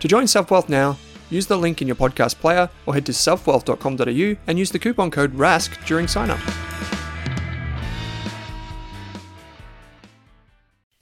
To 0.00 0.08
join 0.08 0.24
SelfWealth 0.24 0.70
now, 0.70 0.98
use 1.28 1.46
the 1.46 1.58
link 1.58 1.82
in 1.82 1.86
your 1.86 1.96
podcast 1.96 2.36
player 2.36 2.70
or 2.86 2.94
head 2.94 3.04
to 3.06 3.12
selfwealth.com.au 3.12 4.36
and 4.46 4.58
use 4.58 4.70
the 4.70 4.78
coupon 4.78 5.10
code 5.10 5.34
RASK 5.34 5.84
during 5.86 6.08
sign 6.08 6.30
up. 6.30 6.40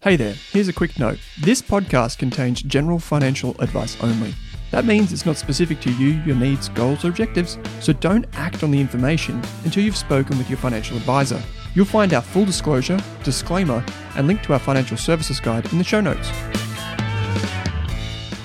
Hey 0.01 0.17
there, 0.17 0.35
here's 0.53 0.69
a 0.69 0.73
quick 0.73 0.99
note. 0.99 1.19
This 1.41 1.63
podcast 1.63 2.19
contains 2.19 2.63
general 2.63 2.99
financial 2.99 3.55
advice 3.61 3.97
only. 4.03 4.35
That 4.73 4.85
means 4.85 5.13
it's 5.13 5.27
not 5.27 5.37
specific 5.37 5.81
to 5.81 5.93
you, 5.93 6.21
your 6.27 6.37
needs, 6.37 6.69
goals, 6.69 7.05
or 7.05 7.09
objectives, 7.09 7.57
so 7.81 7.93
don't 7.93 8.27
act 8.35 8.63
on 8.63 8.71
the 8.71 8.81
information 8.81 9.41
until 9.65 9.83
you've 9.83 9.97
spoken 9.97 10.39
with 10.39 10.51
your 10.51 10.59
financial 10.59 10.97
advisor. 10.97 11.43
You'll 11.75 11.87
find 11.87 12.13
our 12.15 12.23
full 12.23 12.45
disclosure, 12.45 12.99
disclaimer, 13.23 13.85
and 14.17 14.27
link 14.27 14.43
to 14.43 14.53
our 14.55 14.59
financial 14.59 14.97
services 14.97 15.41
guide 15.41 15.71
in 15.73 15.79
the 15.79 15.85
show 15.85 16.01
notes. 16.01 16.31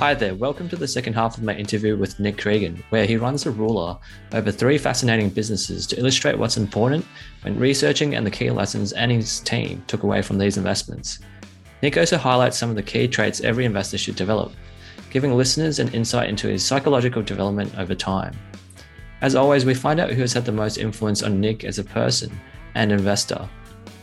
Hi 0.03 0.14
there, 0.14 0.36
welcome 0.36 0.68
to 0.68 0.75
the 0.75 0.86
second 0.86 1.14
half 1.14 1.38
of 1.38 1.46
my 1.46 1.56
interview 1.56 1.96
with 1.96 2.19
Nick 2.19 2.38
Cregan, 2.38 2.84
where 2.90 3.06
he 3.06 3.16
runs 3.16 3.46
a 3.46 3.52
ruler 3.52 3.97
over 4.34 4.52
three 4.52 4.78
fascinating 4.78 5.30
businesses 5.30 5.88
to 5.88 5.97
illustrate 5.97 6.38
what's 6.38 6.58
important 6.58 7.06
when 7.44 7.58
researching 7.58 8.13
and 8.13 8.28
the 8.28 8.30
key 8.30 8.52
lessons 8.52 8.92
and 8.92 9.09
his 9.09 9.40
team 9.40 9.81
took 9.88 10.03
away 10.03 10.22
from 10.22 10.38
these 10.38 10.58
investments. 10.58 11.19
Nick 11.81 11.96
also 11.96 12.18
highlights 12.18 12.58
some 12.58 12.69
of 12.69 12.75
the 12.75 12.84
key 12.84 13.08
traits 13.08 13.40
every 13.40 13.63
investor 13.63 13.97
should 13.97 14.18
develop, 14.18 14.52
giving 15.09 15.38
listeners 15.38 15.80
an 15.80 15.88
insight 15.94 16.28
into 16.28 16.50
his 16.50 16.66
psychological 16.66 17.22
development 17.22 17.74
over 17.78 17.96
time. 17.96 18.38
As 19.22 19.36
always, 19.36 19.63
we 19.63 19.74
find 19.74 20.02
out 20.02 20.12
who 20.12 20.19
has 20.19 20.34
had 20.34 20.44
the 20.44 20.52
most 20.52 20.78
influence 20.78 21.24
on 21.24 21.40
Nick 21.40 21.63
as 21.63 21.80
a 21.80 21.84
person 21.86 22.38
and 22.75 22.92
investor. 22.92 23.47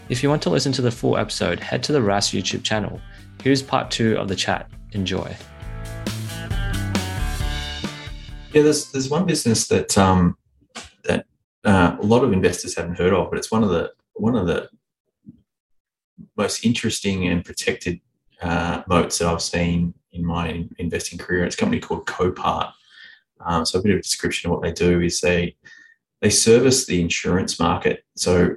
If 0.08 0.22
you 0.22 0.30
want 0.30 0.40
to 0.44 0.50
listen 0.50 0.72
to 0.72 0.82
the 0.82 0.90
full 0.90 1.18
episode, 1.18 1.60
head 1.60 1.82
to 1.82 1.92
the 1.92 2.00
RASK 2.00 2.32
YouTube 2.32 2.64
channel. 2.64 3.02
Here's 3.42 3.60
part 3.60 3.90
two 3.90 4.16
of 4.16 4.28
the 4.28 4.34
chat. 4.34 4.70
Enjoy. 4.92 5.36
Yeah, 8.52 8.62
there's 8.62 8.90
there's 8.90 9.08
one 9.08 9.26
business 9.26 9.68
that 9.68 9.96
um, 9.96 10.36
that 11.04 11.26
uh, 11.64 11.96
a 12.00 12.04
lot 12.04 12.24
of 12.24 12.32
investors 12.32 12.76
haven't 12.76 12.98
heard 12.98 13.12
of, 13.12 13.30
but 13.30 13.38
it's 13.38 13.50
one 13.50 13.62
of 13.62 13.70
the 13.70 13.92
one 14.14 14.34
of 14.34 14.48
the 14.48 14.68
most 16.36 16.64
interesting 16.64 17.28
and 17.28 17.44
protected 17.44 18.00
uh, 18.42 18.82
moats 18.88 19.18
that 19.18 19.28
I've 19.28 19.42
seen 19.42 19.94
in 20.12 20.26
my 20.26 20.66
investing 20.78 21.18
career. 21.18 21.44
It's 21.44 21.54
a 21.54 21.58
company 21.58 21.80
called 21.80 22.06
Copart. 22.06 22.72
Um, 23.40 23.64
so 23.64 23.78
a 23.78 23.82
bit 23.82 23.92
of 23.92 23.98
a 23.98 24.02
description 24.02 24.50
of 24.50 24.56
what 24.56 24.62
they 24.64 24.72
do 24.72 25.00
is 25.00 25.20
they 25.20 25.56
they 26.20 26.30
service 26.30 26.86
the 26.86 27.00
insurance 27.00 27.60
market. 27.60 28.04
So 28.16 28.56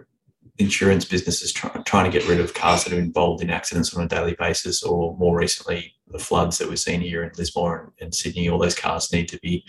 insurance 0.58 1.06
businesses 1.06 1.53
try, 1.53 1.70
trying 1.86 2.12
to 2.12 2.18
get 2.18 2.28
rid 2.28 2.40
of 2.40 2.56
cars 2.56 2.84
that 2.84 2.94
are 2.94 3.00
involved 3.00 3.44
in 3.44 3.52
accidents 3.52 3.94
on 3.94 4.03
a 4.03 4.08
daily 4.08 4.36
basis, 4.40 4.82
or 4.82 5.16
more 5.18 5.38
recently, 5.38 5.93
the 6.08 6.19
floods 6.19 6.58
that 6.58 6.69
we've 6.69 6.80
seen 6.80 7.02
here 7.02 7.24
in 7.24 7.31
Lismore 7.38 7.94
and, 8.00 8.14
Sydney. 8.14 8.50
All 8.50 8.59
those 8.59 8.75
cars 8.75 9.12
need 9.12 9.28
to 9.30 9.40
be 9.40 9.66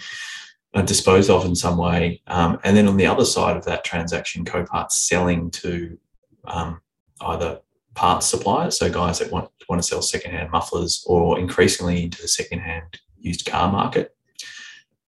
uh, 0.75 0.83
disposed 0.83 1.31
of 1.31 1.45
in 1.45 1.55
some 1.55 1.77
way. 1.77 2.23
Um, 2.27 2.59
and 2.65 2.77
then 2.77 2.89
on 2.89 2.97
the 2.97 3.07
other 3.07 3.25
side 3.25 3.57
of 3.57 3.65
that 3.65 3.85
transaction, 3.85 4.45
Copart's 4.45 4.99
selling 4.99 5.51
to 5.53 5.99
um, 6.45 6.81
either 7.21 7.61
parts 7.95 8.27
suppliers, 8.27 8.79
so 8.79 8.91
guys 8.91 9.21
that 9.21 9.31
want, 9.31 9.49
want 9.69 9.81
to 9.81 9.87
sell 9.87 10.03
secondhand 10.03 10.51
mufflers, 10.51 11.05
or 11.07 11.39
increasingly 11.39 12.03
into 12.03 12.21
the 12.21 12.29
secondhand 12.29 13.01
used 13.19 13.47
car 13.47 13.71
market. 13.71 14.15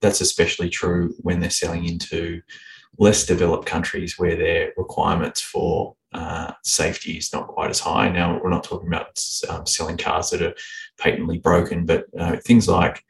That's 0.02 0.22
especially 0.22 0.70
true 0.70 1.14
when 1.20 1.40
they're 1.40 1.50
selling 1.50 1.86
into 1.86 2.42
less 3.00 3.26
developed 3.26 3.66
countries 3.66 4.20
where 4.20 4.36
their 4.36 4.74
requirements 4.78 5.42
for 5.42 5.96
uh, 6.14 6.52
safety 6.64 7.14
is 7.14 7.32
not 7.32 7.48
quite 7.48 7.70
as 7.70 7.80
high. 7.80 8.10
Now, 8.10 8.40
we're 8.44 8.50
not 8.50 8.64
talking 8.64 8.88
about 8.88 9.18
um, 9.48 9.66
selling 9.66 9.98
cars 9.98 10.30
that 10.32 10.42
are 10.42 10.54
patently 11.00 11.38
broken, 11.38 11.86
but 11.86 12.06
uh, 12.18 12.36
things 12.38 12.68
like 12.68 13.04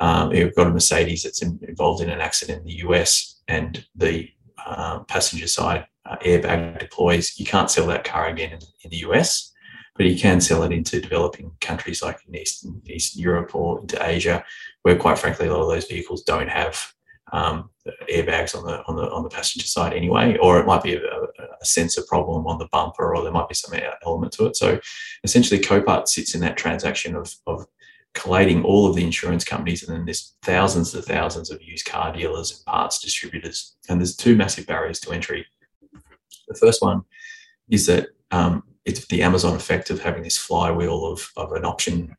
um, 0.00 0.32
you've 0.32 0.54
got 0.54 0.66
a 0.66 0.70
Mercedes 0.70 1.22
that's 1.22 1.42
in, 1.42 1.58
involved 1.62 2.02
in 2.02 2.10
an 2.10 2.20
accident 2.20 2.60
in 2.60 2.66
the 2.66 2.88
US 2.88 3.40
and 3.46 3.84
the 3.94 4.28
uh, 4.66 5.00
passenger 5.00 5.46
side 5.46 5.86
uh, 6.06 6.16
airbag 6.24 6.78
deploys, 6.78 7.38
you 7.38 7.46
can't 7.46 7.70
sell 7.70 7.86
that 7.86 8.04
car 8.04 8.28
again 8.28 8.52
in, 8.52 8.58
in, 8.82 8.90
the 8.90 8.98
US, 9.08 9.52
but 9.96 10.06
you 10.06 10.18
can 10.18 10.40
sell 10.40 10.62
it 10.62 10.72
into 10.72 11.00
developing 11.00 11.52
countries 11.60 12.02
like 12.02 12.18
in 12.26 12.34
Eastern, 12.34 12.80
Eastern 12.86 13.22
Europe 13.22 13.54
or 13.54 13.80
into 13.80 14.04
Asia, 14.04 14.44
where 14.82 14.96
quite 14.96 15.18
frankly, 15.18 15.46
a 15.46 15.52
lot 15.52 15.62
of 15.62 15.68
those 15.68 15.86
vehicles 15.86 16.22
don't 16.22 16.48
have 16.48 16.92
um, 17.32 17.70
airbags 18.08 18.56
on 18.56 18.64
the 18.64 18.84
on 18.86 18.96
the 18.96 19.10
on 19.10 19.22
the 19.22 19.28
passenger 19.28 19.66
side 19.66 19.92
anyway, 19.92 20.36
or 20.40 20.60
it 20.60 20.66
might 20.66 20.82
be 20.82 20.94
a, 20.94 21.00
a, 21.00 21.64
sensor 21.64 22.02
problem 22.06 22.46
on 22.46 22.58
the 22.58 22.68
bumper, 22.70 23.14
or 23.14 23.22
there 23.22 23.32
might 23.32 23.48
be 23.48 23.54
some 23.54 23.78
element 24.04 24.32
to 24.32 24.46
it. 24.46 24.56
So 24.56 24.78
essentially, 25.24 25.60
Copart 25.60 26.06
sits 26.08 26.34
in 26.34 26.40
that 26.42 26.56
transaction 26.56 27.16
of 27.16 27.34
of 27.46 27.66
collating 28.14 28.64
all 28.64 28.88
of 28.88 28.96
the 28.96 29.04
insurance 29.04 29.44
companies, 29.44 29.82
and 29.82 29.96
then 29.96 30.04
there's 30.04 30.36
thousands 30.42 30.94
and 30.94 31.04
thousands 31.04 31.50
of 31.50 31.62
used 31.62 31.86
car 31.86 32.12
dealers 32.12 32.52
and 32.52 32.64
parts 32.64 33.00
distributors, 33.00 33.76
and 33.88 34.00
there's 34.00 34.16
two 34.16 34.36
massive 34.36 34.66
barriers 34.66 35.00
to 35.00 35.12
entry. 35.12 35.46
The 36.48 36.54
first 36.54 36.80
one 36.80 37.02
is 37.68 37.86
that 37.86 38.08
um, 38.30 38.62
it's 38.84 39.04
the 39.06 39.22
Amazon 39.22 39.56
effect 39.56 39.90
of 39.90 40.00
having 40.00 40.22
this 40.22 40.38
flywheel 40.38 41.06
of, 41.06 41.30
of 41.36 41.52
an 41.52 41.64
option, 41.64 42.16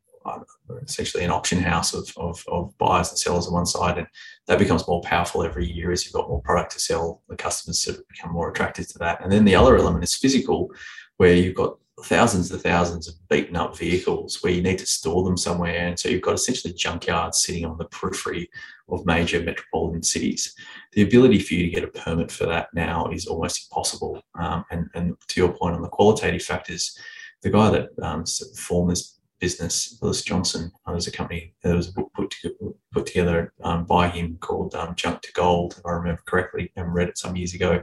essentially 0.82 1.24
an 1.24 1.30
auction 1.30 1.60
house 1.60 1.94
of, 1.94 2.12
of, 2.16 2.44
of, 2.48 2.76
buyers 2.78 3.10
and 3.10 3.18
sellers 3.18 3.46
on 3.46 3.54
one 3.54 3.66
side. 3.66 3.98
And 3.98 4.06
that 4.46 4.58
becomes 4.58 4.86
more 4.86 5.00
powerful 5.02 5.42
every 5.42 5.70
year 5.70 5.92
as 5.92 6.04
you've 6.04 6.14
got 6.14 6.28
more 6.28 6.42
product 6.42 6.72
to 6.72 6.80
sell. 6.80 7.22
The 7.28 7.36
customers 7.36 7.82
sort 7.82 7.98
of 7.98 8.08
become 8.08 8.32
more 8.32 8.50
attracted 8.50 8.88
to 8.90 8.98
that. 8.98 9.22
And 9.22 9.32
then 9.32 9.44
the 9.44 9.54
other 9.54 9.76
element 9.76 10.04
is 10.04 10.14
physical, 10.14 10.70
where 11.16 11.34
you've 11.34 11.54
got 11.54 11.76
thousands 12.04 12.50
and 12.50 12.60
thousands 12.60 13.08
of 13.08 13.14
beaten 13.28 13.56
up 13.56 13.76
vehicles 13.76 14.42
where 14.42 14.52
you 14.52 14.62
need 14.62 14.78
to 14.78 14.86
store 14.86 15.24
them 15.24 15.36
somewhere. 15.36 15.86
And 15.86 15.98
so 15.98 16.08
you've 16.08 16.22
got 16.22 16.34
essentially 16.34 16.74
junkyards 16.74 17.34
sitting 17.34 17.64
on 17.64 17.78
the 17.78 17.86
periphery 17.86 18.48
of 18.88 19.04
major 19.04 19.42
metropolitan 19.42 20.02
cities. 20.02 20.54
The 20.92 21.02
ability 21.02 21.40
for 21.40 21.54
you 21.54 21.64
to 21.64 21.70
get 21.70 21.84
a 21.84 21.88
permit 21.88 22.30
for 22.30 22.46
that 22.46 22.68
now 22.72 23.08
is 23.08 23.26
almost 23.26 23.68
impossible. 23.70 24.22
Um, 24.38 24.64
and, 24.70 24.88
and 24.94 25.16
to 25.28 25.40
your 25.40 25.52
point 25.52 25.74
on 25.74 25.82
the 25.82 25.88
qualitative 25.88 26.42
factors, 26.42 26.96
the 27.42 27.50
guy 27.50 27.70
that 27.70 27.88
um, 28.02 28.24
formed 28.56 28.90
this 28.90 29.17
business, 29.40 29.98
Willis 30.00 30.22
Johnson. 30.22 30.72
Uh, 30.86 30.92
there's 30.92 31.06
a 31.06 31.12
company, 31.12 31.54
there 31.62 31.76
was 31.76 31.88
a 31.88 31.92
book 31.92 32.10
put, 32.14 32.30
to, 32.42 32.74
put 32.92 33.06
together 33.06 33.52
um, 33.62 33.84
by 33.84 34.08
him 34.08 34.36
called 34.40 34.74
um, 34.74 34.94
Junk 34.94 35.22
to 35.22 35.32
Gold, 35.32 35.76
if 35.78 35.86
I 35.86 35.92
remember 35.92 36.22
correctly, 36.26 36.72
and 36.76 36.92
read 36.92 37.08
it 37.08 37.18
some 37.18 37.36
years 37.36 37.54
ago. 37.54 37.82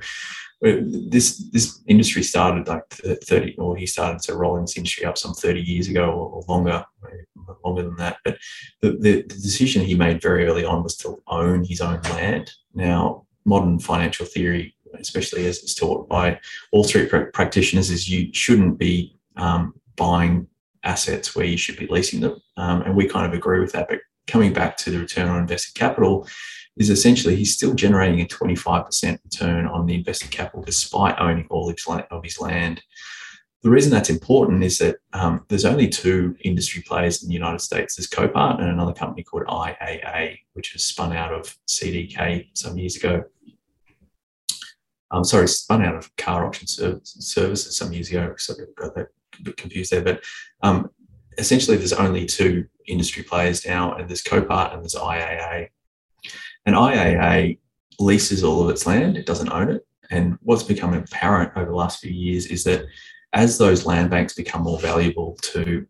This 0.62 1.50
this 1.52 1.82
industry 1.88 2.24
started 2.24 2.68
like 2.68 2.88
30, 2.90 3.56
or 3.58 3.76
he 3.76 3.86
started 3.86 4.22
to 4.24 4.36
roll 4.36 4.60
this 4.60 4.78
industry 4.78 5.06
up 5.06 5.18
some 5.18 5.34
30 5.34 5.62
years 5.62 5.88
ago 5.90 6.12
or, 6.12 6.44
longer, 6.48 6.84
longer 7.64 7.84
than 7.84 7.96
that. 7.98 8.18
But 8.24 8.38
the, 8.82 8.92
the, 8.92 9.22
the 9.22 9.24
decision 9.24 9.84
he 9.84 9.96
made 9.96 10.22
very 10.22 10.46
early 10.46 10.66
on 10.66 10.84
was 10.84 10.98
to 10.98 11.22
own 11.28 11.64
his 11.64 11.82
own 11.82 12.02
land. 12.04 12.52
Now, 12.74 13.26
modern 13.46 13.80
financial 13.80 14.26
theory, 14.26 14.76
especially 14.96 15.46
as 15.46 15.62
it's 15.62 15.76
taught 15.76 16.10
by 16.10 16.40
Wall 16.72 16.84
Street 16.84 17.10
practitioners, 17.34 17.90
is 17.92 18.10
you 18.10 18.34
shouldn't 18.34 18.80
be 18.80 19.18
um, 19.36 19.74
buying 19.96 20.48
assets 20.86 21.36
where 21.36 21.46
you 21.46 21.58
should 21.58 21.78
be 21.78 21.88
leasing 21.88 22.22
them. 22.22 22.42
Um, 22.58 22.82
and 22.84 22.96
we 22.96 23.08
kind 23.08 23.26
of 23.26 23.34
agree 23.34 23.60
with 23.60 23.72
that. 23.74 23.88
But 23.90 24.00
coming 24.28 24.54
back 24.54 24.78
to 24.78 24.92
the 24.92 25.00
return 25.00 25.28
on 25.28 25.42
invested 25.42 25.76
capital, 25.76 26.28
is 26.78 26.90
essentially 26.90 27.36
he's 27.36 27.54
still 27.54 27.74
generating 27.74 28.22
a 28.22 28.26
25% 28.26 29.20
return 29.24 29.66
on 29.66 29.86
the 29.86 29.96
invested 29.96 30.32
capital 30.32 30.62
despite 30.62 31.20
owning 31.20 31.48
all 31.50 31.70
of 31.70 32.24
his 32.24 32.40
land. 32.40 32.82
The 33.64 33.70
reason 33.70 33.92
that's 33.92 34.10
important 34.10 34.64
is 34.64 34.78
that 34.78 34.98
um, 35.14 35.44
there's 35.48 35.66
only 35.66 35.88
two 35.88 36.36
industry 36.42 36.84
players 36.84 37.24
in 37.24 37.30
the 37.30 37.34
United 37.34 37.62
States. 37.62 37.96
There's 37.96 38.10
Copart 38.10 38.60
and 38.60 38.70
another 38.70 38.94
company 38.94 39.24
called 39.24 39.46
IAA, 39.46 40.40
which 40.54 40.74
was 40.74 40.86
spun 40.86 41.14
out 41.14 41.34
of 41.34 41.58
CDK 41.68 42.50
some 42.54 42.78
years 42.78 42.96
ago. 42.96 43.24
I'm 45.12 45.20
um, 45.20 45.24
sorry, 45.24 45.48
spun 45.48 45.84
out 45.84 45.96
of 45.96 46.16
KAR 46.18 46.46
Auction 46.46 46.68
Services 46.68 47.78
some 47.78 47.94
years 47.94 48.10
ago. 48.10 48.36
So 48.38 48.54
got 48.76 48.96
that 48.96 49.08
a 49.40 49.44
bit 49.44 49.58
confused 49.58 49.92
there, 49.92 50.02
but 50.02 50.24
um, 50.62 50.90
essentially 51.38 51.78
there's 51.78 51.94
only 51.94 52.26
two 52.26 52.66
industry 52.88 53.24
players 53.24 53.66
now, 53.66 53.94
and 53.94 54.10
there's 54.10 54.24
Copart 54.24 54.74
and 54.74 54.84
there's 54.84 54.96
IAA. 54.96 55.70
And 56.66 56.76
IAA 56.76 57.60
leases 58.00 58.44
all 58.44 58.64
of 58.64 58.70
its 58.70 58.86
land; 58.86 59.18
it 59.18 59.26
doesn't 59.26 59.52
own 59.52 59.70
it. 59.70 59.86
And 60.12 60.38
what's 60.42 60.64
become 60.64 60.94
apparent 60.94 61.52
over 61.56 61.70
the 61.70 61.76
last 61.76 62.00
few 62.00 62.12
years 62.12 62.48
is 62.48 62.64
that 62.66 62.86
as 63.34 63.58
those 63.58 63.86
land 63.86 64.10
banks 64.10 64.34
become 64.34 64.62
more 64.62 64.80
valuable 64.80 65.38
to 65.42 65.86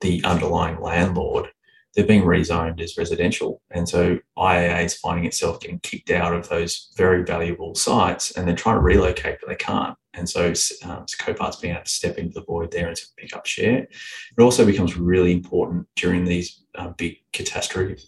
the 0.00 0.22
underlying 0.24 0.80
landlord, 0.80 1.48
they're 1.94 2.06
being 2.06 2.22
rezoned 2.22 2.80
as 2.80 2.98
residential. 2.98 3.62
And 3.70 3.88
so 3.88 4.18
IAA 4.36 4.84
is 4.84 4.94
finding 4.94 5.24
itself 5.24 5.60
getting 5.60 5.80
kicked 5.80 6.10
out 6.10 6.34
of 6.34 6.48
those 6.48 6.90
very 6.96 7.24
valuable 7.24 7.74
sites 7.74 8.32
and 8.32 8.46
they're 8.46 8.54
trying 8.54 8.76
to 8.76 8.82
relocate, 8.82 9.38
but 9.40 9.48
they 9.48 9.56
can't. 9.56 9.96
And 10.16 10.28
so 10.28 10.52
um, 10.84 11.04
Copart's 11.18 11.56
being 11.56 11.74
able 11.74 11.84
to 11.84 11.90
step 11.90 12.18
into 12.18 12.34
the 12.34 12.44
void 12.44 12.70
there 12.70 12.88
and 12.88 12.96
to 12.96 13.06
pick 13.16 13.36
up 13.36 13.46
share. 13.46 13.78
It 13.78 14.40
also 14.40 14.64
becomes 14.64 14.96
really 14.96 15.32
important 15.32 15.86
during 15.96 16.24
these 16.24 16.62
uh, 16.74 16.88
big 16.88 17.18
catastrophe, 17.32 18.02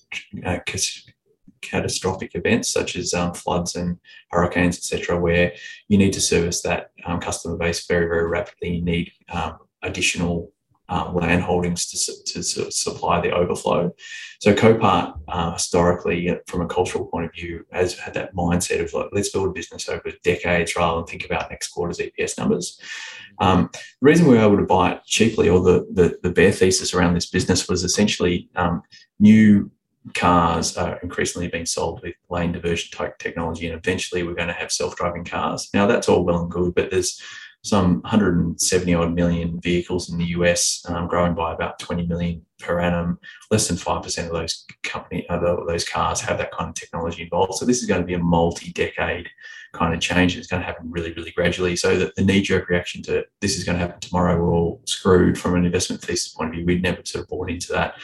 uh, 0.45 0.59
catastrophic 1.61 2.33
events 2.35 2.71
such 2.71 2.97
as 2.97 3.15
um, 3.15 3.35
floods 3.35 3.77
and 3.77 3.99
hurricanes, 4.31 4.79
etc., 4.79 5.19
where 5.19 5.53
you 5.89 5.99
need 5.99 6.13
to 6.13 6.21
service 6.21 6.63
that 6.63 6.91
um, 7.05 7.21
customer 7.21 7.57
base 7.57 7.87
very, 7.87 8.07
very 8.07 8.29
rapidly. 8.29 8.77
You 8.77 8.83
need 8.83 9.13
um, 9.29 9.59
additional 9.83 10.53
um, 10.89 11.15
land 11.15 11.43
holdings 11.43 11.87
to, 11.87 12.25
to, 12.25 12.43
to, 12.43 12.73
supply 12.73 13.21
the 13.21 13.31
overflow. 13.31 13.95
So 14.41 14.55
Copart, 14.55 15.19
uh, 15.29 15.53
historically, 15.53 16.35
from 16.47 16.63
a 16.63 16.67
cultural 16.67 17.07
point 17.07 17.27
of 17.27 17.33
view, 17.33 17.67
has 17.73 17.99
had 17.99 18.15
that 18.15 18.35
mindset 18.35 18.83
of 18.83 18.95
like, 18.95 19.09
let's 19.13 19.29
build 19.29 19.49
a 19.49 19.53
business 19.53 19.89
over 19.89 20.13
decades 20.25 20.77
rather 20.77 20.97
than 20.97 21.07
think 21.07 21.25
about 21.27 21.51
next 21.51 21.69
quarter's 21.69 21.99
EPS 21.99 22.39
numbers. 22.39 22.81
Um, 23.39 23.69
the 23.73 23.81
reason 24.01 24.27
we 24.27 24.37
were 24.37 24.45
able 24.45 24.57
to 24.57 24.65
buy 24.65 24.93
it 24.93 25.05
cheaply, 25.05 25.49
or 25.49 25.61
the, 25.61 25.87
the, 25.93 26.19
the 26.23 26.31
bear 26.31 26.53
thesis 26.53 26.95
around 26.95 27.15
this 27.15 27.29
business, 27.29 27.69
was 27.69 27.85
essentially 27.85 28.49
um, 28.57 28.83
new 29.21 29.71
cars 30.15 30.77
are 30.77 30.99
increasingly 31.03 31.49
being 31.49 31.67
sold 31.67 32.01
with 32.03 32.15
lane 32.31 32.53
diversion 32.53 32.97
type 32.97 33.19
technology, 33.19 33.67
and 33.67 33.77
eventually 33.77 34.23
we're 34.23 34.35
going 34.35 34.49
to 34.49 34.55
have 34.55 34.73
self-driving 34.73 35.25
cars. 35.25 35.69
Now 35.75 35.87
that's 35.87 36.09
all 36.09 36.25
well 36.25 36.41
and 36.41 36.51
good, 36.51 36.75
but 36.75 36.91
there's 36.91 37.21
some 37.63 38.01
170 38.03 38.95
odd 38.95 39.15
million 39.15 39.61
vehicles 39.61 40.11
in 40.11 40.19
the 40.19 40.27
US, 40.27 40.85
um, 40.89 41.09
growing 41.09 41.35
by 41.35 41.53
about 41.53 41.79
20 41.79 42.07
million 42.07 42.43
per 42.59 42.81
annum. 42.81 43.19
Less 43.51 43.69
than 43.69 43.77
5% 43.77 44.27
of 44.27 44.33
those 44.33 44.67
company, 44.83 45.29
uh, 45.29 45.39
those 45.67 45.89
cars 45.89 46.21
have 46.21 46.39
that 46.39 46.53
kind 46.53 46.69
of 46.71 46.75
technology 46.75 47.23
involved. 47.23 47.55
So 47.55 47.65
this 47.65 47.81
is 47.81 47.87
going 47.87 48.01
to 48.01 48.07
be 48.07 48.15
a 48.15 48.19
multi-decade 48.19 49.29
kind 49.73 49.95
of 49.95 50.01
change. 50.01 50.37
It's 50.37 50.47
going 50.47 50.63
to 50.63 50.67
happen 50.67 50.91
really, 50.91 51.13
really 51.13 51.31
gradually. 51.31 51.77
So 51.77 51.97
that 51.99 52.15
the 52.15 52.25
knee-jerk 52.25 52.69
reaction 52.69 53.03
to 53.03 53.25
this 53.41 53.57
is 53.57 53.65
going 53.65 53.79
to 53.79 53.85
happen 53.85 54.01
tomorrow, 54.01 54.37
we're 54.37 54.55
all 54.55 54.81
screwed 54.87 55.39
from 55.39 55.55
an 55.55 55.65
investment 55.65 56.03
thesis 56.03 56.33
point 56.33 56.51
of 56.51 56.57
view. 56.57 56.65
We'd 56.65 56.83
never 56.83 57.03
sort 57.05 57.25
of 57.25 57.29
bought 57.29 57.51
into 57.51 57.73
that. 57.73 57.95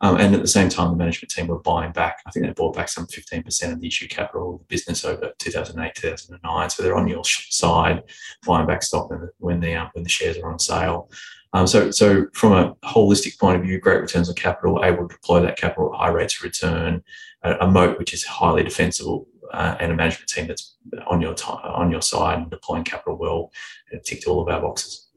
Um, 0.00 0.16
and 0.16 0.34
at 0.34 0.42
the 0.42 0.48
same 0.48 0.68
time, 0.68 0.90
the 0.90 0.96
management 0.96 1.30
team 1.30 1.46
were 1.46 1.58
buying 1.60 1.92
back. 1.92 2.20
I 2.26 2.30
think 2.30 2.46
they 2.46 2.52
bought 2.52 2.76
back 2.76 2.88
some 2.88 3.06
15% 3.06 3.72
of 3.72 3.80
the 3.80 3.86
issue 3.86 4.08
capital 4.08 4.54
of 4.54 4.58
the 4.60 4.64
business 4.66 5.04
over 5.04 5.32
2008, 5.38 5.94
2009. 5.94 6.70
So 6.70 6.82
they're 6.82 6.96
on 6.96 7.08
your 7.08 7.24
side, 7.24 8.02
buying 8.46 8.66
back 8.66 8.82
stock 8.82 9.10
when 9.10 9.20
the 9.20 9.30
when 9.38 9.60
the, 9.60 9.74
um, 9.74 9.90
when 9.94 10.04
the 10.04 10.10
shares 10.10 10.38
are 10.38 10.50
on 10.50 10.58
sale. 10.58 11.10
Um, 11.56 11.66
so, 11.66 11.90
so 11.90 12.26
from 12.34 12.52
a 12.52 12.74
holistic 12.86 13.38
point 13.38 13.56
of 13.56 13.62
view, 13.62 13.80
great 13.80 14.02
returns 14.02 14.28
on 14.28 14.34
capital, 14.34 14.84
able 14.84 15.08
to 15.08 15.14
deploy 15.14 15.40
that 15.40 15.56
capital 15.56 15.94
at 15.94 15.98
high 15.98 16.08
rates 16.08 16.36
of 16.36 16.44
return, 16.44 17.02
a, 17.44 17.54
a 17.60 17.66
moat 17.66 17.98
which 17.98 18.12
is 18.12 18.24
highly 18.24 18.62
defensible, 18.62 19.26
uh, 19.54 19.74
and 19.80 19.90
a 19.90 19.96
management 19.96 20.28
team 20.28 20.48
that's 20.48 20.76
on 21.06 21.22
your 21.22 21.32
t- 21.32 21.46
on 21.46 21.90
your 21.90 22.02
side 22.02 22.40
and 22.40 22.50
deploying 22.50 22.84
capital 22.84 23.16
well. 23.16 23.50
It 23.90 24.04
ticked 24.04 24.26
all 24.26 24.42
of 24.42 24.48
our 24.48 24.60
boxes. 24.60 25.08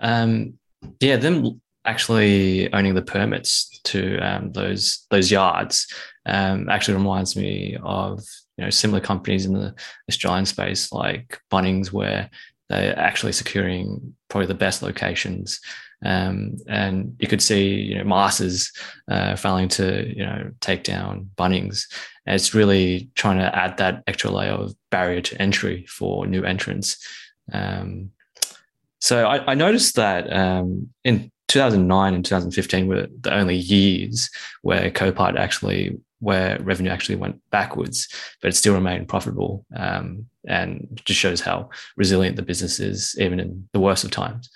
Um, 0.00 0.54
yeah, 1.00 1.16
them 1.16 1.60
actually 1.84 2.72
owning 2.72 2.94
the 2.94 3.02
permits 3.02 3.80
to 3.84 4.18
um, 4.18 4.52
those 4.52 5.04
those 5.10 5.32
yards 5.32 5.92
um, 6.26 6.68
actually 6.68 6.94
reminds 6.94 7.34
me 7.34 7.76
of 7.82 8.22
you 8.56 8.62
know 8.62 8.70
similar 8.70 9.00
companies 9.00 9.46
in 9.46 9.54
the 9.54 9.74
Australian 10.08 10.46
space 10.46 10.92
like 10.92 11.40
Bunnings, 11.50 11.92
where 11.92 12.30
they're 12.68 12.98
actually 12.98 13.32
securing 13.32 14.14
probably 14.28 14.46
the 14.46 14.54
best 14.54 14.82
locations. 14.82 15.60
Um, 16.04 16.56
and 16.68 17.16
you 17.18 17.26
could 17.26 17.42
see, 17.42 17.74
you 17.74 17.98
know, 17.98 18.04
Masters 18.04 18.72
uh, 19.10 19.34
failing 19.36 19.68
to, 19.70 20.06
you 20.16 20.24
know, 20.24 20.50
take 20.60 20.84
down 20.84 21.30
Bunnings. 21.36 21.86
And 22.26 22.36
it's 22.36 22.54
really 22.54 23.10
trying 23.14 23.38
to 23.38 23.56
add 23.56 23.78
that 23.78 24.04
extra 24.06 24.30
layer 24.30 24.52
of 24.52 24.74
barrier 24.90 25.20
to 25.22 25.42
entry 25.42 25.86
for 25.88 26.26
new 26.26 26.44
entrants. 26.44 27.04
Um, 27.52 28.10
so 29.00 29.26
I, 29.26 29.52
I, 29.52 29.54
noticed 29.54 29.96
that 29.96 30.30
um, 30.32 30.90
in 31.04 31.30
2009 31.48 32.14
and 32.14 32.24
2015 32.24 32.86
were 32.86 33.06
the 33.20 33.34
only 33.34 33.56
years 33.56 34.28
where 34.62 34.90
Copart 34.90 35.38
actually 35.38 35.98
where 36.20 36.58
revenue 36.60 36.90
actually 36.90 37.16
went 37.16 37.40
backwards, 37.50 38.08
but 38.42 38.48
it 38.48 38.56
still 38.56 38.74
remained 38.74 39.08
profitable, 39.08 39.64
um, 39.76 40.26
and 40.46 41.00
just 41.04 41.20
shows 41.20 41.40
how 41.40 41.68
resilient 41.96 42.36
the 42.36 42.42
business 42.42 42.80
is, 42.80 43.16
even 43.18 43.40
in 43.40 43.68
the 43.72 43.80
worst 43.80 44.04
of 44.04 44.10
times. 44.10 44.50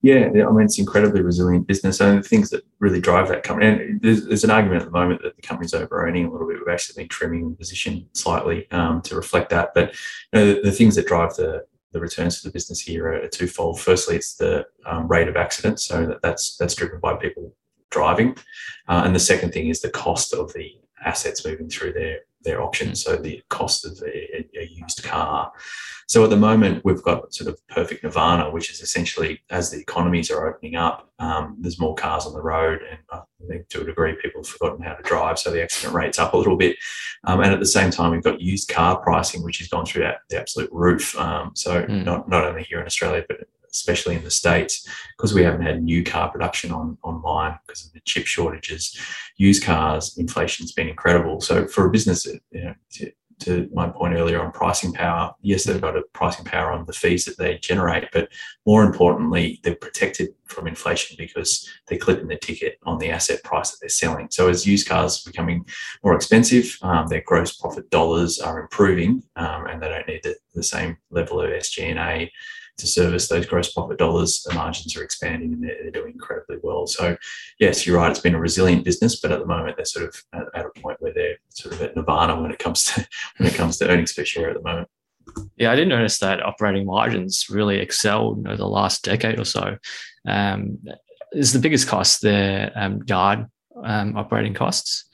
Yeah, 0.00 0.26
I 0.26 0.52
mean 0.52 0.62
it's 0.62 0.78
incredibly 0.78 1.22
resilient 1.22 1.66
business, 1.66 2.00
and 2.00 2.22
the 2.22 2.28
things 2.28 2.50
that 2.50 2.64
really 2.78 3.00
drive 3.00 3.28
that 3.28 3.42
company. 3.42 3.66
And 3.66 4.00
there's, 4.00 4.26
there's 4.26 4.44
an 4.44 4.50
argument 4.50 4.82
at 4.82 4.86
the 4.86 4.92
moment 4.92 5.22
that 5.22 5.34
the 5.34 5.42
company's 5.42 5.74
over 5.74 6.06
owning 6.06 6.26
a 6.26 6.30
little 6.30 6.46
bit. 6.46 6.58
We've 6.58 6.72
actually 6.72 7.02
been 7.02 7.08
trimming 7.08 7.50
the 7.50 7.56
position 7.56 8.08
slightly 8.14 8.70
um, 8.70 9.02
to 9.02 9.16
reflect 9.16 9.50
that. 9.50 9.74
But 9.74 9.94
you 10.32 10.38
know, 10.38 10.54
the, 10.54 10.60
the, 10.62 10.72
things 10.72 10.94
that 10.94 11.08
drive 11.08 11.34
the 11.34 11.64
the 11.90 11.98
returns 11.98 12.40
to 12.40 12.48
the 12.48 12.52
business 12.52 12.80
here 12.80 13.08
are, 13.08 13.28
twofold. 13.28 13.80
Firstly, 13.80 14.14
it's 14.14 14.34
the 14.34 14.66
um, 14.86 15.08
rate 15.08 15.26
of 15.26 15.36
accidents, 15.36 15.84
so 15.84 16.06
that, 16.06 16.22
that's 16.22 16.56
that's 16.56 16.76
driven 16.76 17.00
by 17.00 17.16
people 17.16 17.52
driving. 17.90 18.36
Uh, 18.88 19.02
and 19.04 19.14
the 19.14 19.20
second 19.20 19.52
thing 19.52 19.68
is 19.68 19.80
the 19.80 19.90
cost 19.90 20.34
of 20.34 20.52
the 20.54 20.72
assets 21.04 21.44
moving 21.44 21.68
through 21.68 21.92
their 21.92 22.20
their 22.42 22.62
auctions, 22.62 23.02
so 23.02 23.16
the 23.16 23.42
cost 23.48 23.84
of 23.84 24.00
a, 24.06 24.46
a, 24.56 24.68
used 24.70 25.02
car. 25.02 25.52
So 26.06 26.22
at 26.24 26.30
the 26.30 26.36
moment, 26.36 26.84
we've 26.84 27.02
got 27.02 27.34
sort 27.34 27.50
of 27.50 27.58
perfect 27.66 28.04
nirvana, 28.04 28.50
which 28.50 28.70
is 28.70 28.80
essentially 28.80 29.40
as 29.50 29.70
the 29.70 29.80
economies 29.80 30.30
are 30.30 30.48
opening 30.48 30.76
up, 30.76 31.10
um, 31.18 31.56
there's 31.58 31.80
more 31.80 31.94
cars 31.94 32.26
on 32.26 32.32
the 32.32 32.40
road, 32.40 32.80
and 32.88 32.98
I 33.12 33.22
think 33.48 33.68
to 33.70 33.82
a 33.82 33.84
degree 33.84 34.14
people 34.22 34.42
have 34.42 34.48
forgotten 34.48 34.82
how 34.82 34.94
to 34.94 35.02
drive, 35.02 35.38
so 35.38 35.50
the 35.50 35.62
accident 35.62 35.94
rate's 35.94 36.18
up 36.18 36.32
a 36.32 36.36
little 36.36 36.56
bit. 36.56 36.76
Um, 37.24 37.40
and 37.40 37.52
at 37.52 37.60
the 37.60 37.66
same 37.66 37.90
time, 37.90 38.12
we've 38.12 38.22
got 38.22 38.40
used 38.40 38.68
car 38.68 38.98
pricing, 39.00 39.42
which 39.42 39.58
has 39.58 39.68
gone 39.68 39.84
through 39.84 40.08
the 40.30 40.40
absolute 40.40 40.70
roof. 40.72 41.18
Um, 41.18 41.50
so 41.54 41.82
mm. 41.82 42.04
not 42.04 42.28
not 42.28 42.44
only 42.44 42.62
here 42.62 42.80
in 42.80 42.86
Australia, 42.86 43.24
but 43.28 43.40
especially 43.72 44.14
in 44.14 44.24
the 44.24 44.30
states, 44.30 44.88
because 45.16 45.34
we 45.34 45.42
haven't 45.42 45.62
had 45.62 45.82
new 45.82 46.02
car 46.04 46.30
production 46.30 46.72
on 46.72 46.98
online 47.02 47.58
because 47.66 47.86
of 47.86 47.92
the 47.92 48.00
chip 48.00 48.26
shortages. 48.26 48.98
Used 49.36 49.64
cars 49.64 50.16
inflation's 50.18 50.72
been 50.72 50.88
incredible. 50.88 51.40
So 51.40 51.66
for 51.66 51.86
a 51.86 51.90
business, 51.90 52.26
you 52.26 52.64
know, 52.64 52.74
to, 52.94 53.12
to 53.40 53.68
my 53.72 53.88
point 53.88 54.14
earlier 54.14 54.42
on 54.42 54.52
pricing 54.52 54.92
power, 54.92 55.34
yes, 55.40 55.64
they've 55.64 55.80
got 55.80 55.96
a 55.96 56.02
pricing 56.12 56.44
power 56.44 56.72
on 56.72 56.84
the 56.86 56.92
fees 56.92 57.24
that 57.24 57.38
they 57.38 57.58
generate, 57.58 58.08
but 58.12 58.28
more 58.66 58.84
importantly, 58.84 59.60
they're 59.62 59.76
protected 59.76 60.30
from 60.44 60.66
inflation 60.66 61.16
because 61.18 61.68
they're 61.86 61.98
clipping 61.98 62.28
the 62.28 62.36
ticket 62.36 62.78
on 62.84 62.98
the 62.98 63.10
asset 63.10 63.42
price 63.44 63.70
that 63.70 63.78
they're 63.80 63.88
selling. 63.88 64.28
So 64.30 64.48
as 64.48 64.66
used 64.66 64.88
cars 64.88 65.24
are 65.24 65.30
becoming 65.30 65.66
more 66.02 66.14
expensive, 66.14 66.76
um, 66.82 67.06
their 67.08 67.22
gross 67.24 67.56
profit 67.56 67.88
dollars 67.90 68.40
are 68.40 68.60
improving, 68.60 69.22
um, 69.36 69.66
and 69.66 69.82
they 69.82 69.88
don't 69.88 70.08
need 70.08 70.22
the, 70.24 70.36
the 70.54 70.62
same 70.62 70.96
level 71.10 71.40
of 71.40 71.50
SG&A 71.50 72.32
to 72.78 72.86
service 72.86 73.28
those 73.28 73.46
gross 73.46 73.72
profit 73.72 73.98
dollars, 73.98 74.42
the 74.42 74.54
margins 74.54 74.96
are 74.96 75.02
expanding 75.02 75.52
and 75.52 75.62
they're, 75.62 75.90
doing 75.90 76.12
incredibly 76.12 76.58
well. 76.62 76.86
So, 76.86 77.16
yes, 77.58 77.86
you're 77.86 77.96
right. 77.96 78.10
It's 78.10 78.20
been 78.20 78.34
a 78.34 78.40
resilient 78.40 78.84
business, 78.84 79.20
but 79.20 79.32
at 79.32 79.40
the 79.40 79.46
moment 79.46 79.76
they're 79.76 79.86
sort 79.86 80.06
of 80.06 80.22
at, 80.32 80.46
at, 80.54 80.66
a 80.66 80.80
point 80.80 81.00
where 81.00 81.12
they're 81.12 81.36
sort 81.48 81.74
of 81.74 81.82
at 81.82 81.96
nirvana 81.96 82.40
when 82.40 82.50
it 82.50 82.58
comes 82.58 82.84
to 82.84 83.06
when 83.38 83.48
it 83.48 83.54
comes 83.54 83.78
to 83.78 83.88
earnings 83.88 84.12
per 84.12 84.24
share 84.24 84.50
at 84.50 84.56
the 84.56 84.62
moment. 84.62 84.88
Yeah, 85.56 85.72
I 85.72 85.76
did 85.76 85.88
notice 85.88 86.18
that 86.18 86.42
operating 86.42 86.86
margins 86.86 87.46
really 87.50 87.78
excelled 87.78 88.46
over 88.46 88.56
the 88.56 88.68
last 88.68 89.02
decade 89.02 89.38
or 89.38 89.44
so. 89.44 89.76
Um, 90.26 90.78
is 91.32 91.52
the 91.52 91.58
biggest 91.58 91.88
cost 91.88 92.22
their 92.22 92.72
um, 92.74 93.02
yard 93.06 93.46
um, 93.82 94.16
operating 94.16 94.54
costs? 94.54 95.04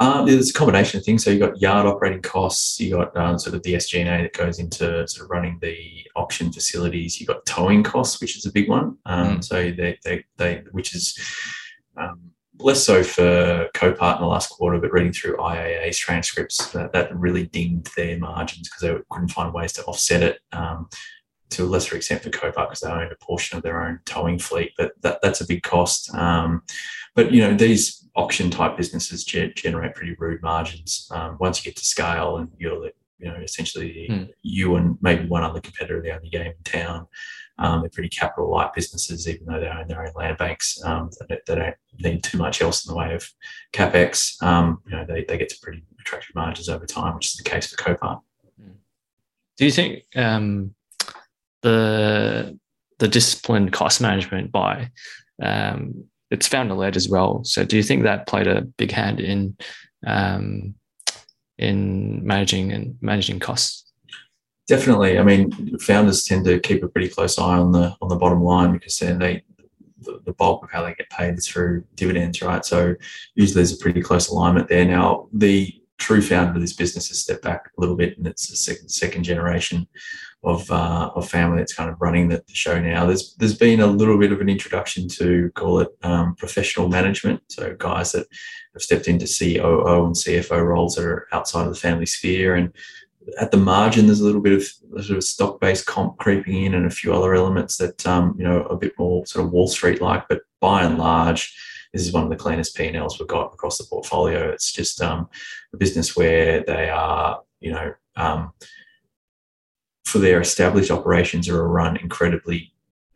Um, 0.00 0.26
there's 0.26 0.50
a 0.50 0.52
combination 0.52 0.98
of 0.98 1.04
things. 1.04 1.24
So 1.24 1.30
you've 1.30 1.40
got 1.40 1.60
yard 1.60 1.86
operating 1.86 2.22
costs, 2.22 2.78
you've 2.78 2.98
got 2.98 3.16
um, 3.16 3.38
sort 3.38 3.56
of 3.56 3.62
the 3.64 3.74
SG&A 3.74 4.22
that 4.22 4.32
goes 4.32 4.60
into 4.60 5.06
sort 5.08 5.24
of 5.24 5.30
running 5.30 5.58
the 5.60 6.06
auction 6.14 6.52
facilities. 6.52 7.20
You've 7.20 7.28
got 7.28 7.44
towing 7.46 7.82
costs, 7.82 8.20
which 8.20 8.36
is 8.36 8.46
a 8.46 8.52
big 8.52 8.68
one. 8.68 8.96
Um, 9.06 9.38
mm. 9.38 9.44
So 9.44 9.56
they, 9.72 9.98
they, 10.04 10.24
they, 10.36 10.62
which 10.70 10.94
is 10.94 11.18
um, 11.96 12.30
less 12.60 12.82
so 12.82 13.02
for 13.02 13.68
Copart 13.74 14.16
in 14.16 14.22
the 14.22 14.28
last 14.28 14.50
quarter, 14.50 14.78
but 14.78 14.92
reading 14.92 15.12
through 15.12 15.36
IAA's 15.36 15.98
transcripts, 15.98 16.70
that, 16.72 16.92
that 16.92 17.16
really 17.16 17.46
dinged 17.46 17.94
their 17.96 18.18
margins 18.18 18.68
because 18.68 18.82
they 18.82 19.02
couldn't 19.10 19.28
find 19.28 19.52
ways 19.52 19.72
to 19.74 19.84
offset 19.84 20.22
it. 20.22 20.38
Um, 20.52 20.88
to 21.50 21.64
a 21.64 21.66
lesser 21.66 21.96
extent 21.96 22.22
for 22.22 22.30
Copart 22.30 22.68
because 22.68 22.80
they 22.80 22.90
own 22.90 23.10
a 23.10 23.24
portion 23.24 23.56
of 23.56 23.62
their 23.62 23.82
own 23.82 24.00
towing 24.04 24.38
fleet, 24.38 24.72
but 24.76 24.92
that, 25.02 25.20
that's 25.22 25.40
a 25.40 25.46
big 25.46 25.62
cost. 25.62 26.14
Um, 26.14 26.62
but 27.14 27.32
you 27.32 27.40
know 27.40 27.54
these 27.54 28.06
auction 28.14 28.50
type 28.50 28.76
businesses 28.76 29.24
ge- 29.24 29.54
generate 29.54 29.94
pretty 29.94 30.14
rude 30.18 30.42
margins. 30.42 31.08
Um, 31.10 31.36
once 31.40 31.58
you 31.58 31.70
get 31.70 31.76
to 31.76 31.84
scale 31.84 32.36
and 32.38 32.50
you're 32.58 32.90
you 33.18 33.28
know 33.28 33.36
essentially 33.36 34.06
mm. 34.10 34.30
you 34.42 34.76
and 34.76 34.98
maybe 35.00 35.26
one 35.26 35.42
other 35.42 35.60
competitor 35.60 36.00
the 36.00 36.14
only 36.14 36.28
game 36.28 36.46
in 36.46 36.62
town. 36.64 37.06
Um, 37.60 37.80
they're 37.80 37.90
pretty 37.90 38.08
capital 38.08 38.50
light 38.50 38.72
businesses, 38.72 39.28
even 39.28 39.46
though 39.46 39.58
they 39.58 39.66
own 39.66 39.88
their 39.88 40.06
own 40.06 40.12
land 40.14 40.38
banks. 40.38 40.80
Um, 40.84 41.10
they, 41.28 41.38
they, 41.44 41.54
don't 41.56 41.74
need 41.98 42.22
too 42.22 42.38
much 42.38 42.62
else 42.62 42.86
in 42.86 42.92
the 42.92 42.96
way 42.96 43.12
of 43.14 43.28
capex. 43.72 44.40
Um, 44.40 44.80
you 44.86 44.92
know, 44.92 45.04
they, 45.04 45.24
they 45.24 45.38
get 45.38 45.48
to 45.48 45.56
pretty 45.60 45.82
attractive 45.98 46.36
margins 46.36 46.68
over 46.68 46.86
time, 46.86 47.16
which 47.16 47.26
is 47.26 47.34
the 47.34 47.42
case 47.42 47.66
for 47.66 47.76
Copart. 47.76 48.20
Hmm. 48.60 48.70
Do 49.56 49.64
you 49.64 49.72
think 49.72 50.04
um, 50.14 50.76
the 51.62 52.58
the 52.98 53.08
disciplined 53.08 53.72
cost 53.72 54.00
management 54.00 54.50
by 54.50 54.90
um, 55.42 56.04
it's 56.30 56.48
founder 56.48 56.74
led 56.74 56.96
as 56.96 57.08
well. 57.08 57.42
So 57.44 57.64
do 57.64 57.76
you 57.76 57.82
think 57.82 58.02
that 58.02 58.26
played 58.26 58.46
a 58.46 58.62
big 58.62 58.90
hand 58.90 59.20
in 59.20 59.56
um, 60.06 60.74
in 61.58 62.24
managing 62.26 62.72
and 62.72 62.96
managing 63.00 63.40
costs? 63.40 63.84
Definitely. 64.66 65.18
I 65.18 65.22
mean, 65.22 65.78
founders 65.78 66.24
tend 66.24 66.44
to 66.44 66.60
keep 66.60 66.82
a 66.82 66.88
pretty 66.88 67.08
close 67.08 67.38
eye 67.38 67.56
on 67.56 67.72
the 67.72 67.96
on 68.02 68.08
the 68.08 68.16
bottom 68.16 68.42
line 68.42 68.72
because 68.72 68.98
then 68.98 69.18
they 69.18 69.42
the, 70.24 70.32
bulk 70.32 70.62
of 70.62 70.70
how 70.70 70.84
they 70.84 70.94
get 70.94 71.10
paid 71.10 71.36
is 71.36 71.48
through 71.48 71.84
dividends, 71.94 72.40
right? 72.42 72.64
So 72.64 72.94
usually 73.34 73.54
there's 73.56 73.72
a 73.72 73.82
pretty 73.82 74.00
close 74.00 74.28
alignment 74.28 74.68
there. 74.68 74.84
Now 74.84 75.28
the 75.32 75.74
true 75.98 76.22
founder 76.22 76.54
of 76.54 76.60
this 76.60 76.72
business 76.72 77.08
has 77.08 77.20
stepped 77.20 77.42
back 77.42 77.70
a 77.76 77.80
little 77.80 77.96
bit, 77.96 78.16
and 78.16 78.26
it's 78.26 78.50
a 78.50 78.56
second 78.56 78.88
second 78.88 79.24
generation 79.24 79.86
of 80.44 80.70
uh, 80.70 81.10
of 81.14 81.28
family 81.28 81.58
that's 81.58 81.74
kind 81.74 81.90
of 81.90 82.00
running 82.00 82.28
the, 82.28 82.36
the, 82.46 82.54
show 82.54 82.80
now. 82.80 83.04
There's 83.04 83.34
there's 83.34 83.56
been 83.56 83.80
a 83.80 83.86
little 83.86 84.18
bit 84.18 84.32
of 84.32 84.40
an 84.40 84.48
introduction 84.48 85.08
to 85.08 85.50
call 85.54 85.80
it 85.80 85.88
um, 86.02 86.36
professional 86.36 86.88
management, 86.88 87.42
so 87.48 87.74
guys 87.74 88.12
that 88.12 88.26
have 88.74 88.82
stepped 88.82 89.08
into 89.08 89.26
COO 89.26 90.06
and 90.06 90.14
CFO 90.14 90.64
roles 90.64 90.94
that 90.94 91.04
are 91.04 91.26
outside 91.32 91.66
of 91.66 91.74
the 91.74 91.80
family 91.80 92.06
sphere, 92.06 92.54
and 92.54 92.72
at 93.40 93.50
the 93.50 93.56
margin 93.56 94.06
there's 94.06 94.20
a 94.20 94.24
little 94.24 94.40
bit 94.40 94.52
of 94.52 94.62
sort 95.04 95.18
of 95.18 95.24
stock 95.24 95.60
based 95.60 95.86
comp 95.86 96.16
creeping 96.18 96.64
in, 96.64 96.74
and 96.74 96.86
a 96.86 96.90
few 96.90 97.12
other 97.12 97.34
elements 97.34 97.76
that 97.78 98.06
um, 98.06 98.34
you 98.38 98.44
know 98.44 98.62
a 98.66 98.76
bit 98.76 98.92
more 98.98 99.26
sort 99.26 99.44
of 99.44 99.52
Wall 99.52 99.66
Street 99.66 100.00
like, 100.00 100.28
but 100.28 100.42
by 100.60 100.84
and 100.84 100.98
large 100.98 101.56
this 101.92 102.06
is 102.06 102.12
one 102.12 102.24
of 102.24 102.30
the 102.30 102.36
cleanest 102.36 102.76
P&Ls 102.76 103.18
we've 103.18 103.28
got 103.28 103.52
across 103.52 103.78
the 103.78 103.84
portfolio. 103.84 104.50
It's 104.50 104.72
just 104.72 105.00
um, 105.02 105.28
a 105.72 105.76
business 105.76 106.16
where 106.16 106.62
they 106.64 106.90
are, 106.90 107.42
you 107.60 107.72
know, 107.72 107.94
um, 108.16 108.52
for 110.04 110.18
their 110.18 110.40
established 110.40 110.90
operations 110.90 111.48
are 111.48 111.68
run 111.68 111.96
incredibly 111.98 112.72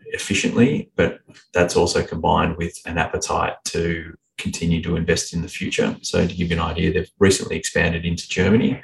efficiently, 0.07 0.91
but 0.95 1.21
that's 1.55 1.77
also 1.77 2.05
combined 2.05 2.57
with 2.57 2.79
an 2.87 2.99
appetite 2.99 3.55
to 3.65 4.15
continue 4.39 4.83
to 4.83 4.97
invest 4.97 5.33
in 5.33 5.43
the 5.43 5.49
future. 5.49 5.97
So 6.03 6.27
to 6.27 6.35
give 6.35 6.51
you 6.51 6.57
an 6.57 6.63
idea, 6.63 6.93
they've 6.93 7.11
recently 7.19 7.57
expanded 7.57 8.05
into 8.05 8.29
Germany 8.29 8.83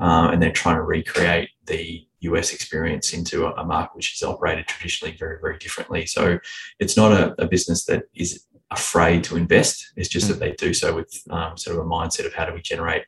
uh, 0.00 0.30
and 0.32 0.42
they're 0.42 0.52
trying 0.52 0.76
to 0.76 0.82
recreate 0.82 1.50
the 1.66 2.06
US 2.20 2.52
experience 2.52 3.12
into 3.12 3.46
a, 3.46 3.64
market 3.64 3.96
which 3.96 4.14
is 4.14 4.22
operated 4.22 4.66
traditionally 4.66 5.16
very, 5.18 5.38
very 5.40 5.58
differently. 5.58 6.06
So 6.06 6.38
it's 6.78 6.96
not 6.96 7.12
a, 7.12 7.42
a 7.42 7.46
business 7.46 7.84
that 7.86 8.04
is 8.14 8.46
afraid 8.72 9.24
to 9.24 9.36
invest. 9.36 9.92
It's 9.96 10.08
just 10.08 10.26
mm. 10.26 10.30
that 10.30 10.40
they 10.40 10.52
do 10.52 10.74
so 10.74 10.94
with 10.94 11.22
um, 11.30 11.56
sort 11.56 11.76
of 11.76 11.84
a 11.84 11.88
mindset 11.88 12.26
of 12.26 12.34
how 12.34 12.44
do 12.44 12.54
we 12.54 12.62
generate 12.62 13.04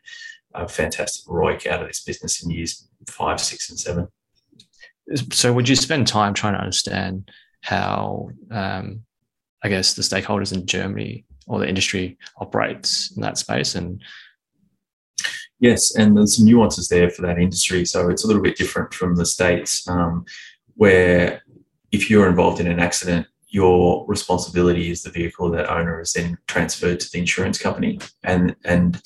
a 0.54 0.68
fantastic 0.68 1.26
ROIC 1.26 1.66
out 1.66 1.82
of 1.82 1.88
this 1.88 2.02
business 2.02 2.44
in 2.44 2.50
years 2.50 2.88
five, 3.08 3.40
six, 3.40 3.70
and 3.70 3.78
seven. 3.78 4.08
So, 5.32 5.52
would 5.52 5.68
you 5.68 5.76
spend 5.76 6.06
time 6.06 6.32
trying 6.32 6.54
to 6.54 6.60
understand 6.60 7.30
how, 7.62 8.30
um, 8.50 9.04
I 9.62 9.68
guess, 9.68 9.94
the 9.94 10.02
stakeholders 10.02 10.54
in 10.54 10.66
Germany 10.66 11.24
or 11.46 11.58
the 11.58 11.68
industry 11.68 12.18
operates 12.38 13.14
in 13.14 13.22
that 13.22 13.36
space? 13.36 13.74
And 13.74 14.00
yes, 15.60 15.94
and 15.96 16.16
there's 16.16 16.36
some 16.36 16.46
nuances 16.46 16.88
there 16.88 17.10
for 17.10 17.22
that 17.22 17.38
industry. 17.38 17.84
So, 17.84 18.08
it's 18.08 18.24
a 18.24 18.26
little 18.26 18.42
bit 18.42 18.56
different 18.56 18.94
from 18.94 19.16
the 19.16 19.26
states, 19.26 19.86
um, 19.88 20.24
where 20.74 21.42
if 21.92 22.08
you're 22.08 22.28
involved 22.28 22.60
in 22.60 22.66
an 22.66 22.80
accident, 22.80 23.26
your 23.54 24.04
responsibility 24.08 24.90
as 24.90 25.04
the 25.04 25.10
vehicle 25.10 25.48
that 25.48 25.70
owner 25.70 26.00
is 26.00 26.14
then 26.14 26.36
transferred 26.48 26.98
to 26.98 27.08
the 27.12 27.20
insurance 27.20 27.56
company 27.56 28.00
and 28.24 28.56
and 28.64 29.00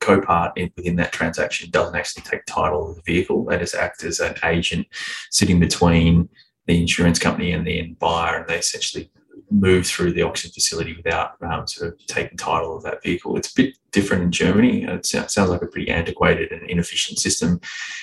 Copart 0.00 0.52
in, 0.56 0.70
within 0.76 0.96
that 0.96 1.12
transaction 1.12 1.70
doesn't 1.70 1.94
actually 1.94 2.22
take 2.22 2.44
title 2.46 2.90
of 2.90 2.96
the 2.96 3.02
vehicle. 3.02 3.44
They 3.44 3.58
just 3.58 3.74
act 3.74 4.02
as 4.02 4.20
an 4.20 4.34
agent 4.44 4.86
sitting 5.30 5.60
between 5.60 6.28
the 6.66 6.80
insurance 6.80 7.18
company 7.18 7.52
and 7.52 7.66
the 7.66 7.94
buyer, 8.00 8.38
and 8.38 8.48
they 8.48 8.58
essentially 8.58 9.10
move 9.50 9.86
through 9.86 10.12
the 10.12 10.22
auction 10.22 10.50
facility 10.50 10.94
without 10.96 11.32
um, 11.42 11.66
sort 11.66 11.92
of 11.92 12.06
taking 12.06 12.36
title 12.36 12.76
of 12.76 12.82
that 12.82 13.02
vehicle. 13.02 13.36
It's 13.36 13.50
a 13.52 13.54
bit 13.54 13.78
different 13.92 14.22
in 14.22 14.32
Germany. 14.32 14.84
It 14.84 15.06
sounds 15.06 15.36
like 15.36 15.62
a 15.62 15.66
pretty 15.66 15.90
antiquated 15.90 16.52
and 16.52 16.68
inefficient 16.68 17.18
system 17.18 17.60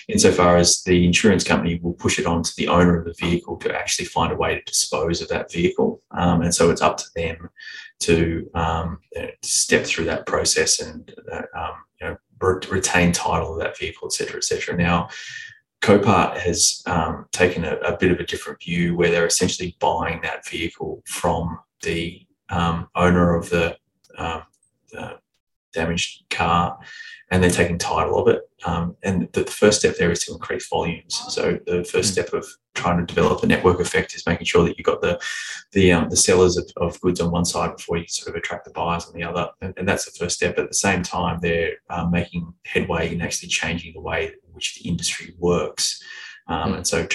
insofar 0.08 0.58
as 0.58 0.84
the 0.84 1.06
insurance 1.06 1.44
company 1.44 1.80
will 1.82 1.94
push 1.94 2.18
it 2.20 2.26
on 2.26 2.42
to 2.44 2.54
the 2.58 2.68
owner 2.68 2.98
of 2.98 3.06
the 3.06 3.14
vehicle 3.20 3.58
to 3.58 3.76
actually 3.76 4.06
find 4.06 4.34
a 4.34 4.36
way 4.36 4.56
to 4.56 4.64
dispose 4.64 5.22
of 5.22 5.28
that 5.30 5.52
vehicle. 5.52 6.02
Um, 6.12 6.42
and 6.42 6.54
so 6.54 6.72
it's 6.72 6.82
up 6.82 6.98
to 6.98 7.06
them 7.16 7.50
to, 8.00 8.50
um, 8.56 9.00
step 9.44 9.86
through 9.86 10.06
that 10.06 10.26
process 10.26 10.80
and 10.82 11.14
uh, 11.32 11.44
um, 11.56 11.74
you 12.02 12.08
know, 12.08 12.18
retain 12.70 13.12
title 13.12 13.54
of 13.54 13.60
that 13.60 13.78
vehicle, 13.78 14.08
et 14.08 14.14
cetera, 14.14 14.38
et 14.38 14.44
cetera. 14.44 14.76
Now, 14.76 15.10
Copart 15.86 16.38
has 16.38 16.82
um, 16.88 17.28
taken 17.32 17.64
a, 17.64 17.76
a, 17.76 17.96
bit 17.96 18.10
of 18.10 18.20
a 18.20 18.26
different 18.26 18.60
view 18.60 18.96
where 18.96 19.12
they're 19.12 19.28
essentially 19.28 19.78
buying 19.80 20.20
that 20.22 20.44
vehicle 20.48 21.04
from 21.06 21.60
the 21.84 22.26
um, 22.50 22.88
owner 22.96 23.36
of 23.36 23.52
the, 23.52 23.78
um, 24.18 24.42
the, 24.92 25.20
damaged 25.74 26.24
car 26.30 26.80
and 27.30 27.44
they're 27.44 27.52
taking 27.52 27.78
title 27.78 28.18
of 28.18 28.30
it. 28.30 28.50
Um, 28.66 28.96
and 29.04 29.30
the, 29.34 29.44
the, 29.44 29.52
first 29.52 29.82
step 29.82 29.98
there 29.98 30.10
is 30.10 30.24
to 30.24 30.32
increase 30.32 30.68
volumes. 30.70 31.22
So 31.30 31.60
the 31.68 31.84
first 31.84 32.10
mm. 32.10 32.14
step 32.14 32.34
of 32.34 32.48
trying 32.76 33.00
to 33.00 33.14
develop 33.14 33.42
a 33.44 33.48
network 33.48 33.80
effect 33.80 34.16
is 34.16 34.26
making 34.28 34.46
sure 34.46 34.64
that 34.66 34.78
you've 34.78 34.86
got 34.86 35.02
the 35.02 35.20
the, 35.72 35.92
um, 35.92 36.10
the 36.10 36.16
sellers 36.16 36.58
of, 36.58 36.70
of, 36.78 37.00
goods 37.02 37.20
on 37.20 37.32
one 37.32 37.44
side 37.44 37.76
before 37.76 37.98
you 37.98 38.08
sort 38.08 38.30
of 38.30 38.36
attract 38.36 38.66
the 38.66 38.72
buyers 38.72 39.06
on 39.08 39.14
the 39.14 39.24
other. 39.24 39.50
And, 39.62 39.74
and 39.78 39.88
that's 39.88 40.06
the 40.06 40.18
first 40.18 40.36
step. 40.36 40.58
At 40.58 40.70
the 40.70 40.76
same 40.76 41.04
time, 41.04 41.40
they're 41.42 41.74
um, 41.90 42.12
making 42.12 42.54
headway 42.66 43.14
in 43.14 43.22
actually 43.22 43.50
changing 43.50 43.94
the 43.94 44.00
way 44.00 44.28
in 44.28 44.54
which 44.54 44.76
the 44.76 44.88
industry 44.88 45.34
works. 45.38 46.02
Um, 46.48 46.76
and 46.76 46.88
so 46.88 47.08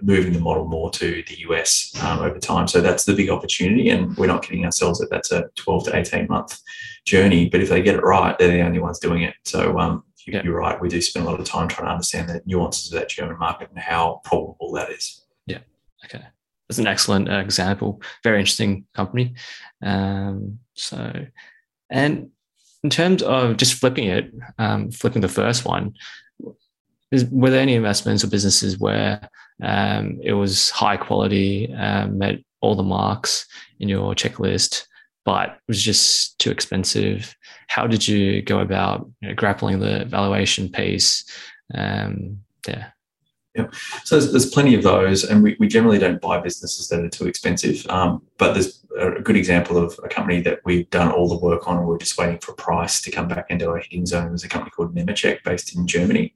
moving 0.00 0.32
the 0.32 0.40
model 0.40 0.66
more 0.66 0.90
to 0.92 1.24
the 1.26 1.38
US 1.48 1.92
um, 2.02 2.20
over 2.20 2.38
time. 2.38 2.68
So 2.68 2.80
that's 2.80 3.04
the 3.04 3.14
big 3.14 3.30
opportunity, 3.30 3.90
and 3.90 4.16
we're 4.16 4.26
not 4.26 4.44
kidding 4.44 4.64
ourselves 4.64 5.00
that 5.00 5.10
that's 5.10 5.32
a 5.32 5.48
12 5.56 5.86
to 5.86 5.96
18 5.96 6.28
month 6.28 6.60
journey. 7.04 7.48
But 7.48 7.62
if 7.62 7.68
they 7.68 7.82
get 7.82 7.96
it 7.96 8.04
right, 8.04 8.38
they're 8.38 8.52
the 8.52 8.62
only 8.62 8.78
ones 8.78 9.00
doing 9.00 9.22
it. 9.22 9.34
So 9.44 9.78
um, 9.78 10.04
you, 10.26 10.54
are 10.54 10.58
right. 10.58 10.80
We 10.80 10.88
do 10.88 11.00
spend 11.00 11.26
a 11.26 11.30
lot 11.30 11.40
of 11.40 11.46
time 11.46 11.68
trying 11.68 11.86
to 11.86 11.92
understand 11.92 12.28
the 12.28 12.42
nuances 12.46 12.92
of 12.92 12.98
that 12.98 13.08
German 13.08 13.38
market 13.38 13.70
and 13.70 13.78
how 13.78 14.20
probable 14.24 14.72
that 14.72 14.90
is. 14.90 15.24
Yeah. 15.46 15.58
Okay. 16.04 16.24
that's 16.68 16.78
an 16.78 16.86
excellent 16.86 17.30
uh, 17.30 17.38
example. 17.38 18.02
Very 18.22 18.38
interesting 18.38 18.86
company. 18.94 19.34
Um, 19.82 20.58
so, 20.74 21.26
and 21.90 22.30
in 22.82 22.90
terms 22.90 23.22
of 23.22 23.56
just 23.56 23.74
flipping 23.74 24.08
it, 24.08 24.32
um, 24.58 24.90
flipping 24.90 25.22
the 25.22 25.28
first 25.28 25.64
one, 25.64 25.94
is, 27.12 27.24
were 27.26 27.50
there 27.50 27.60
any 27.60 27.74
investments 27.74 28.24
or 28.24 28.28
businesses 28.28 28.78
where 28.78 29.28
um, 29.62 30.18
it 30.22 30.32
was 30.32 30.70
high 30.70 30.96
quality, 30.96 31.72
um, 31.74 32.18
met 32.18 32.36
all 32.60 32.74
the 32.74 32.82
marks 32.82 33.46
in 33.78 33.88
your 33.88 34.14
checklist, 34.14 34.86
but 35.26 35.50
it 35.50 35.60
was 35.68 35.82
just 35.82 36.38
too 36.38 36.50
expensive? 36.50 37.36
How 37.66 37.86
did 37.86 38.06
you 38.06 38.40
go 38.40 38.60
about 38.60 39.10
you 39.20 39.28
know, 39.28 39.34
grappling 39.34 39.80
the 39.80 40.06
valuation 40.06 40.70
piece? 40.70 41.28
Um, 41.74 42.38
yeah. 42.66 42.90
So 44.04 44.18
there's, 44.18 44.30
there's, 44.32 44.50
plenty 44.50 44.74
of 44.74 44.82
those, 44.82 45.24
and 45.24 45.42
we, 45.42 45.56
we 45.58 45.66
generally 45.66 45.98
don't 45.98 46.20
buy 46.20 46.38
businesses 46.38 46.88
that 46.88 47.00
are 47.00 47.08
too 47.08 47.26
expensive. 47.26 47.86
Um, 47.88 48.22
but 48.36 48.52
there's 48.52 48.84
a 48.98 49.20
good 49.22 49.36
example 49.36 49.78
of 49.78 49.98
a 50.04 50.08
company 50.08 50.42
that 50.42 50.60
we've 50.64 50.88
done 50.90 51.10
all 51.10 51.28
the 51.28 51.38
work 51.38 51.66
on, 51.66 51.78
and 51.78 51.86
we're 51.86 51.98
just 51.98 52.18
waiting 52.18 52.38
for 52.38 52.52
price 52.52 53.00
to 53.00 53.10
come 53.10 53.28
back 53.28 53.46
into 53.50 53.68
our 53.68 53.78
hitting 53.78 54.06
zone. 54.06 54.34
Is 54.34 54.44
a 54.44 54.48
company 54.48 54.70
called 54.70 54.94
Nemetschek 54.94 55.42
based 55.42 55.74
in 55.74 55.86
Germany. 55.86 56.34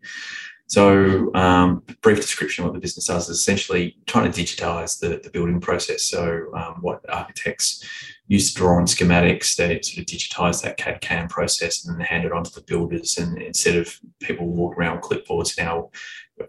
So, 0.66 1.34
um, 1.34 1.82
brief 2.00 2.20
description 2.20 2.64
of 2.64 2.70
what 2.70 2.74
the 2.74 2.80
business 2.80 3.06
does 3.08 3.28
is 3.28 3.38
essentially 3.38 3.96
trying 4.06 4.30
to 4.30 4.40
digitize 4.40 5.00
the, 5.00 5.20
the 5.22 5.28
building 5.30 5.60
process. 5.60 6.04
So, 6.04 6.46
um, 6.54 6.76
what 6.80 7.04
architects 7.10 7.84
used 8.30 8.52
to 8.52 8.58
draw 8.58 8.76
on 8.76 8.84
schematics, 8.84 9.56
they 9.56 9.80
sort 9.82 9.98
of 9.98 10.06
digitize 10.06 10.62
that 10.62 10.76
CAD 10.76 11.00
CAM 11.00 11.26
process 11.26 11.84
and 11.84 11.98
then 11.98 12.06
hand 12.06 12.24
it 12.24 12.30
on 12.30 12.44
to 12.44 12.54
the 12.54 12.62
builders. 12.62 13.18
And 13.18 13.42
instead 13.42 13.76
of 13.76 13.98
people 14.20 14.46
walking 14.46 14.78
around 14.78 15.00
with 15.00 15.26
clipboards 15.26 15.58
now, 15.58 15.90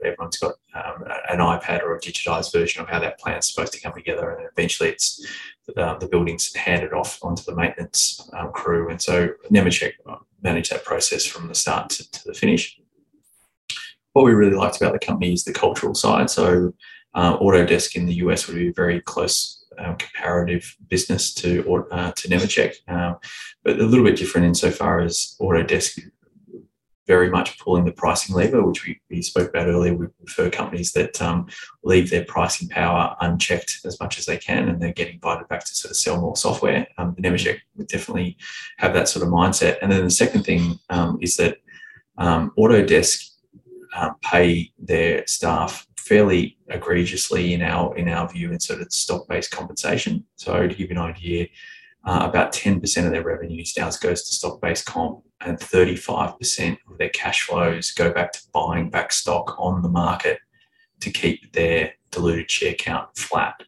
everyone's 0.05 0.37
got 0.37 0.53
um, 0.75 1.03
an 1.27 1.39
iPad 1.39 1.81
or 1.81 1.95
a 1.95 1.99
digitized 1.99 2.53
version 2.53 2.83
of 2.83 2.87
how 2.87 2.99
that 2.99 3.19
plan's 3.19 3.51
supposed 3.51 3.73
to 3.73 3.81
come 3.81 3.93
together. 3.93 4.29
And 4.29 4.47
eventually 4.55 4.89
it's 4.89 5.25
uh, 5.75 5.97
the 5.97 6.07
building's 6.07 6.53
handed 6.55 6.93
off 6.93 7.17
onto 7.23 7.41
the 7.43 7.55
maintenance 7.55 8.29
um, 8.33 8.51
crew. 8.51 8.89
And 8.89 9.01
so 9.01 9.29
Nemetschek 9.51 9.93
managed 10.43 10.71
that 10.71 10.85
process 10.85 11.25
from 11.25 11.47
the 11.47 11.55
start 11.55 11.89
to, 11.89 12.11
to 12.11 12.21
the 12.27 12.35
finish 12.35 12.79
what 14.13 14.25
we 14.25 14.33
really 14.33 14.55
liked 14.55 14.75
about 14.75 14.91
the 14.93 14.99
company 14.99 15.31
is 15.31 15.45
the 15.45 15.53
cultural 15.53 15.95
side. 15.95 16.29
So, 16.29 16.73
uh, 17.13 17.37
Autodesk 17.39 17.95
in 17.95 18.05
the 18.05 18.15
US 18.15 18.47
would 18.47 18.57
be 18.57 18.71
very 18.71 19.01
close 19.01 19.60
um, 19.77 19.95
comparative 19.95 20.75
business 20.89 21.33
to 21.35 21.85
uh, 21.91 22.11
to 22.11 22.27
Nemetschek, 22.27 22.75
um, 22.87 23.17
but 23.63 23.79
a 23.79 23.83
little 23.83 24.05
bit 24.05 24.17
different 24.17 24.47
insofar 24.47 25.01
as 25.01 25.35
Autodesk 25.41 25.99
very 27.07 27.29
much 27.29 27.59
pulling 27.59 27.83
the 27.83 27.91
pricing 27.91 28.35
lever, 28.35 28.63
which 28.63 28.85
we, 28.85 29.01
we 29.09 29.21
spoke 29.21 29.49
about 29.49 29.67
earlier. 29.67 29.93
We 29.93 30.07
prefer 30.23 30.49
companies 30.49 30.93
that 30.93 31.21
um, 31.21 31.47
leave 31.83 32.09
their 32.09 32.23
pricing 32.23 32.69
power 32.69 33.17
unchecked 33.21 33.81
as 33.85 33.99
much 33.99 34.17
as 34.17 34.25
they 34.25 34.37
can, 34.37 34.69
and 34.69 34.81
they're 34.81 34.93
getting 34.93 35.15
invited 35.15 35.47
back 35.49 35.65
to 35.65 35.75
sort 35.75 35.91
of 35.91 35.97
sell 35.97 36.21
more 36.21 36.37
software. 36.37 36.87
Um, 36.97 37.15
Nemetschek 37.15 37.59
would 37.75 37.87
definitely 37.87 38.37
have 38.77 38.93
that 38.93 39.09
sort 39.09 39.25
of 39.25 39.31
mindset. 39.33 39.77
And 39.81 39.91
then 39.91 40.03
the 40.03 40.11
second 40.11 40.43
thing 40.43 40.79
um, 40.89 41.17
is 41.21 41.35
that 41.37 41.57
um, 42.17 42.51
Autodesk 42.57 43.29
pay 44.21 44.71
their 44.79 45.25
staff 45.27 45.85
fairly 46.01 46.57
egregiously 46.67 47.53
in 47.53 47.61
our 47.61 47.95
in 47.95 48.09
our 48.09 48.27
view 48.27 48.51
in 48.51 48.59
sort 48.59 48.81
of 48.81 48.91
stock 48.91 49.27
based 49.27 49.51
compensation. 49.51 50.25
So 50.35 50.67
to 50.67 50.75
give 50.75 50.89
you 50.89 50.95
an 50.95 50.97
idea, 50.97 51.47
uh, 52.03 52.25
about 52.27 52.53
10% 52.53 53.05
of 53.05 53.11
their 53.11 53.23
revenues 53.23 53.73
now 53.77 53.89
goes 53.91 54.23
to 54.23 54.33
stock 54.33 54.59
based 54.61 54.85
comp, 54.85 55.23
and 55.41 55.57
35% 55.59 56.77
of 56.89 56.97
their 56.97 57.09
cash 57.09 57.43
flows 57.43 57.91
go 57.91 58.11
back 58.11 58.31
to 58.33 58.41
buying 58.53 58.89
back 58.89 59.11
stock 59.11 59.55
on 59.59 59.81
the 59.81 59.89
market 59.89 60.39
to 60.99 61.11
keep 61.11 61.53
their 61.53 61.93
diluted 62.11 62.49
share 62.49 62.73
count 62.73 63.15
flat. 63.15 63.63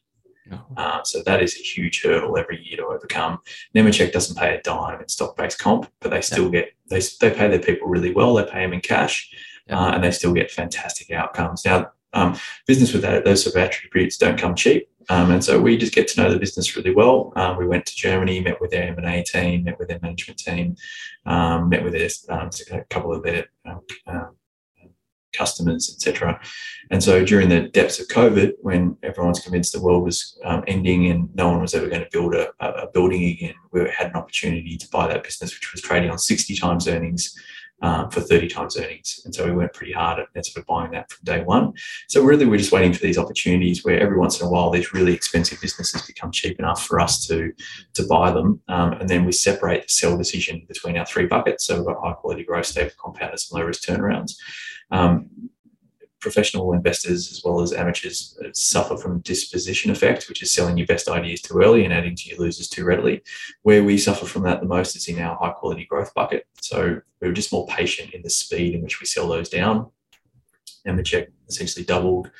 Uh, 0.78 1.02
so 1.04 1.24
that 1.24 1.42
is 1.42 1.56
a 1.56 1.64
huge 1.64 2.04
hurdle 2.04 2.38
every 2.38 2.64
year 2.64 2.78
to 2.78 2.86
overcome. 2.86 3.40
Nemetschek 3.76 4.12
doesn't 4.12 4.38
pay 4.38 4.56
a 4.56 4.62
dime 4.62 5.02
in 5.02 5.08
stock-based 5.08 5.58
comp, 5.58 5.90
but 6.00 6.12
they 6.12 6.22
still 6.22 6.50
get 6.50 6.74
they, 6.90 7.02
they 7.22 7.32
pay 7.32 7.48
their 7.48 7.60
people 7.60 7.88
really 7.88 8.14
well. 8.14 8.34
They 8.36 8.44
pay 8.44 8.62
them 8.62 8.74
in 8.74 8.82
cash, 8.82 9.32
uh, 9.70 9.92
and 9.94 10.04
they 10.04 10.12
still 10.12 10.34
get 10.34 10.52
fantastic 10.52 11.12
outcomes. 11.12 11.66
Now, 11.66 11.92
um, 12.14 12.38
business 12.68 12.94
with 12.94 13.02
that, 13.02 13.26
those 13.26 13.44
sort 13.44 13.56
of 13.56 13.62
attributes 13.62 14.18
don't 14.18 14.38
come 14.38 14.56
cheap. 14.56 14.90
Um, 15.10 15.32
and 15.32 15.44
so 15.44 15.60
we 15.60 15.78
just 15.78 15.94
get 15.94 16.08
to 16.10 16.22
know 16.22 16.32
the 16.32 16.40
business 16.40 16.76
really 16.78 16.94
well. 16.94 17.34
Um, 17.36 17.58
we 17.58 17.68
went 17.68 17.86
to 17.88 17.96
Germany, 17.96 18.40
met 18.40 18.62
with 18.62 18.72
their 18.72 18.88
M&A 18.98 19.24
team, 19.24 19.66
met 19.66 19.78
with 19.78 19.90
their 19.90 20.00
management 20.02 20.40
team, 20.40 20.76
um, 21.26 21.70
met 21.70 21.84
with 21.84 21.94
their, 21.94 22.10
um, 22.30 22.50
a 22.72 22.84
couple 22.86 23.14
of 23.14 23.24
their 23.24 23.48
um, 23.66 23.82
customers, 25.34 25.92
etc. 25.94 26.40
And 26.92 27.04
so 27.04 27.26
during 27.26 27.50
the 27.50 27.62
depths 27.62 28.00
of 28.00 28.08
COVID, 28.08 28.54
when 28.62 28.98
everyone's 29.04 29.40
convinced 29.40 29.74
the 29.74 29.82
world 29.82 30.04
was 30.04 30.38
um, 30.46 30.64
ending 30.68 31.08
and 31.08 31.34
no 31.36 31.50
one 31.50 31.62
was 31.62 31.74
ever 31.74 31.88
going 31.88 32.04
to 32.04 32.10
build 32.12 32.36
a, 32.36 32.50
a, 32.60 32.88
building 32.94 33.24
again, 33.26 33.56
we 33.72 33.82
had 33.90 34.12
an 34.12 34.16
opportunity 34.16 34.78
to 34.78 34.88
buy 34.90 35.08
that 35.08 35.24
business, 35.24 35.54
which 35.54 35.72
was 35.74 35.82
trading 35.82 36.12
on 36.12 36.20
60 36.20 36.56
times 36.56 36.88
earnings 36.88 37.36
um, 37.84 38.10
for 38.10 38.22
30 38.22 38.48
times 38.48 38.78
earnings. 38.78 39.22
And 39.26 39.36
so 39.36 39.46
we 39.46 39.52
went 39.52 39.74
pretty 39.74 39.92
hard 39.92 40.18
at, 40.18 40.28
at, 40.36 40.46
sort 40.46 40.64
of 40.64 40.68
buying 40.68 40.92
that 40.92 41.12
from 41.12 41.26
day 41.26 41.44
one. 41.44 41.74
So 42.08 42.24
really, 42.24 42.46
we're 42.46 42.58
just 42.58 42.72
waiting 42.72 42.94
for 42.94 43.02
these 43.02 43.18
opportunities 43.18 43.84
where 43.84 44.00
every 44.00 44.18
once 44.18 44.40
in 44.40 44.48
a 44.48 44.50
while 44.50 44.72
these 44.72 44.94
really 44.94 45.14
expensive 45.14 45.60
businesses 45.62 46.02
become 46.02 46.32
cheap 46.32 46.58
enough 46.60 46.88
for 46.88 47.00
us 47.02 47.28
to, 47.28 47.52
to 47.94 48.08
buy 48.08 48.32
them. 48.32 48.62
Um, 48.70 48.94
and 48.94 49.10
then 49.10 49.26
we 49.26 49.34
separate 49.34 49.84
the 49.84 49.94
sell 49.94 50.18
decision 50.18 50.64
between 50.68 50.98
our 50.98 51.06
three 51.06 51.28
buckets. 51.28 51.68
So 51.68 51.76
we've 51.76 51.86
got 51.86 52.02
high 52.02 52.14
quality 52.14 52.46
growth, 52.46 52.68
stable 52.68 52.92
compounders, 52.98 53.52
and 53.52 53.60
low 53.60 53.68
risk 53.68 53.84
turnarounds. 53.84 54.38
Um, 54.90 55.30
professional 56.24 56.74
investors 56.74 57.32
as 57.32 57.44
well 57.44 57.62
as 57.62 57.74
amateurs 57.74 58.40
suffer 58.54 58.98
from 58.98 59.20
disposition 59.20 59.92
effect, 59.92 60.28
which 60.30 60.42
is 60.42 60.52
selling 60.52 60.78
your 60.78 60.88
best 60.88 61.10
ideas 61.10 61.42
too 61.42 61.60
early 61.62 61.84
and 61.84 61.94
adding 61.94 62.16
to 62.16 62.30
your 62.30 62.40
losers 62.40 62.70
too 62.70 62.86
readily. 62.86 63.22
Where 63.62 63.84
we 63.84 63.98
suffer 63.98 64.26
from 64.26 64.44
that 64.44 64.62
the 64.62 64.68
most 64.68 64.96
is 64.96 65.08
in 65.08 65.20
our 65.20 65.36
high 65.36 65.52
quality 65.52 65.86
growth 65.86 66.14
bucket. 66.14 66.48
So 66.62 67.02
we're 67.22 67.34
just 67.34 67.52
more 67.52 67.68
patient 67.68 68.14
in 68.14 68.24
the 68.24 68.30
speed 68.30 68.74
in 68.74 68.82
which 68.82 69.00
we 69.00 69.06
sell 69.06 69.28
those 69.28 69.50
down. 69.50 69.92
Nemetschek 70.88 71.28
essentially 71.48 71.86
doubled 71.86 72.32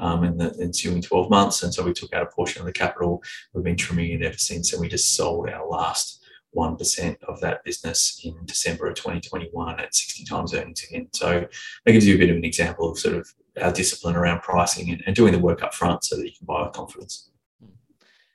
um, 0.00 0.24
in 0.24 0.36
the 0.36 0.56
ensuing 0.60 1.00
12 1.00 1.30
months. 1.30 1.62
And 1.62 1.72
so 1.72 1.84
we 1.84 1.92
took 1.92 2.12
out 2.12 2.22
a 2.22 2.26
portion 2.26 2.60
of 2.60 2.66
the 2.66 2.72
capital. 2.72 3.22
We've 3.52 3.64
been 3.64 3.76
trimming 3.76 4.12
it 4.12 4.22
ever 4.22 4.36
since. 4.36 4.72
And 4.72 4.80
we 4.80 4.88
just 4.88 5.14
sold 5.14 5.48
our 5.48 5.66
last 5.66 6.24
1% 6.56 7.22
of 7.24 7.40
that 7.40 7.62
business 7.64 8.20
in 8.24 8.34
December 8.44 8.88
of 8.88 8.94
2021 8.94 9.80
at 9.80 9.94
60 9.94 10.24
times 10.24 10.54
earnings 10.54 10.84
again. 10.84 11.08
So 11.12 11.46
that 11.84 11.92
gives 11.92 12.06
you 12.06 12.14
a 12.14 12.18
bit 12.18 12.30
of 12.30 12.36
an 12.36 12.44
example 12.44 12.90
of 12.90 12.98
sort 12.98 13.16
of 13.16 13.28
our 13.60 13.72
discipline 13.72 14.16
around 14.16 14.42
pricing 14.42 14.90
and, 14.90 15.02
and 15.06 15.14
doing 15.14 15.32
the 15.32 15.38
work 15.38 15.62
up 15.62 15.74
front 15.74 16.04
so 16.04 16.16
that 16.16 16.24
you 16.24 16.32
can 16.36 16.46
buy 16.46 16.62
with 16.62 16.72
confidence. 16.72 17.30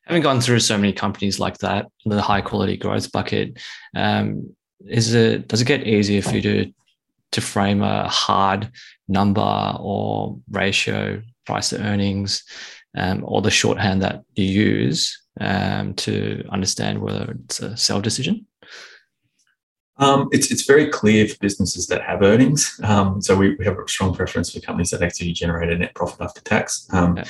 Having 0.05 0.23
gone 0.23 0.41
through 0.41 0.59
so 0.59 0.77
many 0.77 0.91
companies 0.91 1.39
like 1.39 1.57
that, 1.59 1.87
the 2.05 2.21
high 2.21 2.41
quality 2.41 2.77
growth 2.77 3.11
bucket, 3.11 3.57
um, 3.95 4.53
is 4.85 5.13
it 5.13 5.47
does 5.47 5.61
it 5.61 5.65
get 5.65 5.87
easier 5.87 6.21
for 6.21 6.35
you 6.35 6.41
to 6.41 6.73
to 7.31 7.41
frame 7.41 7.81
a 7.81 8.07
hard 8.09 8.69
number 9.07 9.75
or 9.79 10.37
ratio, 10.51 11.21
price 11.45 11.69
to 11.69 11.81
earnings, 11.81 12.43
um, 12.95 13.23
or 13.25 13.41
the 13.41 13.49
shorthand 13.49 14.01
that 14.01 14.23
you 14.35 14.45
use 14.45 15.22
um, 15.39 15.93
to 15.95 16.45
understand 16.49 17.01
whether 17.01 17.35
it's 17.45 17.59
a 17.59 17.75
sell 17.77 18.01
decision? 18.01 18.45
Um, 19.97 20.29
it's, 20.31 20.51
it's 20.51 20.65
very 20.65 20.87
clear 20.87 21.27
for 21.27 21.37
businesses 21.39 21.87
that 21.87 22.01
have 22.01 22.23
earnings. 22.23 22.79
Um, 22.83 23.21
so 23.21 23.35
we, 23.35 23.55
we 23.55 23.65
have 23.65 23.77
a 23.77 23.87
strong 23.87 24.13
preference 24.13 24.51
for 24.51 24.59
companies 24.59 24.89
that 24.89 25.03
actually 25.03 25.33
generate 25.33 25.69
a 25.69 25.77
net 25.77 25.93
profit 25.93 26.21
after 26.21 26.41
tax. 26.41 26.87
Um, 26.91 27.17
yeah. 27.17 27.25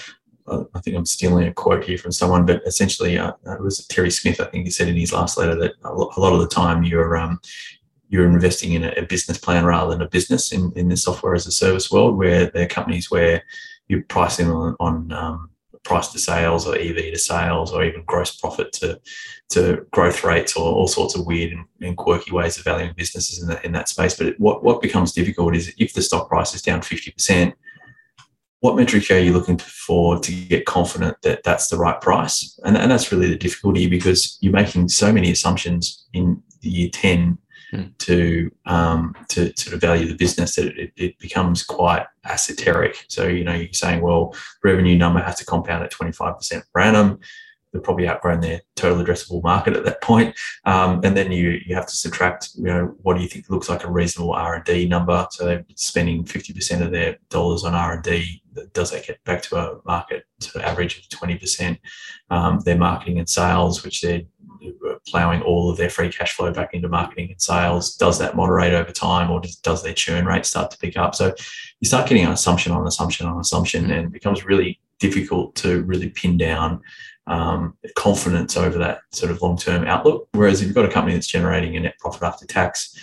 I 0.47 0.79
think 0.81 0.97
I'm 0.97 1.05
stealing 1.05 1.47
a 1.47 1.53
quote 1.53 1.85
here 1.85 1.97
from 1.97 2.11
someone, 2.11 2.45
but 2.45 2.61
essentially, 2.65 3.17
uh, 3.17 3.31
it 3.45 3.61
was 3.61 3.87
Terry 3.87 4.11
Smith. 4.11 4.41
I 4.41 4.45
think 4.45 4.65
he 4.65 4.71
said 4.71 4.89
in 4.89 4.95
his 4.95 5.13
last 5.13 5.37
letter 5.37 5.55
that 5.55 5.73
a 5.85 5.93
lot 5.93 6.33
of 6.33 6.41
the 6.41 6.47
time 6.47 6.83
you're 6.83 7.15
um, 7.15 7.39
you're 8.09 8.27
investing 8.27 8.73
in 8.73 8.83
a, 8.83 9.01
business 9.03 9.37
plan 9.37 9.65
rather 9.65 9.91
than 9.91 10.01
a 10.01 10.09
business 10.09 10.51
in, 10.51 10.71
in 10.75 10.89
the 10.89 10.97
software 10.97 11.33
as 11.33 11.47
a 11.47 11.51
service 11.51 11.89
world, 11.89 12.17
where 12.17 12.47
there 12.47 12.65
are 12.65 12.67
companies 12.67 13.09
where 13.09 13.41
you're 13.87 14.03
pricing 14.03 14.51
on, 14.51 14.75
on 14.79 15.11
um, 15.13 15.49
price 15.83 16.09
to 16.09 16.19
sales 16.19 16.67
or 16.67 16.75
EV 16.75 16.95
to 16.95 17.17
sales 17.17 17.71
or 17.71 17.83
even 17.83 18.03
gross 18.05 18.35
profit 18.35 18.71
to, 18.73 18.99
to 19.49 19.85
growth 19.91 20.23
rates 20.23 20.55
or 20.55 20.73
all 20.73 20.87
sorts 20.87 21.15
of 21.15 21.25
weird 21.25 21.53
and, 21.81 21.97
quirky 21.97 22.31
ways 22.31 22.57
of 22.57 22.63
valuing 22.63 22.93
businesses 22.95 23.41
in 23.41 23.49
that, 23.49 23.63
in 23.65 23.71
that 23.73 23.89
space. 23.89 24.17
But 24.17 24.39
what, 24.39 24.63
what 24.63 24.81
becomes 24.81 25.11
difficult 25.11 25.55
is 25.55 25.73
if 25.77 25.93
the 25.93 26.01
stock 26.01 26.29
price 26.29 26.53
is 26.55 26.61
down 26.61 26.81
50%, 26.81 27.53
what 28.61 28.77
metric 28.77 29.11
are 29.11 29.19
you 29.19 29.33
looking 29.33 29.57
for 29.57 30.17
to 30.19 30.31
get 30.31 30.65
confident 30.65 31.17
that 31.23 31.43
that's 31.43 31.67
the 31.67 31.77
right 31.77 31.99
price? 31.99 32.57
And, 32.63 32.77
and 32.77 32.89
that's 32.89 33.11
really 33.11 33.27
the 33.27 33.37
difficulty 33.37 33.87
because 33.87 34.37
you're 34.39 34.53
making 34.53 34.87
so 34.87 35.11
many 35.11 35.31
assumptions 35.31 36.07
in 36.13 36.41
the 36.61 36.69
year 36.69 36.89
10 36.89 37.37
To 37.73 38.51
um, 38.65 39.15
to 39.29 39.51
sort 39.57 39.73
of 39.73 39.81
value 39.81 40.07
the 40.07 40.15
business 40.15 40.55
that 40.55 40.77
it, 40.77 40.91
it, 40.95 41.17
becomes 41.19 41.63
quite 41.63 42.05
esoteric. 42.25 43.05
So 43.07 43.27
you 43.27 43.43
know 43.43 43.53
you're 43.53 43.73
saying, 43.73 44.01
well, 44.01 44.35
revenue 44.63 44.97
number 44.97 45.21
has 45.21 45.37
to 45.39 45.45
compound 45.45 45.83
at 45.83 45.91
25% 45.91 46.63
per 46.73 46.81
annum. 46.81 47.19
they've 47.71 47.83
probably 47.83 48.07
outgrown 48.07 48.41
their 48.41 48.61
total 48.75 49.03
addressable 49.03 49.41
market 49.41 49.75
at 49.75 49.83
that 49.85 50.01
point. 50.01 50.35
Um, 50.65 51.01
and 51.03 51.17
then 51.17 51.31
you 51.31 51.59
you 51.65 51.73
have 51.75 51.87
to 51.87 51.95
subtract, 51.95 52.49
you 52.55 52.65
know, 52.65 52.95
what 53.01 53.15
do 53.15 53.23
you 53.23 53.27
think 53.27 53.49
looks 53.49 53.69
like 53.69 53.83
a 53.83 53.91
reasonable 53.91 54.33
R 54.33 54.55
and 54.55 54.63
D 54.63 54.87
number? 54.87 55.27
So 55.31 55.45
they're 55.45 55.65
spending 55.75 56.25
fifty 56.25 56.53
percent 56.53 56.83
of 56.83 56.91
their 56.91 57.17
dollars 57.29 57.63
on 57.63 57.73
R 57.73 57.93
and 57.93 58.03
D. 58.03 58.41
Does 58.73 58.91
that 58.91 59.07
get 59.07 59.23
back 59.23 59.41
to 59.43 59.55
a 59.55 59.79
market 59.83 60.25
sort 60.39 60.57
of 60.57 60.69
average 60.69 60.99
of 60.99 61.09
twenty 61.09 61.37
percent? 61.37 61.79
Um, 62.29 62.59
their 62.59 62.77
marketing 62.77 63.17
and 63.19 63.27
sales, 63.27 63.83
which 63.83 64.01
they're 64.01 64.21
plowing 65.07 65.41
all 65.41 65.69
of 65.69 65.77
their 65.77 65.89
free 65.89 66.09
cash 66.09 66.33
flow 66.33 66.51
back 66.51 66.73
into 66.73 66.87
marketing 66.87 67.31
and 67.31 67.41
sales. 67.41 67.95
Does 67.95 68.19
that 68.19 68.35
moderate 68.35 68.73
over 68.73 68.91
time, 68.91 69.29
or 69.29 69.39
does, 69.39 69.55
does 69.57 69.83
their 69.83 69.93
churn 69.93 70.25
rate 70.25 70.45
start 70.45 70.71
to 70.71 70.77
pick 70.77 70.97
up? 70.97 71.15
So 71.15 71.33
you 71.79 71.87
start 71.87 72.07
getting 72.07 72.25
an 72.25 72.31
assumption 72.31 72.71
on 72.71 72.87
assumption 72.87 73.27
on 73.27 73.39
assumption, 73.39 73.91
and 73.91 74.07
it 74.07 74.11
becomes 74.11 74.45
really 74.45 74.79
difficult 74.99 75.55
to 75.55 75.83
really 75.83 76.09
pin 76.09 76.37
down 76.37 76.81
um, 77.27 77.77
confidence 77.95 78.57
over 78.57 78.77
that 78.79 79.01
sort 79.11 79.31
of 79.31 79.41
long 79.41 79.57
term 79.57 79.85
outlook. 79.85 80.27
Whereas 80.33 80.61
if 80.61 80.67
you've 80.67 80.75
got 80.75 80.85
a 80.85 80.91
company 80.91 81.13
that's 81.13 81.27
generating 81.27 81.75
a 81.75 81.79
net 81.79 81.97
profit 81.99 82.23
after 82.23 82.45
tax, 82.45 82.97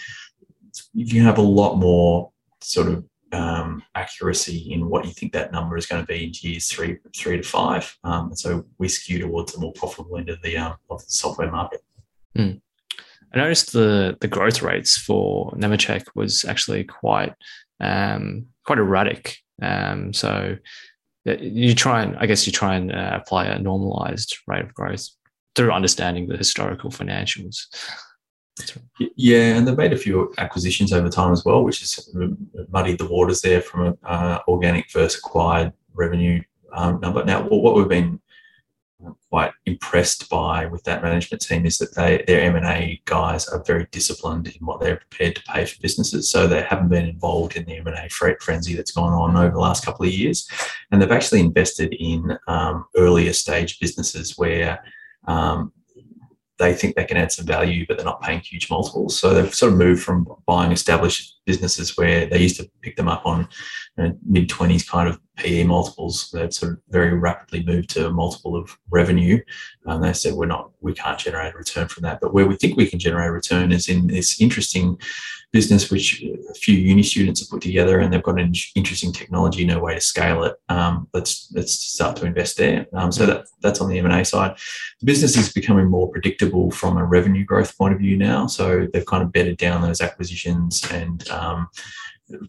you 0.94 1.22
have 1.22 1.38
a 1.38 1.42
lot 1.42 1.76
more 1.76 2.30
sort 2.60 2.88
of 2.88 3.04
um, 3.32 3.82
accuracy 3.94 4.72
in 4.72 4.88
what 4.88 5.04
you 5.04 5.12
think 5.12 5.32
that 5.32 5.52
number 5.52 5.76
is 5.76 5.86
going 5.86 6.02
to 6.02 6.06
be 6.06 6.24
in 6.24 6.32
years 6.40 6.68
three, 6.68 6.98
three 7.16 7.36
to 7.36 7.42
five. 7.42 7.96
Um, 8.04 8.28
and 8.28 8.38
so 8.38 8.64
we 8.78 8.88
skew 8.88 9.20
towards 9.20 9.52
the 9.52 9.60
more 9.60 9.72
profitable 9.72 10.16
end 10.16 10.28
of 10.28 10.40
the 10.42 10.56
um, 10.56 10.76
of 10.90 11.04
the 11.04 11.12
software 11.12 11.50
market. 11.50 11.82
Mm. 12.36 12.60
I 13.32 13.38
noticed 13.38 13.72
the 13.72 14.16
the 14.20 14.28
growth 14.28 14.62
rates 14.62 14.98
for 14.98 15.52
Nemetschek 15.52 16.04
was 16.14 16.44
actually 16.44 16.84
quite 16.84 17.34
um, 17.80 18.46
quite 18.66 18.78
erratic. 18.78 19.36
Um, 19.62 20.12
so 20.12 20.56
you 21.24 21.74
try 21.74 22.02
and 22.02 22.16
I 22.18 22.26
guess 22.26 22.46
you 22.46 22.52
try 22.52 22.74
and 22.74 22.92
uh, 22.92 23.20
apply 23.20 23.46
a 23.46 23.58
normalized 23.58 24.36
rate 24.46 24.64
of 24.64 24.74
growth 24.74 25.08
through 25.54 25.72
understanding 25.72 26.28
the 26.28 26.36
historical 26.36 26.90
financials. 26.90 27.66
Yeah, 29.16 29.56
and 29.56 29.66
they've 29.66 29.76
made 29.76 29.92
a 29.92 29.98
few 29.98 30.32
acquisitions 30.38 30.92
over 30.92 31.08
time 31.08 31.32
as 31.32 31.44
well, 31.44 31.64
which 31.64 31.80
has 31.80 32.14
muddied 32.70 32.98
the 32.98 33.08
waters 33.08 33.40
there 33.40 33.60
from 33.60 33.86
an 33.86 33.98
uh, 34.04 34.38
organic 34.48 34.90
versus 34.92 35.18
acquired 35.18 35.72
revenue 35.94 36.42
um, 36.72 37.00
number. 37.00 37.24
Now, 37.24 37.42
what 37.42 37.74
we've 37.74 37.88
been 37.88 38.20
quite 39.30 39.52
impressed 39.66 40.28
by 40.28 40.66
with 40.66 40.82
that 40.84 41.02
management 41.02 41.42
team 41.42 41.64
is 41.64 41.78
that 41.78 41.94
they 41.94 42.22
their 42.26 42.40
M&A 42.42 43.00
guys 43.04 43.48
are 43.48 43.62
very 43.64 43.86
disciplined 43.90 44.48
in 44.48 44.66
what 44.66 44.80
they're 44.80 44.96
prepared 44.96 45.36
to 45.36 45.42
pay 45.44 45.64
for 45.64 45.80
businesses. 45.80 46.30
So 46.30 46.46
they 46.46 46.62
haven't 46.62 46.88
been 46.88 47.06
involved 47.06 47.56
in 47.56 47.64
the 47.64 47.76
M&A 47.78 48.08
frenzy 48.40 48.74
that's 48.74 48.90
gone 48.90 49.12
on 49.12 49.36
over 49.36 49.52
the 49.52 49.60
last 49.60 49.84
couple 49.84 50.06
of 50.06 50.12
years. 50.12 50.48
And 50.90 51.00
they've 51.00 51.10
actually 51.10 51.40
invested 51.40 51.94
in 51.94 52.36
um, 52.46 52.86
earlier 52.96 53.32
stage 53.32 53.78
businesses 53.78 54.36
where 54.36 54.82
um, 55.26 55.72
they 56.60 56.74
think 56.74 56.94
they 56.94 57.04
can 57.04 57.16
add 57.16 57.32
some 57.32 57.46
value, 57.46 57.86
but 57.86 57.96
they're 57.96 58.04
not 58.04 58.22
paying 58.22 58.40
huge 58.40 58.70
multiples. 58.70 59.18
So 59.18 59.34
they've 59.34 59.52
sort 59.52 59.72
of 59.72 59.78
moved 59.78 60.02
from 60.02 60.26
buying 60.46 60.70
established 60.70 61.39
businesses 61.50 61.96
where 61.96 62.26
they 62.26 62.40
used 62.40 62.56
to 62.56 62.70
pick 62.82 62.96
them 62.96 63.08
up 63.08 63.26
on 63.26 63.48
you 63.96 64.04
know, 64.04 64.18
mid 64.24 64.48
20s 64.48 64.86
kind 64.88 65.08
of 65.08 65.18
PE 65.36 65.64
multiples. 65.64 66.30
They've 66.32 66.52
sort 66.52 66.72
of 66.72 66.78
very 66.88 67.12
rapidly 67.12 67.64
moved 67.64 67.90
to 67.90 68.06
a 68.06 68.12
multiple 68.12 68.56
of 68.56 68.78
revenue. 68.90 69.40
And 69.86 70.04
they 70.04 70.12
said, 70.12 70.34
we're 70.34 70.46
not, 70.46 70.70
we 70.80 70.94
can't 70.94 71.18
generate 71.18 71.54
a 71.54 71.58
return 71.58 71.88
from 71.88 72.02
that. 72.04 72.20
But 72.20 72.32
where 72.32 72.46
we 72.46 72.56
think 72.56 72.76
we 72.76 72.86
can 72.86 72.98
generate 72.98 73.28
a 73.28 73.32
return 73.32 73.72
is 73.72 73.88
in 73.88 74.06
this 74.06 74.40
interesting 74.40 74.98
business 75.52 75.90
which 75.90 76.22
a 76.22 76.54
few 76.54 76.76
uni 76.76 77.02
students 77.02 77.40
have 77.40 77.50
put 77.50 77.60
together 77.60 77.98
and 77.98 78.12
they've 78.12 78.22
got 78.22 78.38
an 78.38 78.52
interesting 78.76 79.12
technology 79.12 79.64
no 79.64 79.80
way 79.80 79.94
to 79.94 80.00
scale 80.00 80.44
it 80.44 80.54
um, 80.68 81.08
let's 81.12 81.50
let's 81.54 81.72
start 81.72 82.16
to 82.16 82.24
invest 82.26 82.56
there 82.56 82.86
um, 82.94 83.10
so 83.10 83.26
that 83.26 83.46
that's 83.60 83.80
on 83.80 83.88
the 83.88 83.98
m&a 83.98 84.24
side 84.24 84.56
the 85.00 85.06
business 85.06 85.36
is 85.36 85.52
becoming 85.52 85.86
more 85.86 86.08
predictable 86.08 86.70
from 86.70 86.96
a 86.96 87.04
revenue 87.04 87.44
growth 87.44 87.76
point 87.76 87.92
of 87.92 87.98
view 87.98 88.16
now 88.16 88.46
so 88.46 88.86
they've 88.92 89.06
kind 89.06 89.22
of 89.22 89.32
bedded 89.32 89.56
down 89.56 89.82
those 89.82 90.00
acquisitions 90.00 90.88
and 90.92 91.28
um, 91.30 91.39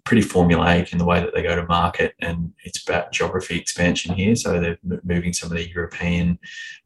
pretty 0.05 0.21
formulaic 0.21 0.91
in 0.91 0.97
the 0.97 1.05
way 1.05 1.19
that 1.19 1.33
they 1.33 1.41
go 1.41 1.55
to 1.55 1.65
market, 1.65 2.13
and 2.19 2.51
it's 2.63 2.83
about 2.83 3.11
geography 3.11 3.57
expansion 3.57 4.13
here. 4.13 4.35
So 4.35 4.59
they're 4.59 4.77
moving 5.03 5.33
some 5.33 5.51
of 5.51 5.57
their 5.57 5.67
European 5.67 6.37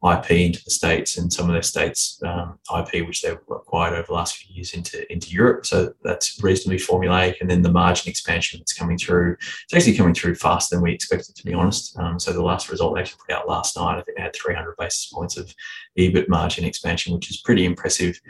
IP 0.04 0.30
into 0.30 0.64
the 0.64 0.70
states, 0.70 1.18
and 1.18 1.32
some 1.32 1.46
of 1.46 1.52
their 1.52 1.62
states 1.62 2.20
um, 2.24 2.58
IP, 2.76 3.06
which 3.06 3.22
they've 3.22 3.38
acquired 3.50 3.94
over 3.94 4.06
the 4.06 4.14
last 4.14 4.36
few 4.36 4.54
years, 4.54 4.74
into 4.74 5.10
into 5.12 5.30
Europe. 5.30 5.66
So 5.66 5.92
that's 6.02 6.42
reasonably 6.42 6.78
formulaic, 6.78 7.36
and 7.40 7.50
then 7.50 7.62
the 7.62 7.72
margin 7.72 8.10
expansion 8.10 8.60
that's 8.60 8.72
coming 8.72 8.98
through. 8.98 9.36
It's 9.64 9.74
actually 9.74 9.96
coming 9.96 10.14
through 10.14 10.36
faster 10.36 10.76
than 10.76 10.82
we 10.82 10.92
expected, 10.92 11.34
to 11.36 11.44
be 11.44 11.54
honest. 11.54 11.98
Um, 11.98 12.18
so 12.18 12.32
the 12.32 12.42
last 12.42 12.70
result 12.70 12.94
they 12.94 13.00
actually 13.00 13.20
put 13.26 13.34
out 13.34 13.48
last 13.48 13.76
night, 13.76 13.98
I 13.98 14.02
think 14.02 14.16
they 14.16 14.22
had 14.22 14.34
300 14.34 14.76
basis 14.78 15.06
points 15.12 15.36
of 15.36 15.54
EBIT 15.98 16.28
margin 16.28 16.64
expansion, 16.64 17.14
which 17.14 17.30
is 17.30 17.38
pretty 17.38 17.64
impressive 17.64 18.20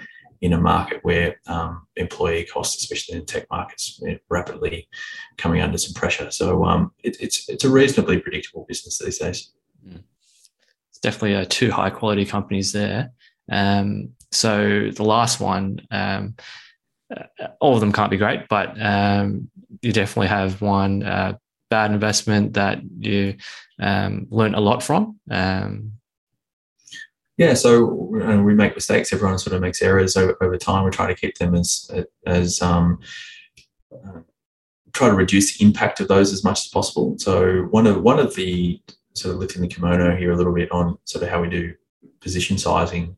in 0.41 0.53
a 0.53 0.61
market 0.61 1.01
where 1.03 1.41
um, 1.47 1.87
employee 1.97 2.45
costs, 2.45 2.83
especially 2.83 3.17
in 3.17 3.27
tech 3.27 3.47
markets, 3.51 4.01
rapidly 4.29 4.89
coming 5.37 5.61
under 5.61 5.79
some 5.79 5.95
pressure. 5.95 6.31
So 6.31 6.65
um, 6.65 6.93
it, 7.03 7.17
it's 7.21 7.49
it's 7.49 7.65
a 7.65 7.71
reasonably 7.71 8.19
predictable 8.19 8.65
business 8.69 8.99
these 8.99 9.19
days. 9.19 9.53
Mm. 9.87 10.03
It's 10.91 10.99
definitely 11.01 11.37
uh, 11.37 11.47
two 11.49 11.71
high 11.71 11.91
quality 11.91 12.25
companies 12.25 12.73
there. 12.73 13.13
Um, 13.51 14.11
so 14.33 14.91
the 14.91 15.05
last 15.05 15.41
one, 15.41 15.81
um, 15.91 16.35
uh, 17.15 17.49
all 17.61 17.75
of 17.75 17.81
them 17.81 17.93
can't 17.93 18.11
be 18.11 18.17
great, 18.17 18.49
but 18.49 18.81
um, 18.81 19.51
you 19.83 19.93
definitely 19.93 20.29
have 20.29 20.61
one 20.61 21.03
uh, 21.03 21.37
bad 21.71 21.93
investment 21.93 22.55
that 22.55 22.81
you 22.99 23.37
um, 23.81 24.27
learned 24.31 24.55
a 24.55 24.61
lot 24.61 24.83
from. 24.83 25.19
Um, 25.31 25.93
yeah, 27.37 27.53
so 27.55 27.85
we 27.85 28.55
make 28.55 28.75
mistakes. 28.75 29.13
Everyone 29.13 29.39
sort 29.39 29.55
of 29.55 29.61
makes 29.61 29.83
errors 29.83 30.17
over, 30.17 30.37
over 30.41 30.57
time. 30.57 30.85
We 30.85 30.91
try 30.91 31.07
to 31.07 31.15
keep 31.15 31.37
them 31.37 31.55
as 31.55 31.91
as 32.27 32.63
um, 32.63 32.99
uh, 33.93 34.21
try 34.93 35.09
to 35.09 35.15
reduce 35.15 35.59
the 35.59 35.65
impact 35.65 36.01
of 36.01 36.09
those 36.09 36.33
as 36.33 36.43
much 36.45 36.61
as 36.61 36.69
possible. 36.69 37.17
So 37.19 37.69
one 37.71 37.87
of 37.87 38.03
one 38.03 38.19
of 38.19 38.35
the 38.35 38.81
sort 39.15 39.35
of 39.35 39.41
lifting 39.41 39.63
the 39.63 39.69
kimono 39.69 40.17
here 40.17 40.33
a 40.33 40.37
little 40.37 40.55
bit 40.55 40.73
on 40.73 40.99
sort 41.05 41.25
of 41.25 41.31
how 41.31 41.43
we 41.43 41.51
do 41.51 41.75
position 42.21 42.57
sizing. 42.57 43.17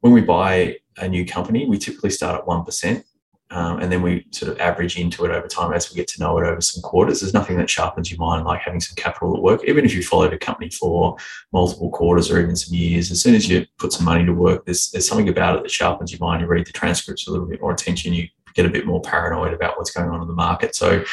When 0.00 0.12
we 0.12 0.20
buy 0.20 0.76
a 0.98 1.08
new 1.08 1.24
company, 1.24 1.66
we 1.66 1.78
typically 1.78 2.10
start 2.10 2.38
at 2.38 2.46
one 2.46 2.64
percent 2.64 3.04
um, 3.50 3.80
and 3.80 3.90
then 3.90 4.02
we 4.02 4.26
sort 4.30 4.52
of 4.52 4.60
average 4.60 4.98
into 4.98 5.24
it 5.24 5.30
over 5.30 5.48
time 5.48 5.72
as 5.72 5.90
we 5.90 5.96
get 5.96 6.06
to 6.08 6.20
know 6.20 6.38
it 6.38 6.46
over 6.46 6.60
some 6.60 6.82
quarters. 6.82 7.20
There's 7.20 7.32
nothing 7.32 7.56
that 7.56 7.70
sharpens 7.70 8.10
your 8.10 8.20
mind 8.20 8.44
like 8.44 8.60
having 8.60 8.80
some 8.80 8.94
capital 8.96 9.34
at 9.34 9.42
work. 9.42 9.64
Even 9.64 9.86
if 9.86 9.94
you 9.94 10.02
followed 10.02 10.34
a 10.34 10.38
company 10.38 10.68
for 10.70 11.16
multiple 11.52 11.90
quarters 11.90 12.30
or 12.30 12.40
even 12.40 12.56
some 12.56 12.76
years, 12.76 13.10
as 13.10 13.22
soon 13.22 13.34
as 13.34 13.48
you 13.48 13.64
put 13.78 13.92
some 13.92 14.04
money 14.04 14.24
to 14.26 14.34
work, 14.34 14.66
there's, 14.66 14.90
there's 14.90 15.08
something 15.08 15.30
about 15.30 15.56
it 15.56 15.62
that 15.62 15.70
sharpens 15.70 16.12
your 16.12 16.20
mind. 16.20 16.42
You 16.42 16.46
read 16.46 16.66
the 16.66 16.72
transcripts 16.72 17.26
a 17.26 17.30
little 17.30 17.46
bit 17.46 17.62
more 17.62 17.72
attention. 17.72 18.12
You 18.12 18.28
get 18.54 18.66
a 18.66 18.70
bit 18.70 18.86
more 18.86 19.00
paranoid 19.00 19.52
about 19.52 19.76
what's 19.76 19.90
going 19.90 20.10
on 20.10 20.22
in 20.22 20.28
the 20.28 20.34
market. 20.34 20.74
So 20.74 21.04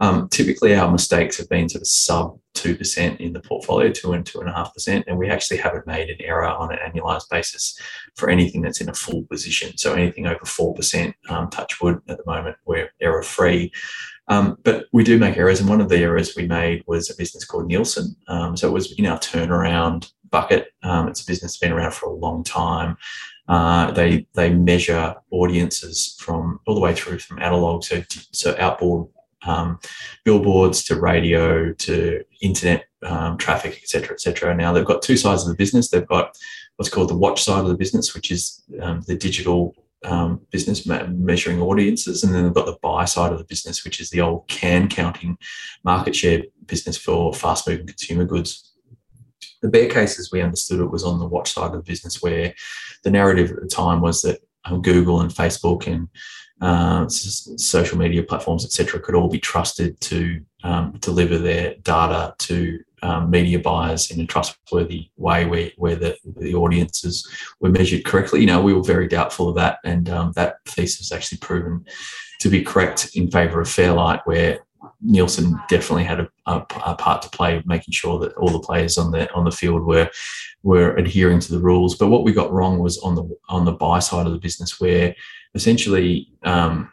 um, 0.00 0.28
typically 0.28 0.74
our 0.74 0.90
mistakes 0.90 1.36
have 1.38 1.48
been 1.48 1.68
sort 1.68 1.82
of 1.82 1.88
sub 1.88 2.38
2% 2.54 3.20
in 3.20 3.32
the 3.32 3.40
portfolio, 3.40 3.90
2 3.90 4.12
and 4.12 4.24
2.5%. 4.24 5.04
And 5.06 5.18
we 5.18 5.28
actually 5.28 5.58
haven't 5.58 5.86
made 5.86 6.10
an 6.10 6.16
error 6.20 6.46
on 6.46 6.72
an 6.72 6.78
annualized 6.78 7.28
basis 7.30 7.78
for 8.16 8.28
anything 8.28 8.62
that's 8.62 8.80
in 8.80 8.88
a 8.88 8.94
full 8.94 9.24
position. 9.24 9.76
So 9.76 9.94
anything 9.94 10.26
over 10.26 10.40
4%, 10.40 11.14
um, 11.28 11.50
touch 11.50 11.80
wood 11.80 12.00
at 12.08 12.18
the 12.18 12.24
moment, 12.26 12.56
we're 12.64 12.90
error 13.00 13.22
free. 13.22 13.72
Um, 14.28 14.58
but 14.62 14.86
we 14.92 15.04
do 15.04 15.18
make 15.18 15.36
errors. 15.36 15.60
And 15.60 15.68
one 15.68 15.80
of 15.80 15.88
the 15.88 15.98
errors 15.98 16.36
we 16.36 16.46
made 16.46 16.84
was 16.86 17.10
a 17.10 17.16
business 17.16 17.44
called 17.44 17.66
Nielsen. 17.66 18.14
Um, 18.28 18.56
so 18.56 18.68
it 18.68 18.72
was 18.72 18.92
in 18.92 19.06
our 19.06 19.18
turnaround 19.18 20.12
bucket. 20.30 20.72
Um, 20.82 21.08
it's 21.08 21.22
a 21.22 21.26
business 21.26 21.52
that's 21.52 21.58
been 21.58 21.72
around 21.72 21.94
for 21.94 22.06
a 22.06 22.14
long 22.14 22.44
time. 22.44 22.96
Uh, 23.48 23.90
they 23.92 24.26
they 24.34 24.52
measure 24.52 25.14
audiences 25.30 26.16
from 26.20 26.60
all 26.66 26.74
the 26.74 26.80
way 26.80 26.94
through 26.94 27.18
from 27.18 27.38
analog, 27.38 27.82
so 27.82 28.02
so 28.32 28.54
outboard 28.58 29.08
um, 29.42 29.78
billboards 30.24 30.84
to 30.84 31.00
radio 31.00 31.72
to 31.72 32.22
internet 32.42 32.86
um, 33.02 33.38
traffic, 33.38 33.78
etc., 33.82 34.14
etc. 34.14 34.54
Now 34.54 34.72
they've 34.72 34.84
got 34.84 35.02
two 35.02 35.16
sides 35.16 35.42
of 35.42 35.48
the 35.48 35.54
business. 35.54 35.88
They've 35.88 36.06
got 36.06 36.36
what's 36.76 36.90
called 36.90 37.10
the 37.10 37.16
watch 37.16 37.42
side 37.42 37.60
of 37.60 37.68
the 37.68 37.76
business, 37.76 38.14
which 38.14 38.30
is 38.30 38.62
um, 38.80 39.02
the 39.06 39.16
digital 39.16 39.74
um, 40.04 40.40
business 40.50 40.86
measuring 40.86 41.60
audiences, 41.60 42.22
and 42.22 42.34
then 42.34 42.44
they've 42.44 42.54
got 42.54 42.66
the 42.66 42.78
buy 42.82 43.04
side 43.04 43.32
of 43.32 43.38
the 43.38 43.44
business, 43.44 43.84
which 43.84 44.00
is 44.00 44.10
the 44.10 44.20
old 44.20 44.46
can 44.48 44.88
counting 44.88 45.36
market 45.84 46.14
share 46.14 46.42
business 46.66 46.96
for 46.96 47.32
fast 47.34 47.66
moving 47.66 47.86
consumer 47.86 48.24
goods. 48.24 48.74
The 49.62 49.68
bear 49.68 49.88
case, 49.88 50.18
as 50.18 50.30
we 50.30 50.40
understood 50.40 50.80
it, 50.80 50.90
was 50.90 51.04
on 51.04 51.18
the 51.18 51.26
watch 51.26 51.52
side 51.52 51.74
of 51.74 51.84
the 51.84 51.90
business, 51.90 52.22
where 52.22 52.54
the 53.04 53.10
narrative 53.10 53.50
at 53.50 53.60
the 53.60 53.68
time 53.68 54.00
was 54.00 54.22
that 54.22 54.40
um, 54.64 54.82
Google 54.82 55.20
and 55.20 55.30
Facebook 55.30 55.86
and 55.86 56.08
uh, 56.60 57.08
social 57.08 57.98
media 57.98 58.22
platforms, 58.22 58.64
etc., 58.64 59.00
could 59.00 59.14
all 59.14 59.28
be 59.28 59.38
trusted 59.38 60.00
to 60.00 60.40
um, 60.64 60.92
deliver 61.00 61.38
their 61.38 61.74
data 61.82 62.34
to 62.38 62.80
um, 63.02 63.30
media 63.30 63.58
buyers 63.58 64.10
in 64.10 64.20
a 64.20 64.26
trustworthy 64.26 65.10
way, 65.16 65.44
where 65.46 65.70
where 65.76 65.96
the, 65.96 66.16
the 66.36 66.54
audiences 66.54 67.26
were 67.60 67.70
measured 67.70 68.04
correctly. 68.04 68.40
You 68.40 68.46
know, 68.46 68.60
we 68.60 68.74
were 68.74 68.82
very 68.82 69.06
doubtful 69.06 69.48
of 69.48 69.54
that, 69.56 69.78
and 69.84 70.08
um, 70.08 70.32
that 70.34 70.56
thesis 70.66 71.12
actually 71.12 71.38
proven 71.38 71.84
to 72.40 72.48
be 72.48 72.62
correct 72.62 73.10
in 73.14 73.30
favour 73.30 73.60
of 73.60 73.70
Fairlight, 73.70 74.20
where 74.24 74.60
Nielsen 75.00 75.58
definitely 75.68 76.04
had 76.04 76.20
a, 76.20 76.28
a, 76.46 76.56
a, 76.86 76.94
part 76.94 77.22
to 77.22 77.30
play, 77.30 77.62
making 77.66 77.92
sure 77.92 78.18
that 78.20 78.32
all 78.34 78.50
the 78.50 78.60
players 78.60 78.98
on 78.98 79.10
the 79.10 79.32
on 79.32 79.44
the 79.44 79.50
field 79.50 79.84
were 79.84 80.10
were 80.62 80.96
adhering 80.96 81.40
to 81.40 81.52
the 81.52 81.60
rules. 81.60 81.96
But 81.96 82.08
what 82.08 82.24
we 82.24 82.32
got 82.32 82.52
wrong 82.52 82.78
was 82.78 82.98
on 82.98 83.14
the 83.14 83.28
on 83.48 83.64
the 83.64 83.72
buy 83.72 83.98
side 83.98 84.26
of 84.26 84.32
the 84.32 84.38
business, 84.38 84.80
where 84.80 85.14
essentially 85.54 86.30
um, 86.42 86.90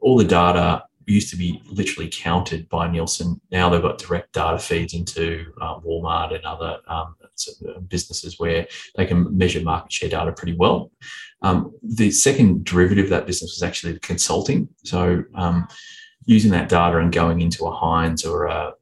all 0.00 0.16
the 0.16 0.24
data 0.24 0.84
used 1.06 1.30
to 1.30 1.36
be 1.36 1.62
literally 1.66 2.10
counted 2.10 2.68
by 2.68 2.90
Nielsen. 2.90 3.40
Now 3.50 3.68
they've 3.68 3.82
got 3.82 3.98
direct 3.98 4.32
data 4.32 4.58
feeds 4.58 4.94
into 4.94 5.52
uh, 5.60 5.78
Walmart 5.80 6.34
and 6.34 6.44
other 6.44 6.78
um, 6.86 7.14
businesses 7.88 8.38
where 8.38 8.66
they 8.96 9.06
can 9.06 9.36
measure 9.36 9.60
market 9.60 9.92
share 9.92 10.08
data 10.08 10.32
pretty 10.32 10.54
well. 10.54 10.90
Um, 11.42 11.74
the 11.82 12.10
second 12.10 12.64
derivative 12.64 13.04
of 13.04 13.10
that 13.10 13.26
business 13.26 13.52
was 13.52 13.62
actually 13.62 13.98
consulting. 13.98 14.68
So 14.84 15.24
um, 15.34 15.68
using 16.26 16.50
that 16.52 16.68
data 16.68 16.98
and 16.98 17.12
going 17.12 17.40
into 17.40 17.66
a 17.66 17.70
Heinz 17.70 18.24
or 18.24 18.46
a 18.46 18.72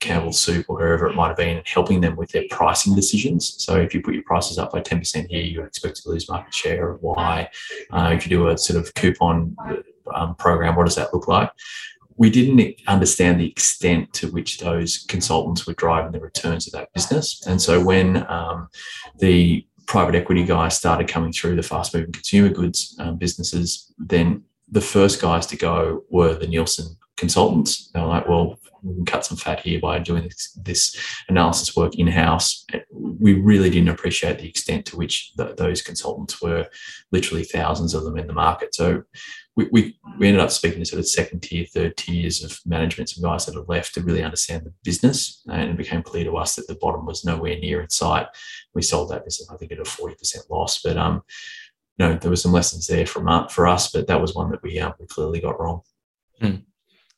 Campbell 0.00 0.32
Soup 0.32 0.64
or 0.68 0.76
wherever 0.76 1.08
it 1.08 1.14
might 1.14 1.28
have 1.28 1.36
been 1.36 1.56
and 1.58 1.66
helping 1.66 2.00
them 2.00 2.16
with 2.16 2.30
their 2.30 2.44
pricing 2.50 2.94
decisions. 2.94 3.54
So 3.64 3.76
if 3.76 3.94
you 3.94 4.00
put 4.00 4.14
your 4.14 4.22
prices 4.24 4.58
up 4.58 4.72
by 4.72 4.80
10% 4.80 5.28
here, 5.28 5.42
you 5.42 5.62
expect 5.62 6.02
to 6.02 6.08
lose 6.08 6.28
market 6.28 6.54
share 6.54 6.90
of 6.90 7.02
why. 7.02 7.48
Uh, 7.90 8.12
if 8.14 8.24
you 8.24 8.30
do 8.30 8.48
a 8.48 8.58
sort 8.58 8.78
of 8.78 8.94
coupon 8.94 9.56
um, 10.14 10.34
program, 10.36 10.76
what 10.76 10.86
does 10.86 10.96
that 10.96 11.12
look 11.12 11.28
like? 11.28 11.50
We 12.16 12.30
didn't 12.30 12.80
understand 12.88 13.40
the 13.40 13.48
extent 13.48 14.12
to 14.14 14.30
which 14.30 14.58
those 14.58 15.04
consultants 15.08 15.66
were 15.66 15.74
driving 15.74 16.12
the 16.12 16.20
returns 16.20 16.66
of 16.66 16.72
that 16.72 16.92
business. 16.92 17.44
And 17.46 17.62
so 17.62 17.82
when 17.82 18.28
um, 18.28 18.68
the 19.18 19.64
private 19.86 20.14
equity 20.14 20.44
guys 20.44 20.76
started 20.76 21.08
coming 21.08 21.32
through 21.32 21.56
the 21.56 21.62
fast 21.62 21.94
moving 21.94 22.12
consumer 22.12 22.50
goods 22.50 22.96
um, 22.98 23.16
businesses, 23.16 23.92
then 23.98 24.42
the 24.70 24.80
first 24.80 25.20
guys 25.20 25.46
to 25.46 25.56
go 25.56 26.04
were 26.10 26.34
the 26.34 26.46
Nielsen 26.46 26.96
consultants. 27.16 27.90
They 27.90 28.00
were 28.00 28.06
like, 28.06 28.28
well, 28.28 28.58
we 28.82 28.94
can 28.94 29.04
cut 29.04 29.24
some 29.24 29.36
fat 29.36 29.60
here 29.60 29.80
by 29.80 29.98
doing 29.98 30.24
this, 30.24 30.52
this 30.62 30.96
analysis 31.28 31.74
work 31.74 31.96
in 31.96 32.06
house. 32.06 32.64
We 32.90 33.34
really 33.34 33.70
didn't 33.70 33.88
appreciate 33.88 34.38
the 34.38 34.48
extent 34.48 34.86
to 34.86 34.96
which 34.96 35.32
the, 35.36 35.54
those 35.56 35.82
consultants 35.82 36.40
were 36.40 36.66
literally 37.10 37.44
thousands 37.44 37.94
of 37.94 38.04
them 38.04 38.16
in 38.16 38.26
the 38.26 38.32
market. 38.32 38.74
So 38.74 39.02
we, 39.56 39.68
we, 39.72 39.98
we 40.18 40.28
ended 40.28 40.40
up 40.40 40.52
speaking 40.52 40.78
to 40.78 40.84
sort 40.84 41.00
of 41.00 41.08
second 41.08 41.40
tier, 41.40 41.66
third 41.66 41.96
tiers 41.96 42.44
of 42.44 42.60
management, 42.64 43.10
some 43.10 43.24
guys 43.24 43.46
that 43.46 43.56
have 43.56 43.68
left 43.68 43.94
to 43.94 44.00
really 44.00 44.22
understand 44.22 44.64
the 44.64 44.72
business. 44.84 45.42
And 45.50 45.70
it 45.70 45.76
became 45.76 46.02
clear 46.02 46.24
to 46.24 46.36
us 46.36 46.54
that 46.54 46.68
the 46.68 46.76
bottom 46.76 47.04
was 47.04 47.24
nowhere 47.24 47.58
near 47.58 47.80
in 47.80 47.90
sight. 47.90 48.28
We 48.74 48.82
sold 48.82 49.10
that 49.10 49.24
business, 49.24 49.50
I 49.50 49.56
think, 49.56 49.72
at 49.72 49.80
a 49.80 49.82
40% 49.82 50.48
loss. 50.48 50.80
But 50.80 50.96
um, 50.96 51.22
you 51.98 52.06
know, 52.06 52.14
there 52.14 52.30
were 52.30 52.36
some 52.36 52.52
lessons 52.52 52.86
there 52.86 53.06
from 53.06 53.28
uh, 53.28 53.48
for 53.48 53.66
us, 53.66 53.90
but 53.90 54.06
that 54.06 54.20
was 54.20 54.34
one 54.34 54.50
that 54.50 54.62
we, 54.62 54.78
uh, 54.78 54.92
we 55.00 55.06
clearly 55.06 55.40
got 55.40 55.60
wrong. 55.60 55.80
Hmm. 56.40 56.56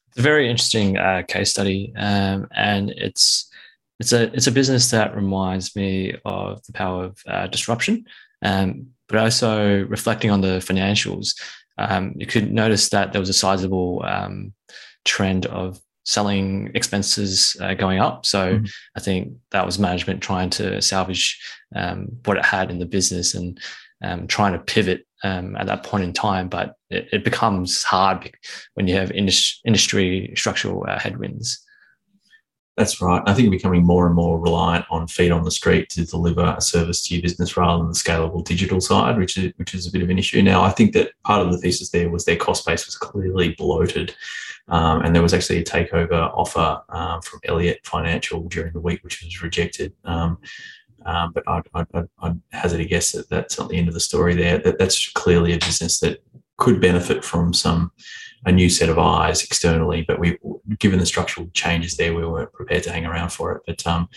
It's 0.08 0.18
a 0.18 0.22
very 0.22 0.48
interesting 0.48 0.98
uh, 0.98 1.22
case 1.28 1.50
study, 1.50 1.92
um, 1.96 2.48
and 2.54 2.90
it's 2.90 3.50
it's 4.00 4.12
a 4.12 4.32
it's 4.34 4.46
a 4.46 4.52
business 4.52 4.90
that 4.90 5.14
reminds 5.14 5.76
me 5.76 6.16
of 6.24 6.64
the 6.64 6.72
power 6.72 7.04
of 7.04 7.22
uh, 7.28 7.46
disruption, 7.46 8.06
um, 8.42 8.88
but 9.06 9.18
also 9.18 9.84
reflecting 9.84 10.30
on 10.30 10.40
the 10.40 10.58
financials. 10.58 11.38
Um, 11.78 12.14
you 12.16 12.26
could 12.26 12.52
notice 12.52 12.88
that 12.88 13.12
there 13.12 13.20
was 13.20 13.28
a 13.28 13.34
sizable 13.34 14.02
um, 14.04 14.52
trend 15.04 15.46
of 15.46 15.78
selling 16.04 16.70
expenses 16.74 17.56
uh, 17.60 17.74
going 17.74 18.00
up. 18.00 18.26
So 18.26 18.54
mm-hmm. 18.54 18.64
I 18.96 19.00
think 19.00 19.34
that 19.50 19.64
was 19.64 19.78
management 19.78 20.22
trying 20.22 20.50
to 20.50 20.82
salvage 20.82 21.40
um, 21.76 22.08
what 22.24 22.36
it 22.36 22.44
had 22.44 22.70
in 22.70 22.78
the 22.78 22.86
business 22.86 23.34
and 23.34 23.60
um, 24.02 24.26
trying 24.26 24.52
to 24.52 24.58
pivot 24.58 25.06
um, 25.22 25.56
at 25.56 25.66
that 25.66 25.82
point 25.82 26.04
in 26.04 26.12
time, 26.12 26.48
but 26.48 26.76
it, 26.88 27.08
it 27.12 27.24
becomes 27.24 27.82
hard 27.82 28.32
when 28.74 28.88
you 28.88 28.94
have 28.94 29.10
industry, 29.12 29.60
industry 29.66 30.32
structural 30.36 30.84
uh, 30.88 30.98
headwinds. 30.98 31.64
That's 32.76 33.02
right. 33.02 33.22
I 33.26 33.34
think 33.34 33.44
you're 33.44 33.50
becoming 33.50 33.84
more 33.84 34.06
and 34.06 34.14
more 34.14 34.40
reliant 34.40 34.86
on 34.90 35.06
feet 35.06 35.32
on 35.32 35.44
the 35.44 35.50
street 35.50 35.90
to 35.90 36.06
deliver 36.06 36.54
a 36.56 36.62
service 36.62 37.06
to 37.06 37.14
your 37.14 37.20
business 37.20 37.54
rather 37.54 37.82
than 37.82 37.88
the 37.88 37.94
scalable 37.94 38.42
digital 38.42 38.80
side, 38.80 39.18
which 39.18 39.36
is 39.36 39.52
which 39.56 39.74
is 39.74 39.86
a 39.86 39.92
bit 39.92 40.00
of 40.02 40.08
an 40.08 40.18
issue. 40.18 40.40
Now, 40.40 40.62
I 40.62 40.70
think 40.70 40.94
that 40.94 41.12
part 41.24 41.44
of 41.44 41.52
the 41.52 41.58
thesis 41.58 41.90
there 41.90 42.08
was 42.08 42.24
their 42.24 42.36
cost 42.36 42.64
base 42.64 42.86
was 42.86 42.96
clearly 42.96 43.50
bloated, 43.50 44.14
um, 44.68 45.02
and 45.02 45.14
there 45.14 45.22
was 45.22 45.34
actually 45.34 45.58
a 45.58 45.64
takeover 45.64 46.32
offer 46.32 46.80
um, 46.88 47.20
from 47.20 47.40
Elliott 47.44 47.80
Financial 47.84 48.48
during 48.48 48.72
the 48.72 48.80
week, 48.80 49.04
which 49.04 49.22
was 49.22 49.42
rejected. 49.42 49.92
Um, 50.04 50.38
um, 51.06 51.32
but 51.32 51.44
I'd, 51.46 51.62
I'd, 51.74 52.08
I'd, 52.20 52.40
hazard 52.52 52.80
a 52.80 52.84
guess 52.84 53.12
that 53.12 53.28
that's 53.30 53.58
not 53.58 53.68
the 53.68 53.78
end 53.78 53.88
of 53.88 53.94
the 53.94 54.00
story 54.00 54.34
there. 54.34 54.58
That 54.58 54.78
that's 54.78 55.10
clearly 55.12 55.52
a 55.52 55.58
business 55.58 56.00
that 56.00 56.22
could 56.58 56.80
benefit 56.80 57.24
from 57.24 57.54
some 57.54 57.90
a 58.46 58.52
new 58.52 58.70
set 58.70 58.88
of 58.88 58.98
eyes 58.98 59.42
externally. 59.42 60.02
But 60.06 60.18
we, 60.18 60.38
given 60.78 60.98
the 60.98 61.06
structural 61.06 61.48
changes 61.54 61.96
there, 61.96 62.14
we 62.14 62.26
weren't 62.26 62.52
prepared 62.52 62.82
to 62.84 62.92
hang 62.92 63.06
around 63.06 63.30
for 63.30 63.52
it. 63.52 63.62
But 63.66 63.86
um, 63.86 64.08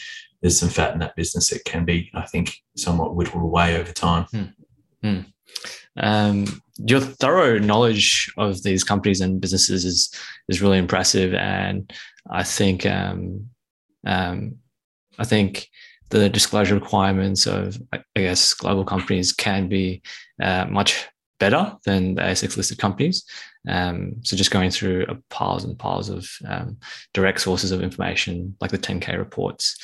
there's 0.41 0.60
some 0.60 0.69
fat 0.69 0.93
in 0.93 1.00
that 1.00 1.15
business 1.15 1.50
that 1.50 1.65
can 1.65 1.86
be, 1.86 2.12
I 2.13 2.26
think, 2.26 2.58
somewhat 2.76 3.15
whittled 3.15 3.43
away 3.43 3.78
over 3.78 3.91
time. 3.91 4.26
Hmm. 4.32 4.43
Hmm. 5.02 5.19
Um, 5.98 6.62
your 6.78 7.02
thorough 7.02 7.60
knowledge 7.60 8.32
of 8.38 8.63
these 8.63 8.84
companies 8.84 9.22
and 9.22 9.39
businesses 9.39 9.86
is 9.86 10.13
is 10.50 10.62
really 10.62 10.80
impressive, 10.80 11.34
and 11.34 11.91
I 12.30 12.43
think 12.43 12.86
um, 12.86 13.50
um, 14.06 14.56
I 15.19 15.26
think 15.26 15.69
the 16.13 16.30
disclosure 16.30 16.76
requirements 16.76 17.47
of, 17.47 17.82
I 17.91 18.04
guess, 18.15 18.54
global 18.54 18.86
companies 18.86 19.34
can 19.34 19.67
be 19.67 20.04
uh, 20.41 20.65
much 20.69 21.08
better 21.39 21.76
than 21.86 22.15
the 22.15 22.21
ASX 22.21 22.56
listed 22.56 22.78
companies. 22.78 23.26
Um, 23.67 24.17
so 24.21 24.38
just 24.38 24.52
going 24.52 24.69
through 24.69 25.08
piles 25.32 25.63
and 25.63 25.78
piles 25.78 26.10
of 26.10 26.30
um, 26.47 26.78
direct 27.15 27.41
sources 27.41 27.71
of 27.71 27.82
information, 27.82 28.56
like 28.62 28.69
the 28.69 28.78
10K 28.78 29.17
reports. 29.17 29.76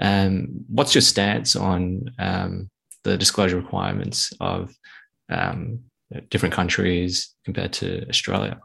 Um, 0.00 0.64
what's 0.68 0.94
your 0.94 1.02
stance 1.02 1.54
on 1.54 2.10
um, 2.18 2.70
the 3.04 3.18
disclosure 3.18 3.56
requirements 3.56 4.32
of 4.40 4.74
um, 5.28 5.80
different 6.30 6.54
countries 6.54 7.34
compared 7.44 7.74
to 7.74 8.08
Australia? 8.08 8.60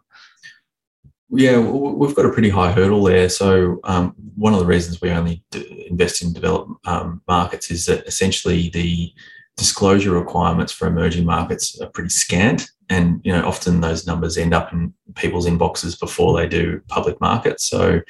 Yeah, 1.33 1.59
we've 1.59 2.15
got 2.15 2.25
a 2.25 2.31
pretty 2.31 2.49
high 2.49 2.73
hurdle 2.73 3.03
there. 3.03 3.29
So 3.29 3.79
um, 3.85 4.13
one 4.35 4.53
of 4.53 4.59
the 4.59 4.65
reasons 4.65 4.99
we 4.99 5.11
only 5.11 5.43
invest 5.87 6.21
in 6.21 6.33
developed 6.33 6.71
um, 6.85 7.21
markets 7.25 7.71
is 7.71 7.85
that 7.85 8.05
essentially 8.05 8.69
the 8.69 9.13
disclosure 9.55 10.11
requirements 10.11 10.73
for 10.73 10.87
emerging 10.87 11.25
markets 11.25 11.79
are 11.79 11.89
pretty 11.89 12.09
scant, 12.09 12.69
and 12.89 13.21
you 13.23 13.31
know 13.31 13.47
often 13.47 13.79
those 13.79 14.05
numbers 14.05 14.37
end 14.37 14.53
up 14.53 14.73
in 14.73 14.93
people's 15.15 15.47
inboxes 15.47 15.97
before 15.97 16.35
they 16.37 16.47
do 16.47 16.81
public 16.89 17.19
markets. 17.21 17.69
So 17.69 18.01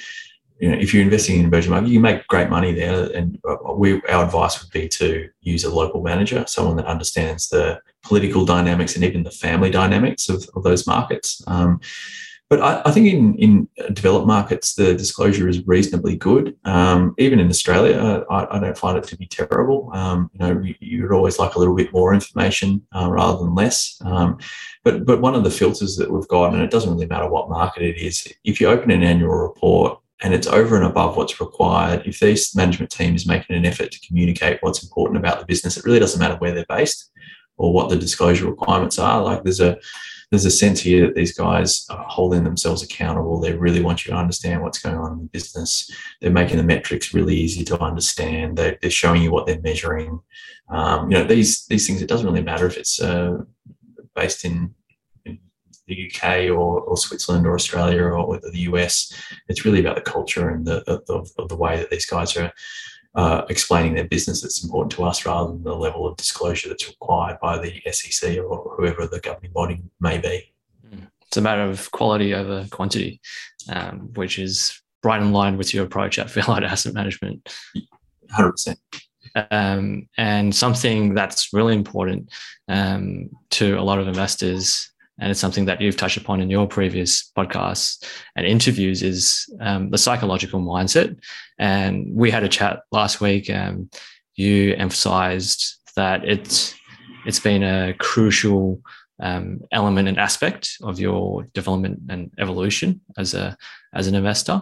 you 0.60 0.72
know 0.72 0.78
if 0.78 0.92
you're 0.92 1.04
investing 1.04 1.40
in 1.40 1.46
emerging 1.46 1.72
market, 1.72 1.90
you 1.90 2.00
make 2.00 2.26
great 2.26 2.50
money 2.50 2.74
there. 2.74 3.04
And 3.16 3.40
uh, 3.48 3.74
we 3.74 4.02
our 4.10 4.26
advice 4.26 4.64
would 4.64 4.72
be 4.72 4.88
to 4.90 5.30
use 5.42 5.64
a 5.64 5.74
local 5.74 6.02
manager, 6.02 6.44
someone 6.48 6.78
that 6.78 6.88
understands 6.88 7.50
the 7.50 7.82
political 8.02 8.46
dynamics 8.46 8.96
and 8.96 9.04
even 9.04 9.22
the 9.22 9.30
family 9.30 9.70
dynamics 9.70 10.28
of, 10.28 10.50
of 10.56 10.64
those 10.64 10.88
markets. 10.88 11.44
Um, 11.46 11.82
but 12.52 12.60
I, 12.60 12.82
I, 12.84 12.92
think 12.92 13.08
in, 13.08 13.36
in 13.36 13.70
developed 13.94 14.28
markets, 14.28 14.76
the 14.76 14.94
disclosure 14.94 15.48
is 15.48 15.66
reasonably 15.66 16.18
good. 16.18 16.58
Um, 16.66 17.16
even 17.18 17.40
in 17.40 17.48
Australia, 17.48 18.26
I, 18.30 18.46
I, 18.52 18.60
don't 18.60 18.78
find 18.78 18.98
it 18.98 19.06
to 19.06 19.16
be 19.16 19.26
terrible. 19.26 19.90
Um, 19.94 20.30
you 20.34 20.40
know, 20.40 20.62
you, 20.82 21.04
would 21.04 21.14
always 21.14 21.40
like 21.40 21.56
a 21.56 21.60
little 21.60 21.74
bit 21.74 21.94
more 21.94 22.14
information 22.14 22.86
uh, 22.94 23.10
rather 23.10 23.38
than 23.38 23.56
less. 23.56 23.98
Um, 24.04 24.38
but 24.84 25.06
but 25.06 25.22
one 25.22 25.34
of 25.34 25.46
the 25.46 25.50
filters 25.50 25.96
that 25.96 26.12
we've 26.12 26.28
got, 26.28 26.54
and 26.54 26.62
it 26.62 26.72
doesn't 26.72 26.92
really 26.92 27.06
matter 27.06 27.30
what 27.30 27.50
market 27.50 27.84
it 27.84 27.96
is, 27.96 28.28
if 28.44 28.60
you 28.60 28.68
open 28.68 28.92
an 28.92 29.02
annual 29.02 29.34
report 29.34 30.02
and 30.22 30.34
it's 30.34 30.48
over 30.48 30.76
and 30.76 30.84
above 30.84 31.16
what's 31.16 31.40
required, 31.40 32.06
if 32.06 32.20
this 32.20 32.54
management 32.54 32.92
team 32.92 33.16
is 33.16 33.26
making 33.26 33.56
an 33.56 33.66
effort 33.66 33.92
to 33.92 34.06
communicate 34.06 34.58
what's 34.60 34.84
important 34.84 35.18
about 35.18 35.40
the 35.40 35.46
business, 35.46 35.78
it 35.78 35.86
really 35.86 36.00
doesn't 36.00 36.20
matter 36.20 36.36
where 36.36 36.52
they're 36.54 36.66
based 36.68 37.12
or 37.56 37.72
what 37.72 37.88
the 37.88 37.96
disclosure 37.96 38.50
requirements 38.50 39.00
are. 39.00 39.24
Like 39.24 39.42
there's 39.44 39.62
a 39.62 39.78
there's 40.32 40.46
a 40.46 40.52
sense 40.52 40.80
here 40.80 41.06
that 41.06 41.16
these 41.16 41.38
guys 41.38 41.86
are 41.90 42.06
holding 42.08 42.46
themselves 42.46 42.82
accountable. 42.82 43.40
They 43.40 43.54
really 43.54 43.82
want 43.82 44.06
you 44.06 44.14
to 44.14 44.18
understand 44.18 44.64
what's 44.64 44.82
going 44.82 44.96
on 44.96 45.12
in 45.12 45.20
the 45.20 45.26
business. 45.26 45.92
They're 46.22 46.32
making 46.32 46.56
the 46.56 46.64
metrics 46.64 47.14
really 47.14 47.36
easy 47.36 47.66
to 47.66 47.80
understand. 47.82 48.58
They're, 48.58 48.78
they're 48.82 48.90
showing 48.90 49.22
you 49.22 49.32
what 49.32 49.46
they're 49.46 49.62
measuring. 49.62 50.22
Um, 50.70 51.12
you 51.12 51.18
know, 51.18 51.26
these 51.26 51.66
these 51.66 51.86
things. 51.86 52.02
It 52.02 52.08
doesn't 52.08 52.26
really 52.26 52.42
matter 52.42 52.66
if 52.66 52.78
it's 52.78 53.02
uh, 53.02 53.40
based 54.16 54.46
in, 54.46 54.74
in, 55.26 55.38
the 55.88 56.10
UK 56.10 56.46
or, 56.46 56.80
or, 56.80 56.96
Switzerland 56.96 57.46
or 57.46 57.56
Australia 57.56 58.04
or 58.04 58.40
the 58.40 58.60
US. 58.70 59.14
It's 59.50 59.66
really 59.66 59.82
about 59.82 59.96
the 59.96 60.10
culture 60.10 60.50
and 60.50 60.66
the 60.66 60.82
of, 61.10 61.30
of 61.38 61.50
the 61.50 61.58
way 61.58 61.76
that 61.76 61.90
these 61.90 62.06
guys 62.06 62.38
are 62.38 62.54
uh, 63.16 63.44
explaining 63.50 63.94
their 63.94 64.08
business 64.08 64.42
that's 64.42 64.64
important 64.64 64.92
to 64.94 65.04
us 65.04 65.26
rather 65.26 65.52
than 65.52 65.64
the 65.64 65.76
level 65.76 66.08
of 66.08 66.16
disclosure 66.18 66.70
that's 66.70 66.88
required 66.88 67.38
by 67.42 67.58
the 67.58 67.82
SEC 67.92 68.38
or 68.38 68.74
whoever 68.78 69.06
the 69.06 69.20
governing 69.20 69.52
body 69.52 69.82
may 70.00 70.18
be. 70.18 70.54
Hmm. 70.90 71.06
It's 71.28 71.38
a 71.38 71.42
matter 71.42 71.64
of 71.64 71.92
quality 71.92 72.34
over 72.34 72.66
quantity, 72.72 73.20
um, 73.70 74.12
which 74.14 74.40
is 74.40 74.82
right 75.04 75.22
in 75.22 75.34
line 75.34 75.58
with 75.58 75.74
your 75.74 75.86
approach 75.86 76.20
at 76.20 76.30
Fairlight 76.32 76.64
Asset 76.64 76.94
Management. 76.94 77.50
100%. 78.32 78.78
Um, 79.50 80.10
and 80.18 80.54
something 80.54 81.14
that's 81.14 81.54
really 81.54 81.74
important 81.74 82.30
um, 82.68 83.30
to 83.52 83.76
a 83.76 83.84
lot 83.84 84.00
of 84.00 84.08
investors 84.08 84.92
and 85.20 85.30
it's 85.30 85.40
something 85.40 85.66
that 85.66 85.82
you've 85.82 85.98
touched 85.98 86.18
upon 86.18 86.42
in 86.42 86.50
your 86.50 86.68
previous 86.68 87.32
podcasts 87.38 88.04
and 88.36 88.46
interviews, 88.46 89.04
is 89.04 89.54
um, 89.60 89.90
the 89.90 89.98
psychological 89.98 90.60
mindset. 90.60 91.18
And 91.60 92.14
we 92.16 92.32
had 92.32 92.44
a 92.44 92.50
chat 92.50 92.82
last 92.92 93.22
week. 93.22 93.50
Um, 93.50 93.90
you 94.36 94.74
emphasized 94.76 95.76
that 95.96 96.24
it's 96.24 96.74
it's 97.26 97.40
been 97.40 97.64
a 97.64 97.94
crucial 98.00 98.82
um, 99.22 99.62
element 99.72 100.08
and 100.08 100.18
aspect 100.18 100.78
of 100.82 101.00
your 101.00 101.44
development 101.54 102.00
and 102.10 102.32
evolution 102.40 103.02
as 103.18 103.34
a 103.34 103.56
as 103.94 104.08
an 104.08 104.16
investor. 104.16 104.62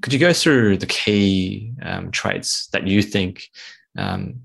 Could 0.00 0.12
you 0.12 0.18
go 0.18 0.32
through 0.32 0.78
the 0.78 0.86
key 0.86 1.72
um, 1.82 2.10
traits 2.10 2.68
that 2.68 2.86
you 2.86 3.02
think 3.02 3.50
um, 3.96 4.40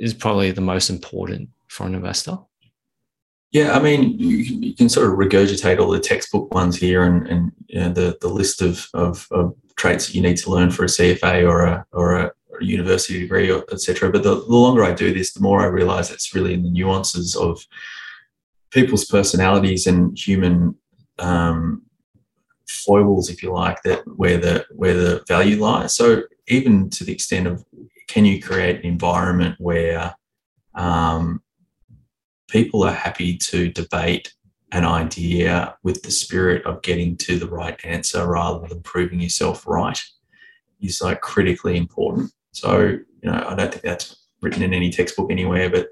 is 0.00 0.12
probably 0.12 0.50
the 0.50 0.60
most 0.60 0.90
important 0.90 1.48
for 1.68 1.86
an 1.86 1.94
investor? 1.94 2.38
Yeah, 3.50 3.72
I 3.72 3.80
mean, 3.80 4.18
you, 4.18 4.74
can 4.74 4.90
sort 4.90 5.10
of 5.10 5.18
regurgitate 5.18 5.78
all 5.78 5.90
the 5.90 6.00
textbook 6.00 6.52
ones 6.52 6.76
here 6.76 7.04
and, 7.04 7.26
and 7.26 7.52
you 7.66 7.80
know, 7.80 7.88
the, 7.88 8.18
the 8.20 8.28
list 8.28 8.60
of, 8.60 8.86
of, 8.92 9.26
of, 9.30 9.54
traits 9.76 10.08
that 10.08 10.14
you 10.14 10.20
need 10.20 10.36
to 10.36 10.50
learn 10.50 10.72
for 10.72 10.82
a 10.82 10.88
CFA 10.88 11.48
or 11.48 11.64
a, 11.64 11.86
or 11.92 12.16
a, 12.16 12.32
or 12.48 12.58
a 12.58 12.64
university 12.64 13.20
degree, 13.20 13.50
etc. 13.70 14.10
But 14.10 14.24
the, 14.24 14.34
the 14.34 14.56
longer 14.56 14.82
I 14.82 14.92
do 14.92 15.14
this, 15.14 15.32
the 15.32 15.40
more 15.40 15.60
I 15.60 15.66
realize 15.66 16.10
it's 16.10 16.34
really 16.34 16.52
in 16.52 16.64
the 16.64 16.70
nuances 16.70 17.36
of 17.36 17.64
people's 18.70 19.04
personalities 19.04 19.86
and 19.86 20.18
human 20.18 20.74
um, 21.20 21.82
foibles, 22.68 23.30
if 23.30 23.42
you 23.42 23.52
like, 23.52 23.82
that 23.84 24.02
where 24.16 24.38
the 24.38 24.66
where 24.70 24.94
the 24.94 25.24
value 25.28 25.60
lies. 25.60 25.94
So 25.94 26.22
even 26.48 26.90
to 26.90 27.04
the 27.04 27.12
extent 27.12 27.46
of 27.46 27.64
can 28.08 28.24
you 28.24 28.42
create 28.42 28.76
an 28.80 28.86
environment 28.86 29.56
where 29.58 30.14
um, 30.74 31.42
people 32.48 32.82
are 32.82 32.92
happy 32.92 33.36
to 33.36 33.70
debate 33.70 34.34
an 34.72 34.84
idea 34.84 35.76
with 35.82 36.02
the 36.02 36.10
spirit 36.10 36.64
of 36.66 36.82
getting 36.82 37.16
to 37.16 37.38
the 37.38 37.48
right 37.48 37.78
answer 37.84 38.26
rather 38.26 38.66
than 38.66 38.82
proving 38.82 39.20
yourself 39.20 39.66
right 39.66 40.02
is 40.80 41.00
like 41.00 41.20
critically 41.20 41.76
important. 41.76 42.30
So, 42.52 42.80
you 42.80 43.30
know, 43.30 43.44
I 43.48 43.54
don't 43.54 43.70
think 43.70 43.82
that's 43.82 44.16
written 44.40 44.62
in 44.62 44.74
any 44.74 44.90
textbook 44.90 45.30
anywhere, 45.30 45.70
but 45.70 45.88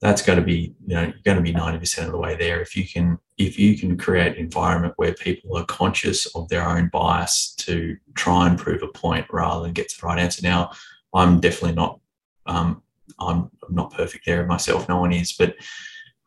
that's 0.00 0.22
going 0.22 0.38
to 0.38 0.44
be, 0.44 0.74
you 0.86 0.94
know, 0.94 1.12
going 1.24 1.36
to 1.36 1.42
be 1.42 1.52
90% 1.52 2.06
of 2.06 2.12
the 2.12 2.18
way 2.18 2.34
there. 2.36 2.60
If 2.60 2.74
you 2.74 2.88
can, 2.88 3.18
if 3.36 3.58
you 3.58 3.76
can 3.76 3.98
create 3.98 4.32
an 4.32 4.38
environment 4.38 4.94
where 4.96 5.12
people 5.12 5.56
are 5.56 5.64
conscious 5.66 6.26
of 6.34 6.48
their 6.48 6.66
own 6.66 6.88
bias 6.88 7.54
to 7.58 7.96
try 8.14 8.48
and 8.48 8.58
prove 8.58 8.82
a 8.82 8.88
point 8.88 9.26
rather 9.30 9.62
than 9.62 9.72
get 9.72 9.90
to 9.90 10.00
the 10.00 10.06
right 10.06 10.18
answer. 10.18 10.42
Now, 10.42 10.70
I'm 11.12 11.40
definitely 11.40 11.74
not, 11.74 12.00
um, 12.46 12.82
I'm 13.18 13.50
not 13.68 13.92
perfect 13.92 14.24
there 14.24 14.46
myself. 14.46 14.88
No 14.88 15.00
one 15.00 15.12
is, 15.12 15.32
but 15.32 15.56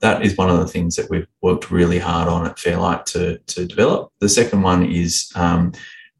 that 0.03 0.21
is 0.21 0.35
one 0.35 0.49
of 0.49 0.59
the 0.59 0.67
things 0.67 0.97
that 0.97 1.09
we've 1.09 1.27
worked 1.41 1.71
really 1.71 1.97
hard 1.97 2.27
on 2.27 2.45
at 2.45 2.59
Fairlight 2.59 3.05
to, 3.05 3.37
to 3.37 3.65
develop. 3.65 4.11
The 4.19 4.27
second 4.27 4.61
one 4.61 4.85
is 4.85 5.31
um, 5.33 5.71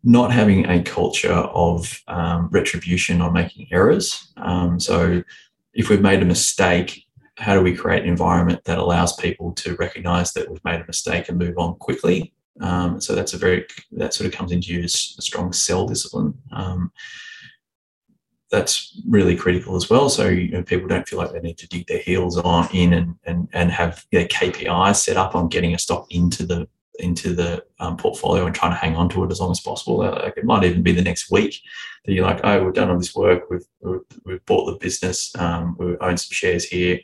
not 0.05 0.31
having 0.31 0.65
a 0.69 0.81
culture 0.81 1.33
of 1.33 2.01
um, 2.07 2.47
retribution 2.49 3.21
or 3.21 3.29
making 3.29 3.67
errors. 3.73 4.31
Um, 4.37 4.79
so 4.79 5.21
if 5.73 5.89
we've 5.89 6.01
made 6.01 6.21
a 6.21 6.25
mistake, 6.25 7.03
how 7.35 7.55
do 7.55 7.61
we 7.61 7.75
create 7.75 8.03
an 8.03 8.09
environment 8.09 8.63
that 8.63 8.77
allows 8.77 9.17
people 9.17 9.51
to 9.55 9.75
recognize 9.75 10.31
that 10.31 10.49
we've 10.49 10.63
made 10.63 10.79
a 10.79 10.87
mistake 10.87 11.27
and 11.27 11.37
move 11.37 11.57
on 11.57 11.75
quickly? 11.75 12.33
Um, 12.61 13.01
so 13.01 13.13
that's 13.13 13.33
a 13.33 13.37
very 13.37 13.65
that 13.91 14.13
sort 14.13 14.27
of 14.27 14.33
comes 14.33 14.53
into 14.53 14.71
use 14.71 15.17
a 15.19 15.21
strong 15.21 15.51
sell 15.51 15.85
discipline. 15.87 16.35
That's 18.53 19.01
really 19.09 19.35
critical 19.35 19.75
as 19.75 19.89
well. 19.89 20.09
So 20.09 20.27
you 20.27 20.51
know, 20.51 20.61
people 20.61 20.87
don't 20.87 21.07
feel 21.07 21.17
like 21.17 21.31
they 21.31 21.39
need 21.39 21.57
to 21.57 21.67
dig 21.67 21.87
their 21.87 21.97
heels 21.97 22.37
on 22.37 22.67
in 22.71 22.93
and 22.93 23.15
and 23.25 23.49
and 23.51 23.71
have 23.71 24.05
their 24.11 24.27
KPIs 24.27 24.97
set 24.97 25.17
up 25.17 25.33
on 25.33 25.49
getting 25.49 25.73
a 25.73 25.79
stock 25.79 26.05
into 26.13 26.45
the 26.45 26.67
into 26.99 27.33
the 27.33 27.63
um, 27.79 27.97
portfolio 27.97 28.45
and 28.45 28.53
trying 28.53 28.71
to 28.71 28.77
hang 28.77 28.95
on 28.95 29.09
to 29.09 29.23
it 29.23 29.31
as 29.31 29.39
long 29.39 29.51
as 29.51 29.59
possible. 29.59 29.97
Like 29.97 30.37
it 30.37 30.45
might 30.45 30.63
even 30.63 30.83
be 30.83 30.91
the 30.91 31.01
next 31.01 31.31
week 31.31 31.59
that 32.05 32.13
you're 32.13 32.25
like, 32.25 32.41
oh, 32.43 32.63
we've 32.63 32.73
done 32.73 32.91
all 32.91 32.97
this 32.97 33.15
work, 33.15 33.49
we've 33.49 33.65
we've, 34.23 34.45
bought 34.45 34.65
the 34.65 34.77
business, 34.77 35.35
um, 35.37 35.75
we 35.79 35.97
own 35.97 36.17
some 36.17 36.31
shares 36.31 36.65
here. 36.65 36.99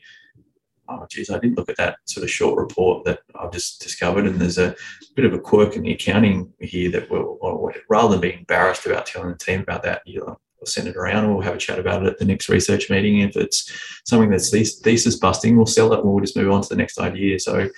Oh, 0.88 1.06
geez, 1.10 1.30
I 1.30 1.40
didn't 1.40 1.58
look 1.58 1.70
at 1.70 1.78
that 1.78 1.98
sort 2.06 2.24
of 2.24 2.32
short 2.32 2.58
report 2.58 3.06
that 3.06 3.22
I've 3.40 3.52
just 3.52 3.82
discovered. 3.82 4.26
And 4.26 4.40
there's 4.40 4.58
a 4.58 4.76
bit 5.16 5.26
of 5.26 5.34
a 5.34 5.40
quirk 5.40 5.76
in 5.76 5.84
the 5.84 5.94
accounting 5.94 6.52
here 6.60 6.90
that 6.92 7.10
will, 7.10 7.72
rather 7.90 8.10
than 8.10 8.22
being 8.22 8.40
embarrassed 8.40 8.86
about 8.86 9.06
telling 9.06 9.30
the 9.30 9.38
team 9.38 9.62
about 9.62 9.84
that, 9.84 10.02
you're 10.06 10.26
like, 10.26 10.38
we'll 10.60 10.68
send 10.68 10.88
it 10.88 10.96
around 10.96 11.26
and 11.26 11.34
we'll 11.34 11.44
have 11.44 11.56
a 11.56 11.60
chat 11.60 11.80
about 11.80 12.04
it 12.04 12.10
at 12.10 12.18
the 12.18 12.26
next 12.26 12.50
research 12.50 12.90
meeting. 12.90 13.20
If 13.20 13.36
it's 13.36 13.72
something 14.06 14.30
that's 14.30 14.50
thesis 14.50 15.16
busting, 15.18 15.56
we'll 15.56 15.66
sell 15.66 15.94
it 15.94 16.00
and 16.00 16.10
we'll 16.10 16.24
just 16.24 16.38
move 16.38 16.52
on 16.52 16.62
to 16.62 16.70
the 16.70 16.76
next 16.76 17.00
idea. 17.00 17.40
So 17.40 17.70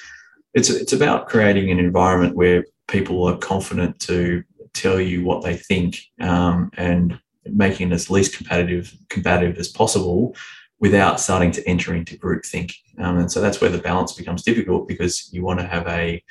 it's 0.53 0.69
it's 0.69 0.93
about 0.93 1.29
creating 1.29 1.71
an 1.71 1.79
environment 1.79 2.35
where 2.35 2.65
people 2.87 3.23
are 3.25 3.37
confident 3.37 3.99
to 4.01 4.43
tell 4.73 4.99
you 4.99 5.23
what 5.23 5.43
they 5.43 5.55
think 5.55 6.01
um, 6.19 6.71
and 6.77 7.19
making 7.45 7.91
it 7.91 7.93
as 7.93 8.09
least 8.09 8.35
competitive 8.37 8.95
combative 9.09 9.57
as 9.57 9.67
possible 9.67 10.35
without 10.79 11.19
starting 11.19 11.51
to 11.51 11.67
enter 11.67 11.93
into 11.93 12.17
groupthink. 12.17 12.73
Um, 12.97 13.19
and 13.19 13.31
so 13.31 13.39
that's 13.39 13.61
where 13.61 13.69
the 13.69 13.77
balance 13.77 14.13
becomes 14.13 14.43
difficult 14.43 14.87
because 14.87 15.31
you 15.31 15.43
want 15.43 15.59
to 15.59 15.67
have 15.67 15.87
a 15.87 16.23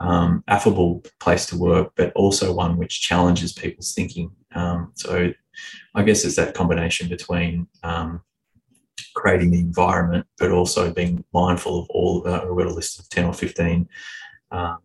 um, 0.00 0.44
affable 0.46 1.04
place 1.18 1.46
to 1.46 1.58
work, 1.58 1.92
but 1.96 2.12
also 2.14 2.54
one 2.54 2.76
which 2.76 3.00
challenges 3.00 3.52
people's 3.52 3.92
thinking. 3.94 4.30
Um, 4.54 4.92
so 4.94 5.32
I 5.94 6.02
guess 6.02 6.24
it's 6.24 6.36
that 6.36 6.54
combination 6.54 7.08
between 7.08 7.66
um, 7.82 8.22
creating 9.14 9.50
the 9.50 9.60
environment, 9.60 10.26
but 10.38 10.50
also 10.50 10.92
being 10.92 11.24
mindful 11.32 11.80
of 11.80 11.90
all. 11.90 12.26
Uh, 12.26 12.44
we've 12.46 12.64
got 12.64 12.72
a 12.72 12.74
list 12.74 12.98
of 12.98 13.08
ten 13.08 13.24
or 13.24 13.32
fifteen 13.32 13.88
um, 14.50 14.78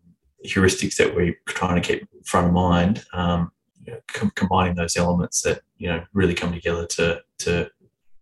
heuristics 0.46 0.96
that 0.96 1.14
we're 1.14 1.36
trying 1.46 1.80
to 1.80 1.86
keep 1.86 2.08
front 2.24 2.48
of 2.48 2.52
mind. 2.52 3.04
Um, 3.12 3.50
you 3.84 3.92
know, 3.92 4.00
com- 4.08 4.32
combining 4.34 4.74
those 4.74 4.96
elements 4.96 5.42
that 5.42 5.60
you 5.76 5.88
know 5.88 6.04
really 6.12 6.34
come 6.34 6.52
together 6.52 6.86
to 6.86 7.20
to 7.38 7.70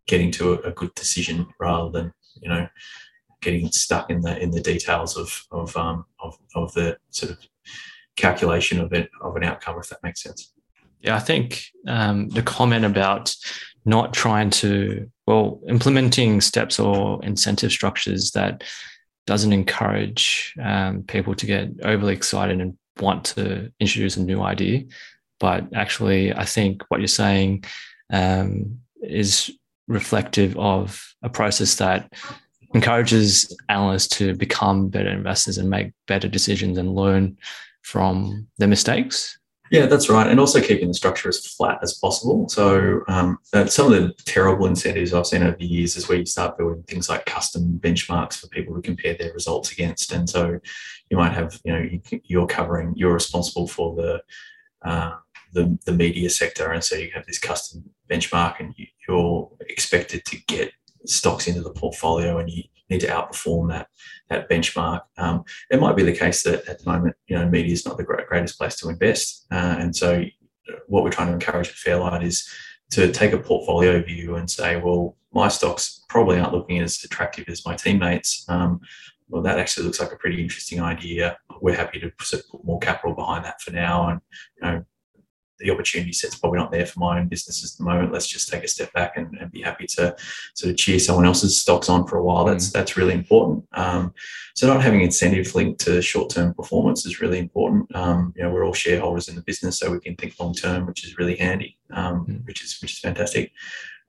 getting 0.07 0.31
to 0.33 0.55
a, 0.55 0.57
a, 0.69 0.73
good 0.73 0.93
decision 0.95 1.47
rather 1.61 1.91
than 1.91 2.13
you 2.41 2.49
know 2.49 2.67
getting 3.41 3.71
stuck 3.71 4.11
in 4.11 4.21
the 4.21 4.41
in 4.43 4.51
the 4.51 4.61
details 4.61 5.17
of 5.17 5.45
of 5.51 5.77
um, 5.77 6.05
of, 6.21 6.37
of 6.55 6.73
the 6.75 6.97
sort 7.11 7.33
of 7.33 7.39
calculation 8.17 8.81
of 8.81 8.93
it 8.93 9.11
of 9.21 9.37
an 9.37 9.45
outcome, 9.45 9.79
if 9.79 9.89
that 9.89 10.03
makes 10.03 10.23
sense. 10.23 10.53
Yeah, 11.03 11.17
I 11.17 11.19
think 11.19 11.67
um, 11.89 12.29
the 12.29 12.43
comment 12.43 12.85
about 12.85 13.35
not 13.85 14.15
trying 14.15 14.51
to, 14.51 15.11
well, 15.27 15.61
implementing 15.69 16.41
steps 16.41 16.79
or 16.79 17.23
incentive 17.25 17.73
structures 17.73 18.31
that 18.31 18.63
doesn't 19.27 19.53
encourage 19.53 20.55
um, 20.63 21.03
people 21.03 21.35
to 21.35 21.47
get 21.47 21.71
overly 21.83 22.15
excited 22.15 22.61
and 22.61 22.79
want 23.01 23.25
to 23.25 23.73
introduce 23.81 24.17
a 24.17 24.23
new 24.23 24.43
idea. 24.43 24.85
But 25.41 25.75
actually, 25.75 26.33
I 26.33 26.45
think 26.45 26.83
what 26.89 27.01
you're 27.01 27.09
saying 27.09 27.65
um, 28.13 28.79
is 29.03 29.51
reflective 29.89 30.57
of 30.57 31.05
a 31.23 31.29
process 31.29 31.75
that 31.77 32.13
encourages 32.75 33.57
analysts 33.69 34.09
to 34.19 34.35
become 34.35 34.89
better 34.89 35.11
investors 35.11 35.59
and 35.59 35.69
make 35.69 35.93
better 36.07 36.29
decisions 36.29 36.79
and 36.79 36.95
learn 36.95 37.37
from 37.83 38.47
their 38.59 38.69
mistakes 38.69 39.37
yeah, 39.73 39.87
that's 39.87 40.11
right. 40.11 40.27
And 40.27 40.39
also 40.39 40.61
keeping 40.61 40.89
the 40.89 40.95
structure 40.95 41.31
as 41.31 41.47
flat 41.47 41.79
as 41.83 41.95
possible. 41.95 42.47
So, 42.51 43.01
um, 43.09 43.39
some 43.67 43.91
of 43.91 43.93
the 43.93 44.13
terrible 44.27 44.67
incentives 44.67 45.15
I've 45.15 45.27
seen 45.27 45.43
over 45.43 45.57
the 45.57 45.65
years 45.65 45.97
is 45.97 46.11
where 46.11 46.19
you 46.19 46.27
start 46.27 46.59
building 46.59 46.83
things 46.83 47.09
like 47.09 47.25
custom 47.25 47.81
benchmarks 47.83 48.39
for 48.39 48.49
people 48.49 48.75
to 48.75 48.83
compare 48.83 49.17
their 49.19 49.33
results 49.33 49.73
against. 49.73 50.13
And 50.13 50.29
so, 50.29 50.61
you 51.09 51.17
might 51.17 51.33
have, 51.33 51.59
you 51.65 51.73
know, 51.73 51.89
you're 52.25 52.47
covering, 52.47 52.93
you're 52.97 53.15
responsible 53.15 53.67
for 53.67 53.97
the, 53.97 54.23
uh, 54.85 55.13
the, 55.55 55.79
the 55.87 55.93
media 55.93 56.29
sector. 56.29 56.71
And 56.73 56.85
so 56.85 56.97
you 56.97 57.11
have 57.15 57.25
this 57.25 57.39
custom 57.39 57.83
benchmark 58.11 58.61
and 58.61 58.75
you, 58.77 58.87
you're 59.09 59.51
expected 59.71 60.27
to 60.27 60.37
get 60.49 60.71
stocks 61.07 61.49
into 61.49 61.63
the 61.63 61.73
portfolio 61.73 62.39
and 62.39 62.51
you 62.51 62.65
need 62.93 63.01
to 63.01 63.09
outperform 63.09 63.69
that 63.71 63.89
that 64.29 64.49
benchmark. 64.49 65.03
Um, 65.19 65.45
it 65.71 65.81
might 65.81 65.97
be 65.97 66.05
the 66.05 66.17
case 66.17 66.43
that 66.45 66.67
at 66.69 66.79
the 66.81 66.91
moment, 66.91 67.17
you 67.27 67.37
know, 67.37 67.49
media 67.49 67.73
is 67.73 67.85
not 67.85 67.97
the 67.97 68.05
greatest 68.05 68.59
place 68.59 68.77
to 68.77 68.89
invest, 68.89 69.47
uh, 69.51 69.77
and 69.79 69.95
so 69.95 70.25
what 70.87 71.03
we're 71.03 71.11
trying 71.11 71.29
to 71.29 71.35
encourage 71.35 71.69
at 71.69 71.75
Fairlight 71.75 72.23
is 72.23 72.49
to 72.91 73.11
take 73.11 73.33
a 73.33 73.39
portfolio 73.39 74.03
view 74.03 74.37
and 74.37 74.51
say, 74.51 74.77
well, 74.77 75.17
my 75.33 75.49
stocks 75.49 76.05
probably 76.09 76.39
aren't 76.39 76.53
looking 76.53 76.79
as 76.79 77.03
attractive 77.05 77.49
as 77.49 77.65
my 77.65 77.75
teammates. 77.75 78.45
Um, 78.49 78.81
well, 79.29 79.43
that 79.43 79.59
actually 79.59 79.87
looks 79.87 79.99
like 79.99 80.13
a 80.13 80.17
pretty 80.17 80.43
interesting 80.43 80.81
idea. 80.81 81.39
We're 81.63 81.77
happy 81.77 82.01
to 82.01 82.11
put 82.11 82.65
more 82.65 82.79
capital 82.81 83.15
behind 83.15 83.47
that 83.47 83.63
for 83.63 83.71
now, 83.71 84.09
and 84.09 84.21
you 84.57 84.63
know, 84.63 84.85
the 85.63 85.71
opportunity 85.71 86.13
set's 86.13 86.35
probably 86.35 86.59
not 86.59 86.71
there 86.71 86.87
for 86.87 86.99
my 86.99 87.19
own 87.19 87.29
business 87.29 87.65
at 87.65 87.79
the 87.79 87.85
moment. 87.85 88.13
Let's 88.13 88.27
just 88.27 88.49
take 88.49 88.65
a 88.65 88.69
step 88.69 88.93
back 88.93 89.17
and, 89.17 89.37
and 89.41 89.51
be 89.51 89.63
happy 89.63 89.87
to 89.87 90.15
sort 90.55 90.71
of 90.71 90.77
cheer 90.77 90.99
someone 90.99 91.27
else's 91.27 91.61
stocks 91.61 91.89
on 91.89 92.07
for 92.07 92.19
a 92.19 92.25
while. 92.25 92.45
That's 92.45 92.69
mm. 92.69 92.73
that's 92.73 92.97
really 92.97 93.15
important. 93.15 93.65
Um, 93.73 94.13
so 94.55 94.67
not 94.67 94.83
having 94.83 95.01
incentive 95.01 95.55
linked 95.55 95.81
to 95.83 96.03
short 96.03 96.31
term 96.31 96.53
performance 96.55 97.07
is 97.07 97.21
really 97.21 97.39
important. 97.39 97.95
Um, 97.95 98.35
you 98.37 98.43
know, 98.43 98.51
we're 98.51 98.67
all 98.67 98.75
shareholders 98.75 99.29
in 99.29 99.37
the 99.37 99.43
business, 99.43 99.79
so 99.79 99.91
we 99.91 100.01
can 100.01 100.17
think 100.17 100.39
long 100.39 100.55
term, 100.55 100.87
which 100.87 101.05
is 101.05 101.17
really 101.17 101.37
handy, 101.37 101.79
um, 101.93 102.27
mm. 102.27 102.47
which 102.47 102.63
is 102.65 102.79
which 102.81 102.93
is 102.93 102.99
fantastic. 102.99 103.53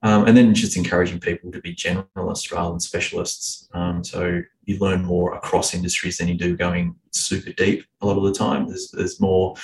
Um, 0.03 0.27
and 0.27 0.35
then 0.35 0.53
just 0.53 0.75
encouraging 0.75 1.21
people 1.21 1.49
to 1.51 1.61
be 1.61 1.73
generalists 1.73 2.51
rather 2.51 2.71
than 2.71 2.79
specialists. 2.81 3.69
Um, 3.73 4.03
so 4.03 4.41
you 4.65 4.77
learn 4.79 5.05
more 5.05 5.33
across 5.35 5.73
industries 5.73 6.17
than 6.17 6.27
you 6.27 6.35
do 6.35 6.57
going 6.57 6.95
super 7.11 7.53
deep 7.53 7.85
a 8.01 8.05
lot 8.05 8.17
of 8.17 8.23
the 8.23 8.33
time. 8.33 8.67
There's, 8.67 8.91
there's 8.91 9.21
more 9.21 9.55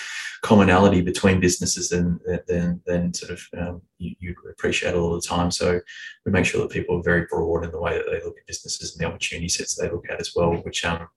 commonality 0.41 1.01
between 1.01 1.41
businesses 1.41 1.89
than, 1.89 2.19
than, 2.47 2.81
than 2.85 3.13
sort 3.13 3.31
of 3.31 3.41
um, 3.57 3.81
you, 3.97 4.15
you 4.19 4.35
appreciate 4.49 4.95
all 4.95 5.13
the 5.13 5.21
time. 5.21 5.51
So 5.51 5.81
we 6.25 6.31
make 6.31 6.45
sure 6.45 6.61
that 6.61 6.71
people 6.71 6.97
are 6.97 7.03
very 7.03 7.25
broad 7.29 7.65
in 7.65 7.71
the 7.71 7.81
way 7.81 7.97
that 7.97 8.05
they 8.09 8.23
look 8.23 8.37
at 8.37 8.47
businesses 8.47 8.93
and 8.93 9.01
the 9.01 9.09
opportunity 9.09 9.49
sets 9.49 9.75
they 9.75 9.91
look 9.91 10.09
at 10.09 10.21
as 10.21 10.33
well, 10.35 10.53
which, 10.53 10.85
um, 10.85 11.07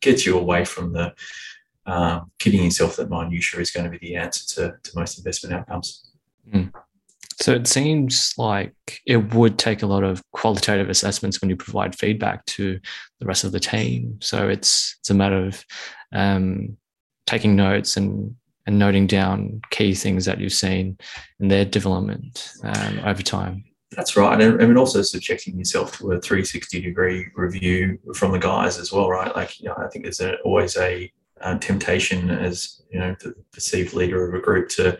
gets 0.00 0.26
you 0.26 0.38
away 0.38 0.64
from 0.64 0.92
the 0.92 1.14
um, 1.86 2.30
kidding 2.38 2.64
yourself 2.64 2.96
that 2.96 3.10
minutia 3.10 3.60
is 3.60 3.70
going 3.70 3.84
to 3.84 3.90
be 3.90 3.98
the 3.98 4.16
answer 4.16 4.44
to, 4.54 4.76
to 4.82 4.98
most 4.98 5.18
investment 5.18 5.54
outcomes. 5.54 6.10
Mm. 6.52 6.72
So 7.40 7.52
it 7.52 7.66
seems 7.66 8.34
like 8.38 8.74
it 9.06 9.34
would 9.34 9.58
take 9.58 9.82
a 9.82 9.86
lot 9.86 10.04
of 10.04 10.22
qualitative 10.32 10.88
assessments 10.88 11.40
when 11.40 11.50
you 11.50 11.56
provide 11.56 11.98
feedback 11.98 12.44
to 12.46 12.78
the 13.20 13.26
rest 13.26 13.44
of 13.44 13.52
the 13.52 13.60
team. 13.60 14.18
So 14.20 14.48
it's 14.48 14.96
it's 15.00 15.10
a 15.10 15.14
matter 15.14 15.46
of 15.46 15.64
um, 16.12 16.76
taking 17.26 17.56
notes 17.56 17.96
and 17.96 18.34
and 18.66 18.78
noting 18.78 19.06
down 19.06 19.60
key 19.70 19.94
things 19.94 20.24
that 20.24 20.40
you've 20.40 20.52
seen 20.52 20.96
in 21.40 21.48
their 21.48 21.64
development 21.64 22.50
um, 22.62 23.00
over 23.04 23.22
time. 23.22 23.64
That's 23.90 24.16
right, 24.16 24.40
and 24.40 24.60
I 24.60 24.66
mean 24.66 24.76
also 24.76 25.02
subjecting 25.02 25.58
yourself 25.58 25.98
to 25.98 26.12
a 26.12 26.20
360 26.20 26.80
degree 26.80 27.28
review 27.34 27.98
from 28.14 28.32
the 28.32 28.38
guys 28.38 28.78
as 28.78 28.92
well, 28.92 29.08
right? 29.08 29.34
Like 29.34 29.60
you 29.60 29.68
know, 29.68 29.76
I 29.76 29.88
think 29.88 30.04
there's 30.04 30.20
a, 30.20 30.36
always 30.38 30.76
a, 30.76 31.12
a 31.40 31.58
temptation 31.58 32.30
as 32.30 32.82
you 32.90 32.98
know 32.98 33.14
the 33.20 33.34
perceived 33.52 33.94
leader 33.94 34.26
of 34.26 34.34
a 34.34 34.42
group 34.42 34.68
to 34.70 34.98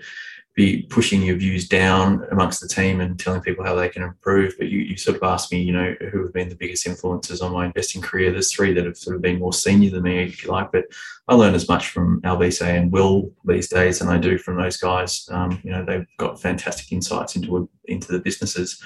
be 0.55 0.83
pushing 0.83 1.21
your 1.21 1.37
views 1.37 1.67
down 1.67 2.25
amongst 2.31 2.61
the 2.61 2.69
team 2.69 3.01
and 3.01 3.19
telling 3.19 3.41
people 3.41 3.65
how 3.65 3.75
they 3.75 3.89
can 3.89 4.03
improve. 4.03 4.55
But 4.57 4.69
you, 4.69 4.79
you 4.79 4.97
sort 4.97 5.17
of 5.17 5.23
asked 5.25 5.51
me, 5.51 5.61
you 5.61 5.73
know, 5.73 5.97
who 6.13 6.23
have 6.23 6.33
been 6.33 6.49
the 6.49 6.55
biggest 6.55 6.87
influences 6.87 7.41
on 7.41 7.53
my 7.53 7.67
investing 7.67 8.01
career. 8.01 8.31
There's 8.31 8.53
three 8.53 8.73
that 8.75 8.85
have 8.85 8.97
sort 8.97 9.17
of 9.17 9.23
been 9.23 9.41
more 9.41 9.53
senior 9.53 9.91
than 9.91 10.05
me, 10.05 10.23
if 10.23 10.45
you 10.45 10.51
like. 10.51 10.71
But 10.71 10.85
I 11.27 11.35
learn 11.35 11.55
as 11.55 11.69
much 11.69 11.89
from 11.89 12.21
Alvise 12.23 12.63
and 12.63 12.93
Will 12.93 13.33
these 13.45 13.69
days 13.69 13.99
than 13.99 14.09
I 14.09 14.17
do 14.17 14.39
from 14.39 14.57
those 14.57 14.77
guys. 14.77 15.29
Um, 15.33 15.61
you 15.65 15.73
know, 15.73 15.85
they've 15.85 16.07
got 16.19 16.41
fantastic 16.41 16.93
insights 16.93 17.35
into 17.35 17.69
into 17.87 18.13
the 18.13 18.21
businesses, 18.21 18.81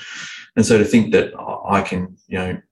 and 0.57 0.65
so 0.65 0.79
to 0.79 0.85
think 0.85 1.13
that 1.13 1.35
I 1.67 1.83
can, 1.83 2.17
you 2.29 2.39
know, 2.39 2.63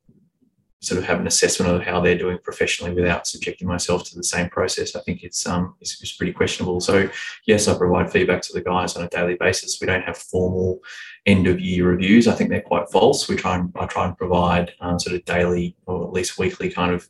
sort 0.80 0.98
of 0.98 1.06
have 1.06 1.20
an 1.20 1.26
assessment 1.26 1.72
of 1.72 1.82
how 1.82 2.00
they're 2.00 2.18
doing 2.18 2.38
professionally 2.42 2.94
without 2.94 3.26
subjecting 3.26 3.66
myself 3.66 4.04
to 4.04 4.16
the 4.16 4.22
same 4.22 4.48
process. 4.50 4.94
I 4.94 5.00
think 5.00 5.22
it's 5.22 5.46
um 5.46 5.74
it's, 5.80 6.00
it's, 6.02 6.16
pretty 6.16 6.32
questionable. 6.32 6.80
So 6.80 7.08
yes, 7.46 7.66
I 7.66 7.76
provide 7.76 8.10
feedback 8.10 8.42
to 8.42 8.52
the 8.52 8.60
guys 8.60 8.96
on 8.96 9.04
a 9.04 9.08
daily 9.08 9.36
basis. 9.38 9.78
We 9.80 9.86
don't 9.86 10.04
have 10.04 10.18
formal 10.18 10.80
end 11.24 11.46
of 11.46 11.60
year 11.60 11.88
reviews. 11.88 12.28
I 12.28 12.34
think 12.34 12.50
they're 12.50 12.60
quite 12.60 12.90
false. 12.90 13.28
We 13.28 13.36
try 13.36 13.56
and 13.56 13.72
I 13.78 13.86
try 13.86 14.06
and 14.06 14.16
provide 14.16 14.72
um, 14.80 14.98
sort 14.98 15.16
of 15.16 15.24
daily 15.24 15.76
or 15.86 16.04
at 16.04 16.12
least 16.12 16.38
weekly 16.38 16.70
kind 16.70 16.92
of 16.92 17.08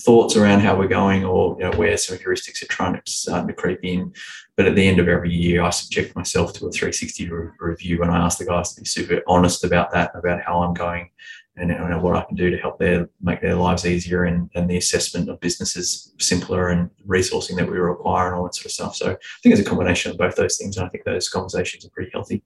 thoughts 0.00 0.36
around 0.36 0.60
how 0.60 0.76
we're 0.76 0.88
going 0.88 1.24
or 1.24 1.56
you 1.58 1.64
know, 1.64 1.76
where 1.76 1.96
some 1.96 2.16
heuristics 2.18 2.62
are 2.62 2.66
trying 2.66 2.94
to 2.94 3.10
start 3.10 3.46
to 3.46 3.54
creep 3.54 3.80
in. 3.82 4.12
But 4.56 4.66
at 4.66 4.74
the 4.74 4.86
end 4.86 4.98
of 4.98 5.08
every 5.08 5.32
year, 5.32 5.62
I 5.62 5.70
subject 5.70 6.16
myself 6.16 6.54
to 6.54 6.66
a 6.66 6.70
360 6.70 7.28
re- 7.28 7.50
review 7.60 8.02
and 8.02 8.10
I 8.10 8.18
ask 8.18 8.38
the 8.38 8.46
guys 8.46 8.74
to 8.74 8.80
be 8.80 8.86
super 8.86 9.22
honest 9.26 9.64
about 9.64 9.92
that, 9.92 10.12
about 10.14 10.42
how 10.42 10.62
I'm 10.62 10.74
going 10.74 11.10
and, 11.56 11.70
and 11.70 12.02
what 12.02 12.16
I 12.16 12.24
can 12.24 12.36
do 12.36 12.50
to 12.50 12.58
help 12.58 12.78
their 12.78 13.08
make 13.20 13.40
their 13.40 13.54
lives 13.54 13.86
easier 13.86 14.24
and, 14.24 14.50
and 14.54 14.68
the 14.68 14.76
assessment 14.76 15.28
of 15.28 15.40
businesses 15.40 16.12
simpler 16.18 16.68
and 16.68 16.90
resourcing 17.06 17.56
that 17.56 17.70
we 17.70 17.78
require 17.78 18.28
and 18.28 18.36
all 18.36 18.44
that 18.44 18.54
sort 18.54 18.66
of 18.66 18.72
stuff. 18.72 18.96
So 18.96 19.12
I 19.12 19.16
think 19.42 19.54
it's 19.54 19.60
a 19.60 19.68
combination 19.68 20.12
of 20.12 20.18
both 20.18 20.36
those 20.36 20.58
things. 20.58 20.76
And 20.76 20.86
I 20.86 20.88
think 20.88 21.04
those 21.04 21.28
conversations 21.28 21.84
are 21.84 21.90
pretty 21.90 22.10
healthy. 22.12 22.42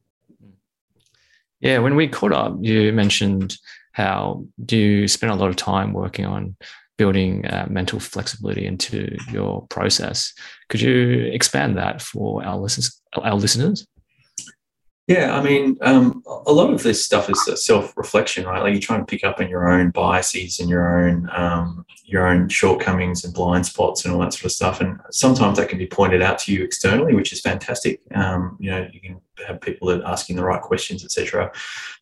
Yeah, 1.60 1.78
when 1.78 1.96
we 1.96 2.08
caught 2.08 2.32
up, 2.32 2.56
you 2.60 2.92
mentioned 2.92 3.58
how 3.92 4.44
do 4.64 4.76
you 4.76 5.08
spend 5.08 5.32
a 5.32 5.36
lot 5.36 5.50
of 5.50 5.56
time 5.56 5.92
working 5.92 6.24
on 6.24 6.56
building 6.96 7.46
uh, 7.46 7.66
mental 7.70 7.98
flexibility 7.98 8.66
into 8.66 9.16
your 9.32 9.66
process. 9.68 10.34
Could 10.68 10.82
you 10.82 11.30
expand 11.32 11.78
that 11.78 12.02
for 12.02 12.44
our 12.44 12.58
listeners? 12.58 13.00
Our 13.14 13.36
listeners? 13.36 13.86
Yeah, 15.10 15.36
I 15.36 15.42
mean, 15.42 15.76
um, 15.80 16.22
a 16.46 16.52
lot 16.52 16.72
of 16.72 16.84
this 16.84 17.04
stuff 17.04 17.28
is 17.28 17.66
self-reflection, 17.66 18.46
right? 18.46 18.62
Like 18.62 18.74
you 18.74 18.78
try 18.78 18.94
and 18.96 19.08
pick 19.08 19.24
up 19.24 19.40
on 19.40 19.48
your 19.48 19.68
own 19.68 19.90
biases 19.90 20.60
and 20.60 20.70
your 20.70 21.04
own 21.04 21.28
um, 21.34 21.84
your 22.04 22.28
own 22.28 22.48
shortcomings 22.48 23.24
and 23.24 23.34
blind 23.34 23.66
spots 23.66 24.04
and 24.04 24.14
all 24.14 24.20
that 24.20 24.32
sort 24.32 24.44
of 24.44 24.52
stuff. 24.52 24.80
And 24.80 25.00
sometimes 25.10 25.58
that 25.58 25.68
can 25.68 25.78
be 25.78 25.88
pointed 25.88 26.22
out 26.22 26.38
to 26.40 26.52
you 26.52 26.62
externally, 26.62 27.16
which 27.16 27.32
is 27.32 27.40
fantastic. 27.40 28.00
Um, 28.14 28.56
you 28.60 28.70
know, 28.70 28.86
you 28.92 29.00
can 29.00 29.20
have 29.48 29.60
people 29.60 29.88
that 29.88 30.02
are 30.02 30.12
asking 30.12 30.36
the 30.36 30.44
right 30.44 30.62
questions, 30.62 31.04
etc. 31.04 31.50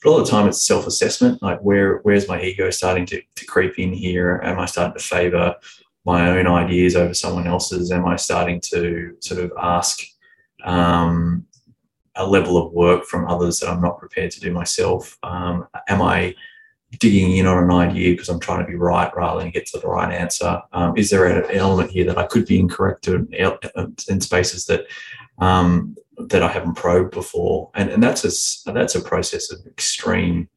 But 0.03 0.09
a 0.09 0.13
lot 0.13 0.21
of 0.21 0.27
the 0.27 0.31
time, 0.31 0.47
it's 0.47 0.67
self-assessment. 0.67 1.43
Like, 1.43 1.61
where 1.61 2.01
where's 2.03 2.29
my 2.29 2.39
ego 2.43 2.69
starting 2.69 3.07
to, 3.07 3.23
to 3.37 3.47
creep 3.47 3.79
in 3.79 3.95
here? 3.95 4.39
Am 4.45 4.59
I 4.59 4.67
starting 4.67 4.99
to 4.99 5.03
favour 5.03 5.55
my 6.05 6.29
own 6.29 6.47
ideas 6.47 6.95
over 6.95 7.15
someone 7.15 7.47
else's? 7.47 7.91
Am 7.91 8.05
I 8.05 8.17
starting 8.17 8.61
to 8.65 9.17
sort 9.21 9.43
of 9.43 9.51
ask? 9.59 10.03
Um, 10.63 11.47
a 12.19 12.27
level 12.27 12.59
of 12.59 12.73
work 12.73 13.05
from 13.05 13.27
others 13.29 13.61
that 13.61 13.71
I'm 13.71 13.81
not 13.81 13.99
prepared 13.99 14.31
to 14.33 14.41
do 14.41 14.53
myself? 14.53 15.17
Um, 15.23 15.67
am 15.89 16.03
I 16.03 16.35
digging 16.99 17.37
in 17.37 17.47
on 17.47 17.63
an 17.63 17.71
idea 17.71 18.13
because 18.13 18.29
I'm 18.29 18.41
trying 18.41 18.65
to 18.65 18.71
be 18.71 18.77
right 18.77 19.15
rather 19.15 19.41
than 19.41 19.51
get 19.51 19.67
to 19.67 19.79
the 19.79 19.89
right 19.89 20.13
answer? 20.13 20.61
Um, 20.73 20.97
is 20.97 21.11
there 21.11 21.27
an 21.27 21.51
element 21.55 21.91
here 21.91 22.05
that 22.07 22.19
I 22.19 22.27
could 22.27 22.47
be 22.47 22.59
incorrect 22.59 23.09
in, 23.09 23.29
in 24.09 24.21
spaces 24.21 24.67
that 24.67 24.87
um, 25.39 25.97
that 26.19 26.43
I 26.43 26.49
haven't 26.49 26.75
probed 26.75 27.13
before? 27.13 27.71
And, 27.75 27.91
and 27.91 28.03
that's 28.03 28.25
a 28.25 28.73
that's 28.73 28.95
a 28.95 29.01
process 29.01 29.53
of 29.53 29.65
extreme 29.67 30.49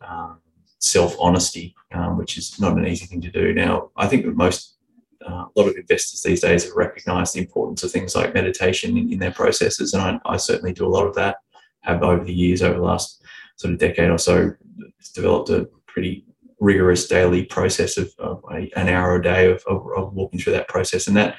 um, 0.00 0.40
self 0.78 1.16
honesty, 1.18 1.74
um, 1.92 2.16
which 2.16 2.38
is 2.38 2.58
not 2.60 2.76
an 2.76 2.86
easy 2.86 3.06
thing 3.06 3.20
to 3.20 3.30
do. 3.30 3.52
Now, 3.52 3.90
I 3.96 4.06
think 4.06 4.24
that 4.24 4.36
most 4.36 4.76
uh, 5.26 5.44
a 5.44 5.50
lot 5.56 5.68
of 5.68 5.76
investors 5.76 6.22
these 6.22 6.40
days 6.40 6.64
have 6.64 6.74
recognized 6.74 7.34
the 7.34 7.40
importance 7.40 7.82
of 7.82 7.90
things 7.90 8.14
like 8.14 8.34
meditation 8.34 8.96
in, 8.96 9.12
in 9.12 9.18
their 9.18 9.32
processes. 9.32 9.94
And 9.94 10.02
I, 10.02 10.18
I, 10.24 10.36
certainly 10.36 10.72
do 10.72 10.86
a 10.86 10.88
lot 10.88 11.06
of 11.06 11.14
that, 11.14 11.36
have 11.80 12.02
over 12.02 12.24
the 12.24 12.32
years, 12.32 12.62
over 12.62 12.78
the 12.78 12.84
last 12.84 13.22
sort 13.56 13.72
of 13.72 13.80
decade 13.80 14.10
or 14.10 14.18
so, 14.18 14.52
developed 15.14 15.50
a 15.50 15.68
pretty 15.86 16.24
rigorous 16.60 17.08
daily 17.08 17.44
process 17.44 17.96
of, 17.96 18.12
of 18.18 18.42
a, 18.52 18.70
an 18.76 18.88
hour 18.88 19.16
a 19.16 19.22
day 19.22 19.50
of, 19.50 19.62
of, 19.66 19.86
of, 19.96 20.14
walking 20.14 20.40
through 20.40 20.52
that 20.52 20.68
process. 20.68 21.08
And 21.08 21.16
that, 21.16 21.36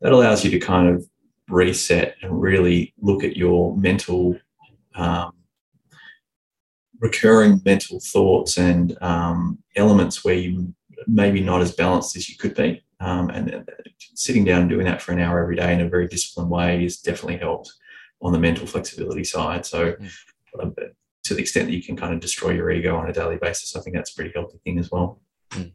that 0.00 0.12
allows 0.12 0.44
you 0.44 0.50
to 0.50 0.58
kind 0.58 0.88
of 0.88 1.08
reset 1.48 2.16
and 2.22 2.40
really 2.40 2.94
look 3.00 3.24
at 3.24 3.36
your 3.36 3.76
mental, 3.76 4.38
um, 4.94 5.32
recurring 7.00 7.62
mental 7.64 8.00
thoughts 8.00 8.58
and 8.58 8.96
um, 9.02 9.58
elements 9.76 10.24
where 10.24 10.34
you 10.34 10.74
maybe 11.06 11.40
not 11.40 11.62
as 11.62 11.72
balanced 11.72 12.16
as 12.16 12.28
you 12.28 12.36
could 12.36 12.54
be. 12.54 12.82
Um, 12.98 13.28
and 13.30 13.68
sitting 14.14 14.44
down 14.44 14.62
and 14.62 14.70
doing 14.70 14.86
that 14.86 15.02
for 15.02 15.12
an 15.12 15.20
hour 15.20 15.40
every 15.40 15.56
day 15.56 15.74
in 15.74 15.82
a 15.82 15.88
very 15.88 16.08
disciplined 16.08 16.50
way 16.50 16.82
has 16.82 16.96
definitely 16.96 17.36
helped 17.36 17.70
on 18.22 18.32
the 18.32 18.38
mental 18.38 18.66
flexibility 18.66 19.24
side. 19.24 19.66
So, 19.66 19.92
mm. 19.92 20.74
to 21.24 21.34
the 21.34 21.40
extent 21.40 21.66
that 21.66 21.74
you 21.74 21.82
can 21.82 21.96
kind 21.96 22.14
of 22.14 22.20
destroy 22.20 22.52
your 22.52 22.70
ego 22.70 22.96
on 22.96 23.08
a 23.08 23.12
daily 23.12 23.36
basis, 23.36 23.76
I 23.76 23.80
think 23.80 23.96
that's 23.96 24.12
a 24.12 24.14
pretty 24.14 24.32
healthy 24.34 24.58
thing 24.64 24.78
as 24.78 24.90
well. 24.90 25.20
Mm. 25.50 25.72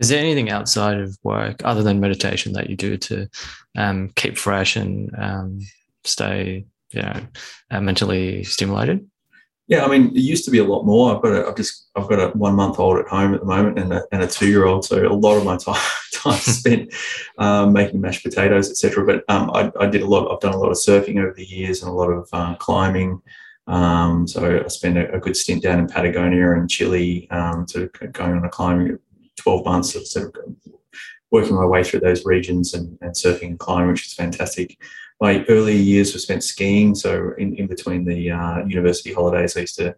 Is 0.00 0.08
there 0.08 0.18
anything 0.18 0.50
outside 0.50 0.98
of 0.98 1.16
work 1.22 1.62
other 1.64 1.82
than 1.82 2.00
meditation 2.00 2.52
that 2.54 2.68
you 2.68 2.76
do 2.76 2.96
to 2.96 3.28
um, 3.76 4.10
keep 4.16 4.36
fresh 4.36 4.76
and 4.76 5.10
um, 5.16 5.60
stay, 6.04 6.66
you 6.90 7.02
know, 7.02 7.20
uh, 7.70 7.80
mentally 7.80 8.44
stimulated? 8.44 9.08
Yeah, 9.66 9.84
I 9.84 9.88
mean, 9.88 10.08
it 10.08 10.20
used 10.20 10.44
to 10.44 10.50
be 10.50 10.58
a 10.58 10.64
lot 10.64 10.84
more. 10.84 11.14
I've 11.14 11.22
got 11.22 11.32
a, 11.32 11.46
I've 11.48 11.56
just, 11.56 11.88
I've 11.96 12.08
got 12.08 12.20
a 12.20 12.36
one 12.36 12.54
month 12.54 12.78
old 12.78 12.98
at 12.98 13.08
home 13.08 13.32
at 13.32 13.40
the 13.40 13.46
moment 13.46 13.78
and 13.78 13.94
a, 13.94 14.02
and 14.12 14.22
a 14.22 14.26
two 14.26 14.48
year 14.48 14.66
old. 14.66 14.84
So 14.84 15.06
a 15.06 15.08
lot 15.08 15.36
of 15.36 15.44
my 15.44 15.56
time, 15.58 15.80
time 16.12 16.38
spent 16.38 16.92
um, 17.38 17.72
making 17.72 18.00
mashed 18.00 18.24
potatoes, 18.24 18.70
etc. 18.70 19.06
But 19.06 19.24
um, 19.34 19.50
I, 19.54 19.72
I, 19.80 19.86
did 19.86 20.02
a 20.02 20.06
lot. 20.06 20.30
I've 20.30 20.40
done 20.40 20.52
a 20.52 20.58
lot 20.58 20.70
of 20.70 20.76
surfing 20.76 21.18
over 21.18 21.32
the 21.34 21.46
years 21.46 21.82
and 21.82 21.90
a 21.90 21.94
lot 21.94 22.10
of 22.10 22.28
uh, 22.32 22.56
climbing. 22.56 23.22
Um, 23.66 24.28
so 24.28 24.62
I 24.62 24.68
spent 24.68 24.98
a, 24.98 25.10
a, 25.14 25.18
good 25.18 25.36
stint 25.36 25.62
down 25.62 25.78
in 25.78 25.88
Patagonia 25.88 26.52
and 26.52 26.68
Chile, 26.68 27.26
um, 27.30 27.66
sort 27.66 27.84
of 28.02 28.12
going 28.12 28.32
on 28.32 28.44
a 28.44 28.50
climbing 28.50 28.98
12 29.36 29.64
months 29.64 29.94
of 29.94 30.06
sort 30.06 30.36
of 30.36 30.54
working 31.30 31.56
my 31.56 31.64
way 31.64 31.82
through 31.82 32.00
those 32.00 32.26
regions 32.26 32.74
and, 32.74 32.98
and 33.00 33.14
surfing 33.14 33.48
and 33.48 33.58
climbing, 33.58 33.92
which 33.92 34.06
is 34.06 34.12
fantastic 34.12 34.76
my 35.24 35.42
early 35.48 35.74
years 35.74 36.12
were 36.12 36.18
spent 36.18 36.44
skiing. 36.44 36.94
So 36.94 37.32
in, 37.38 37.56
in 37.56 37.66
between 37.66 38.04
the 38.04 38.30
uh, 38.30 38.58
university 38.66 39.10
holidays, 39.14 39.56
I 39.56 39.60
used 39.60 39.76
to 39.76 39.96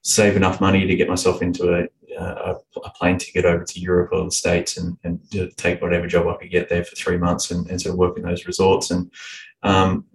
save 0.00 0.34
enough 0.34 0.62
money 0.62 0.86
to 0.86 0.96
get 0.96 1.10
myself 1.10 1.42
into 1.42 1.64
a, 1.74 1.82
a, 2.18 2.54
a 2.82 2.90
plane 2.98 3.18
ticket 3.18 3.44
over 3.44 3.64
to 3.64 3.80
Europe 3.80 4.10
or 4.12 4.24
the 4.24 4.30
States 4.30 4.78
and, 4.78 4.96
and 5.04 5.20
take 5.58 5.82
whatever 5.82 6.06
job 6.06 6.26
I 6.26 6.38
could 6.38 6.50
get 6.50 6.70
there 6.70 6.84
for 6.84 6.96
three 6.96 7.18
months 7.18 7.50
and, 7.50 7.68
and 7.68 7.78
sort 7.82 7.92
of 7.92 7.98
work 7.98 8.16
in 8.16 8.24
those 8.24 8.46
resorts 8.46 8.90
and 8.90 9.12
um, 9.62 10.06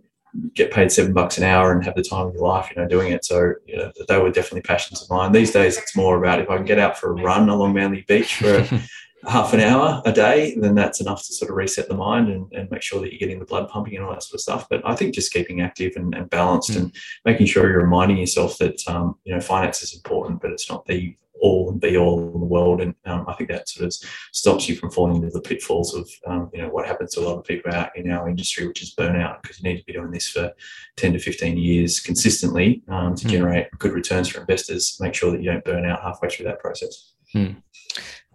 get 0.55 0.71
paid 0.71 0.91
seven 0.91 1.13
bucks 1.13 1.37
an 1.37 1.43
hour 1.43 1.71
and 1.71 1.85
have 1.85 1.95
the 1.95 2.01
time 2.01 2.25
of 2.25 2.33
your 2.33 2.47
life, 2.47 2.67
you 2.71 2.81
know, 2.81 2.87
doing 2.87 3.11
it. 3.11 3.25
So, 3.25 3.53
you 3.67 3.77
know, 3.77 3.91
they 4.09 4.17
were 4.17 4.31
definitely 4.31 4.61
passions 4.61 5.03
of 5.03 5.09
mine. 5.11 5.33
These 5.33 5.51
days, 5.51 5.77
it's 5.77 5.95
more 5.95 6.17
about 6.17 6.41
if 6.41 6.49
I 6.49 6.57
can 6.57 6.65
get 6.65 6.79
out 6.79 6.97
for 6.97 7.11
a 7.11 7.21
run 7.21 7.47
along 7.47 7.75
Manly 7.75 8.05
Beach 8.07 8.37
for 8.37 8.67
half 9.27 9.53
an 9.53 9.59
hour 9.59 10.01
a 10.05 10.11
day, 10.11 10.55
then 10.57 10.73
that's 10.73 11.01
enough 11.01 11.25
to 11.25 11.33
sort 11.33 11.51
of 11.51 11.57
reset 11.57 11.89
the 11.89 11.95
mind 11.95 12.29
and, 12.29 12.51
and, 12.53 12.71
make 12.71 12.81
sure 12.81 13.01
that 13.01 13.11
you're 13.11 13.19
getting 13.19 13.39
the 13.39 13.45
blood 13.45 13.67
pumping 13.67 13.95
and 13.95 14.05
all 14.05 14.11
that 14.11 14.23
sort 14.23 14.35
of 14.35 14.41
stuff. 14.41 14.67
But 14.69 14.81
I 14.85 14.95
think 14.95 15.13
just 15.13 15.33
keeping 15.33 15.61
active 15.61 15.93
and, 15.97 16.15
and 16.15 16.29
balanced 16.29 16.71
mm. 16.71 16.77
and 16.77 16.95
making 17.25 17.47
sure 17.47 17.69
you're 17.69 17.81
reminding 17.81 18.17
yourself 18.17 18.57
that 18.59 18.81
um, 18.87 19.15
you 19.25 19.33
know 19.33 19.41
finance 19.41 19.83
is 19.83 19.93
important, 19.93 20.41
but 20.41 20.51
it's 20.51 20.69
not 20.69 20.85
the 20.85 21.15
all 21.39 21.69
and 21.69 21.79
be 21.79 21.97
all 21.97 22.19
in 22.19 22.39
the 22.39 22.45
world. 22.45 22.81
And 22.81 22.95
um, 23.05 23.25
I 23.27 23.33
think 23.33 23.49
that 23.49 23.69
sort 23.69 23.85
of 23.85 23.93
stops 24.31 24.67
you 24.67 24.75
from 24.75 24.91
falling 24.91 25.17
into 25.17 25.29
the 25.29 25.41
pitfalls 25.41 25.93
of, 25.93 26.09
um, 26.25 26.49
you 26.53 26.61
know, 26.61 26.69
what 26.69 26.87
happens 26.87 27.13
to 27.13 27.21
a 27.21 27.25
lot 27.27 27.37
of 27.37 27.45
people 27.45 27.73
out 27.73 27.95
in 27.95 28.09
our 28.11 28.29
industry, 28.29 28.67
which 28.67 28.81
is 28.81 28.95
burnout, 28.95 29.41
because 29.41 29.61
you 29.61 29.69
need 29.69 29.79
to 29.79 29.85
be 29.85 29.93
doing 29.93 30.11
this 30.11 30.27
for 30.27 30.51
10 30.97 31.13
to 31.13 31.19
15 31.19 31.57
years 31.57 31.99
consistently 31.99 32.83
um, 32.87 33.15
to 33.15 33.25
mm. 33.25 33.29
generate 33.29 33.67
good 33.77 33.93
returns 33.93 34.29
for 34.29 34.41
investors. 34.41 34.97
Make 34.99 35.13
sure 35.13 35.31
that 35.31 35.41
you 35.41 35.51
don't 35.51 35.65
burn 35.65 35.85
out 35.85 36.01
halfway 36.01 36.29
through 36.29 36.45
that 36.45 36.59
process. 36.59 37.13
Mm. 37.35 37.61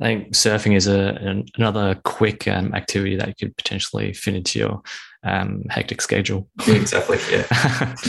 I 0.01 0.05
think 0.05 0.33
surfing 0.33 0.77
is 0.77 0.87
a, 0.87 1.15
an, 1.21 1.47
another 1.57 1.95
quick 2.05 2.49
um, 2.49 2.75
activity 2.75 3.17
that 3.17 3.29
you 3.29 3.35
could 3.39 3.57
potentially 3.57 4.13
fit 4.13 4.35
into 4.35 4.59
your 4.59 4.83
um, 5.23 5.63
hectic 5.71 6.01
schedule. 6.01 6.49
Exactly. 6.67 7.19
Yeah. 7.31 7.95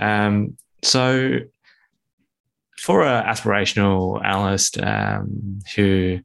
Um, 0.00 0.56
so 0.82 1.40
for 2.78 3.02
an 3.02 3.24
aspirational 3.24 4.24
analyst 4.24 4.80
um, 4.80 5.60
who 5.74 6.20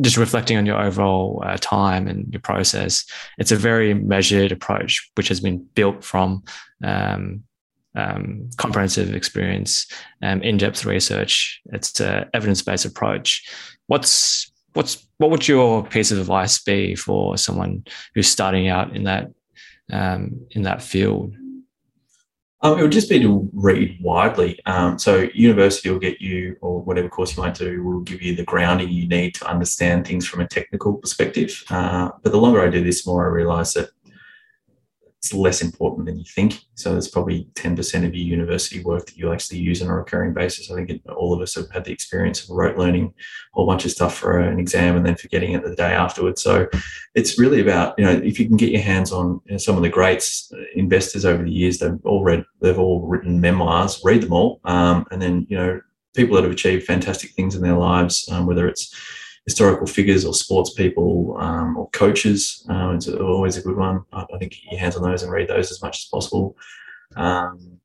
just 0.00 0.16
reflecting 0.16 0.56
on 0.56 0.64
your 0.64 0.80
overall 0.80 1.42
uh, 1.44 1.58
time 1.60 2.08
and 2.08 2.32
your 2.32 2.40
process, 2.40 3.04
it's 3.38 3.52
a 3.52 3.56
very 3.56 3.92
measured 3.92 4.52
approach, 4.52 5.10
which 5.16 5.28
has 5.28 5.40
been 5.40 5.58
built 5.74 6.02
from 6.02 6.42
um, 7.96 8.48
comprehensive 8.56 9.14
experience, 9.14 9.86
um, 10.22 10.42
in-depth 10.42 10.84
research. 10.84 11.60
It's 11.72 11.98
an 12.00 12.28
evidence-based 12.34 12.84
approach. 12.84 13.48
What's 13.86 14.52
what's 14.74 15.06
what 15.18 15.30
would 15.30 15.48
your 15.48 15.84
piece 15.84 16.12
of 16.12 16.18
advice 16.18 16.62
be 16.62 16.94
for 16.94 17.36
someone 17.38 17.84
who's 18.14 18.28
starting 18.28 18.68
out 18.68 18.94
in 18.94 19.04
that 19.04 19.28
um, 19.92 20.46
in 20.50 20.62
that 20.62 20.82
field? 20.82 21.34
Um, 22.62 22.78
it 22.78 22.82
would 22.82 22.92
just 22.92 23.10
be 23.10 23.20
to 23.20 23.48
read 23.52 23.98
widely. 24.00 24.58
Um, 24.64 24.98
so, 24.98 25.28
university 25.34 25.90
will 25.90 25.98
get 25.98 26.20
you, 26.20 26.56
or 26.62 26.80
whatever 26.80 27.08
course 27.08 27.36
you 27.36 27.42
might 27.42 27.54
do, 27.54 27.82
will 27.84 28.00
give 28.00 28.22
you 28.22 28.34
the 28.34 28.44
grounding 28.44 28.88
you 28.88 29.06
need 29.06 29.34
to 29.36 29.46
understand 29.46 30.06
things 30.06 30.26
from 30.26 30.40
a 30.40 30.48
technical 30.48 30.94
perspective. 30.94 31.62
Uh, 31.68 32.10
but 32.22 32.32
the 32.32 32.38
longer 32.38 32.62
I 32.62 32.68
do 32.68 32.82
this, 32.82 33.04
the 33.04 33.10
more 33.10 33.28
I 33.28 33.30
realise 33.30 33.74
that 33.74 33.90
it's 35.26 35.34
less 35.34 35.60
important 35.60 36.06
than 36.06 36.16
you 36.16 36.24
think. 36.24 36.60
So 36.74 36.92
there's 36.92 37.08
probably 37.08 37.48
10% 37.54 38.06
of 38.06 38.14
your 38.14 38.24
university 38.24 38.82
work 38.82 39.06
that 39.06 39.16
you'll 39.16 39.32
actually 39.32 39.58
use 39.58 39.82
on 39.82 39.88
a 39.88 39.94
recurring 39.94 40.32
basis. 40.32 40.70
I 40.70 40.76
think 40.76 40.90
it, 40.90 41.02
all 41.08 41.32
of 41.34 41.40
us 41.40 41.56
have 41.56 41.68
had 41.72 41.84
the 41.84 41.92
experience 41.92 42.44
of 42.44 42.50
rote 42.50 42.78
learning 42.78 43.06
a 43.06 43.12
whole 43.52 43.66
bunch 43.66 43.84
of 43.84 43.90
stuff 43.90 44.16
for 44.16 44.38
an 44.38 44.60
exam 44.60 44.96
and 44.96 45.04
then 45.04 45.16
forgetting 45.16 45.52
it 45.52 45.64
the 45.64 45.74
day 45.74 45.92
afterwards. 45.92 46.42
So 46.42 46.68
it's 47.16 47.40
really 47.40 47.60
about, 47.60 47.98
you 47.98 48.04
know, 48.04 48.12
if 48.12 48.38
you 48.38 48.46
can 48.46 48.56
get 48.56 48.70
your 48.70 48.82
hands 48.82 49.10
on 49.10 49.40
you 49.46 49.52
know, 49.52 49.58
some 49.58 49.76
of 49.76 49.82
the 49.82 49.88
greats 49.88 50.52
uh, 50.54 50.62
investors 50.76 51.24
over 51.24 51.42
the 51.42 51.50
years, 51.50 51.78
they've 51.78 51.98
all 52.04 52.22
read, 52.22 52.44
they've 52.60 52.78
all 52.78 53.04
written 53.04 53.40
memoirs, 53.40 54.00
read 54.04 54.22
them 54.22 54.32
all. 54.32 54.60
Um, 54.64 55.06
and 55.10 55.20
then, 55.20 55.44
you 55.48 55.56
know, 55.56 55.80
people 56.14 56.36
that 56.36 56.44
have 56.44 56.52
achieved 56.52 56.86
fantastic 56.86 57.32
things 57.32 57.56
in 57.56 57.62
their 57.62 57.76
lives, 57.76 58.28
um, 58.30 58.46
whether 58.46 58.68
it's 58.68 58.94
historical 59.46 59.86
figures 59.86 60.24
or 60.24 60.34
sports 60.34 60.74
people 60.74 61.36
um, 61.38 61.76
or 61.76 61.88
coaches. 61.90 62.64
Um, 62.68 62.96
it's 62.96 63.08
always 63.08 63.56
a 63.56 63.62
good 63.62 63.76
one. 63.76 64.04
I, 64.12 64.26
I, 64.34 64.38
think 64.38 64.52
get 64.52 64.72
your 64.72 64.80
hands 64.80 64.96
on 64.96 65.02
those 65.02 65.22
and 65.22 65.32
read 65.32 65.48
those 65.48 65.70
as 65.70 65.80
much 65.80 65.98
as 65.98 66.04
possible. 66.06 66.56
Um, 67.14 67.78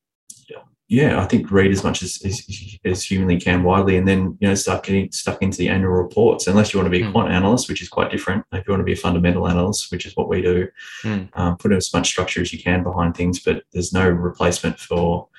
yeah, 0.91 1.21
I 1.21 1.25
think 1.25 1.49
read 1.49 1.71
as 1.71 1.85
much 1.85 2.03
as, 2.03 2.21
as, 2.25 2.45
as 2.83 3.01
humanly 3.05 3.39
can 3.39 3.63
widely, 3.63 3.95
and 3.95 4.05
then 4.05 4.37
you 4.41 4.49
know 4.49 4.55
start 4.55 4.83
getting 4.83 5.09
stuck 5.09 5.41
into 5.41 5.57
the 5.57 5.69
annual 5.69 5.93
reports. 5.93 6.47
Unless 6.47 6.73
you 6.73 6.79
want 6.79 6.87
to 6.87 6.99
be 6.99 7.01
a 7.01 7.07
mm. 7.07 7.13
quant 7.13 7.31
analyst, 7.31 7.69
which 7.69 7.81
is 7.81 7.87
quite 7.87 8.11
different. 8.11 8.45
If 8.51 8.67
you 8.67 8.73
want 8.73 8.81
to 8.81 8.85
be 8.85 8.91
a 8.91 8.97
fundamental 8.97 9.47
analyst, 9.47 9.89
which 9.89 10.05
is 10.05 10.17
what 10.17 10.27
we 10.27 10.41
do, 10.41 10.67
mm. 11.03 11.29
um, 11.35 11.55
put 11.55 11.71
as 11.71 11.93
much 11.93 12.09
structure 12.09 12.41
as 12.41 12.51
you 12.51 12.61
can 12.61 12.83
behind 12.83 13.15
things. 13.15 13.39
But 13.39 13.63
there's 13.71 13.93
no 13.93 14.05
replacement 14.09 14.79
for 14.79 15.29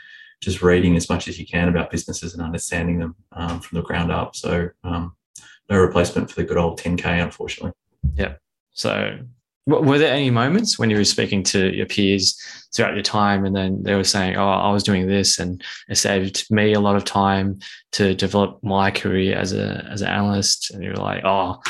just 0.40 0.62
reading 0.62 0.96
as 0.96 1.10
much 1.10 1.28
as 1.28 1.38
you 1.38 1.46
can 1.46 1.68
about 1.68 1.90
businesses 1.90 2.32
and 2.32 2.42
understanding 2.42 2.98
them 3.00 3.14
um, 3.32 3.60
from 3.60 3.76
the 3.76 3.84
ground 3.84 4.10
up. 4.10 4.34
So 4.34 4.70
um, 4.84 5.14
no 5.72 5.80
replacement 5.80 6.30
for 6.30 6.36
the 6.36 6.44
good 6.44 6.58
old 6.58 6.78
10K, 6.78 7.22
unfortunately. 7.22 7.72
Yeah. 8.14 8.34
So, 8.72 9.18
were 9.66 9.98
there 9.98 10.12
any 10.12 10.30
moments 10.30 10.78
when 10.78 10.90
you 10.90 10.96
were 10.96 11.04
speaking 11.04 11.42
to 11.44 11.72
your 11.72 11.86
peers 11.86 12.36
throughout 12.74 12.94
your 12.94 13.02
time 13.02 13.44
and 13.44 13.54
then 13.54 13.82
they 13.84 13.94
were 13.94 14.04
saying, 14.04 14.36
Oh, 14.36 14.48
I 14.48 14.72
was 14.72 14.82
doing 14.82 15.06
this 15.06 15.38
and 15.38 15.62
it 15.88 15.96
saved 15.96 16.50
me 16.50 16.72
a 16.72 16.80
lot 16.80 16.96
of 16.96 17.04
time 17.04 17.60
to 17.92 18.14
develop 18.14 18.58
my 18.64 18.90
career 18.90 19.36
as 19.36 19.52
a 19.52 19.86
as 19.90 20.02
an 20.02 20.08
analyst? 20.08 20.72
And 20.72 20.82
you 20.82 20.90
were 20.90 20.96
like, 20.96 21.22
Oh, 21.24 21.60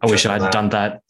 I 0.00 0.06
wish 0.06 0.26
I'd 0.26 0.52
done 0.52 0.68
that. 0.70 1.02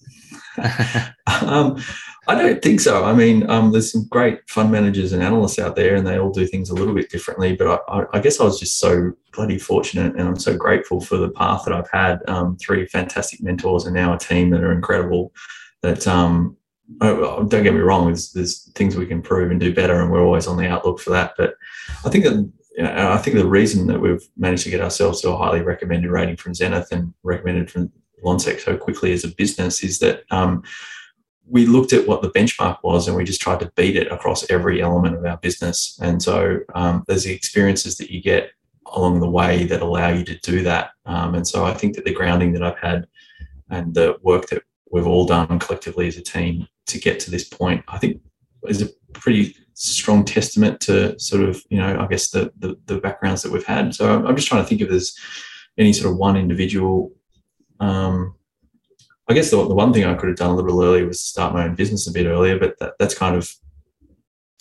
um, 1.42 1.82
I 2.28 2.34
don't 2.34 2.60
think 2.60 2.80
so. 2.80 3.04
I 3.04 3.12
mean, 3.12 3.48
um, 3.48 3.70
there's 3.70 3.92
some 3.92 4.06
great 4.08 4.40
fund 4.48 4.72
managers 4.72 5.12
and 5.12 5.22
analysts 5.22 5.58
out 5.58 5.76
there, 5.76 5.94
and 5.94 6.06
they 6.06 6.18
all 6.18 6.30
do 6.30 6.46
things 6.46 6.70
a 6.70 6.74
little 6.74 6.94
bit 6.94 7.08
differently. 7.08 7.54
But 7.54 7.82
I, 7.88 8.04
I 8.14 8.20
guess 8.20 8.40
I 8.40 8.44
was 8.44 8.58
just 8.58 8.78
so 8.78 9.12
bloody 9.32 9.58
fortunate, 9.58 10.16
and 10.16 10.28
I'm 10.28 10.38
so 10.38 10.56
grateful 10.56 11.00
for 11.00 11.18
the 11.18 11.30
path 11.30 11.64
that 11.64 11.74
I've 11.74 11.90
had. 11.90 12.18
Um, 12.28 12.56
three 12.56 12.86
fantastic 12.86 13.42
mentors, 13.42 13.86
and 13.86 13.94
now 13.94 14.12
a 14.12 14.18
team 14.18 14.50
that 14.50 14.64
are 14.64 14.72
incredible. 14.72 15.32
That 15.82 16.06
um, 16.08 16.56
oh, 17.00 17.44
don't 17.44 17.62
get 17.62 17.74
me 17.74 17.80
wrong, 17.80 18.06
there's, 18.06 18.32
there's 18.32 18.72
things 18.72 18.96
we 18.96 19.06
can 19.06 19.18
improve 19.18 19.50
and 19.50 19.60
do 19.60 19.74
better, 19.74 20.00
and 20.00 20.10
we're 20.10 20.24
always 20.24 20.46
on 20.46 20.56
the 20.56 20.68
outlook 20.68 20.98
for 20.98 21.10
that. 21.10 21.34
But 21.36 21.54
I 22.04 22.10
think 22.10 22.24
that 22.24 22.52
I 22.82 23.16
think 23.18 23.36
the 23.36 23.46
reason 23.46 23.86
that 23.86 24.00
we've 24.00 24.22
managed 24.36 24.64
to 24.64 24.70
get 24.70 24.82
ourselves 24.82 25.22
to 25.22 25.30
a 25.30 25.36
highly 25.36 25.62
recommended 25.62 26.10
rating 26.10 26.36
from 26.36 26.54
Zenith 26.54 26.92
and 26.92 27.14
recommended 27.22 27.70
from 27.70 27.90
Lonsec 28.24 28.60
so 28.60 28.76
quickly 28.76 29.12
as 29.12 29.24
a 29.24 29.28
business 29.28 29.82
is 29.82 29.98
that 30.00 30.24
um, 30.30 30.62
we 31.48 31.66
looked 31.66 31.92
at 31.92 32.06
what 32.06 32.22
the 32.22 32.30
benchmark 32.30 32.78
was 32.82 33.06
and 33.06 33.16
we 33.16 33.24
just 33.24 33.40
tried 33.40 33.60
to 33.60 33.72
beat 33.76 33.96
it 33.96 34.10
across 34.10 34.50
every 34.50 34.82
element 34.82 35.16
of 35.16 35.24
our 35.24 35.36
business. 35.36 35.98
And 36.02 36.22
so 36.22 36.58
um, 36.74 37.04
there's 37.06 37.24
the 37.24 37.32
experiences 37.32 37.96
that 37.98 38.10
you 38.10 38.20
get 38.20 38.50
along 38.94 39.20
the 39.20 39.30
way 39.30 39.64
that 39.64 39.82
allow 39.82 40.08
you 40.08 40.24
to 40.24 40.38
do 40.38 40.62
that. 40.62 40.90
Um, 41.04 41.34
and 41.34 41.46
so 41.46 41.64
I 41.64 41.74
think 41.74 41.94
that 41.94 42.04
the 42.04 42.14
grounding 42.14 42.52
that 42.52 42.62
I've 42.62 42.78
had 42.78 43.06
and 43.70 43.94
the 43.94 44.16
work 44.22 44.48
that 44.48 44.62
we've 44.90 45.06
all 45.06 45.26
done 45.26 45.58
collectively 45.58 46.08
as 46.08 46.16
a 46.16 46.22
team 46.22 46.66
to 46.86 46.98
get 46.98 47.20
to 47.20 47.30
this 47.30 47.44
point, 47.44 47.84
I 47.88 47.98
think 47.98 48.20
is 48.68 48.82
a 48.82 48.88
pretty 49.12 49.56
strong 49.74 50.24
testament 50.24 50.80
to 50.80 51.18
sort 51.18 51.42
of, 51.42 51.62
you 51.68 51.78
know, 51.78 51.98
I 52.00 52.06
guess 52.06 52.30
the, 52.30 52.52
the, 52.58 52.76
the 52.86 52.98
backgrounds 52.98 53.42
that 53.42 53.52
we've 53.52 53.64
had. 53.64 53.94
So 53.94 54.24
I'm 54.24 54.36
just 54.36 54.48
trying 54.48 54.62
to 54.62 54.68
think 54.68 54.80
if 54.80 54.88
there's 54.88 55.16
any 55.78 55.92
sort 55.92 56.12
of 56.12 56.18
one 56.18 56.36
individual 56.36 57.12
um, 57.80 58.34
I 59.28 59.34
guess 59.34 59.50
the, 59.50 59.56
the 59.66 59.74
one 59.74 59.92
thing 59.92 60.04
I 60.04 60.14
could 60.14 60.28
have 60.28 60.38
done 60.38 60.50
a 60.50 60.56
little 60.56 60.82
earlier 60.82 61.06
was 61.06 61.20
start 61.20 61.52
my 61.52 61.64
own 61.64 61.74
business 61.74 62.06
a 62.06 62.12
bit 62.12 62.26
earlier, 62.26 62.58
but 62.58 62.78
that, 62.78 62.92
that's 62.98 63.14
kind 63.14 63.34
of 63.34 63.52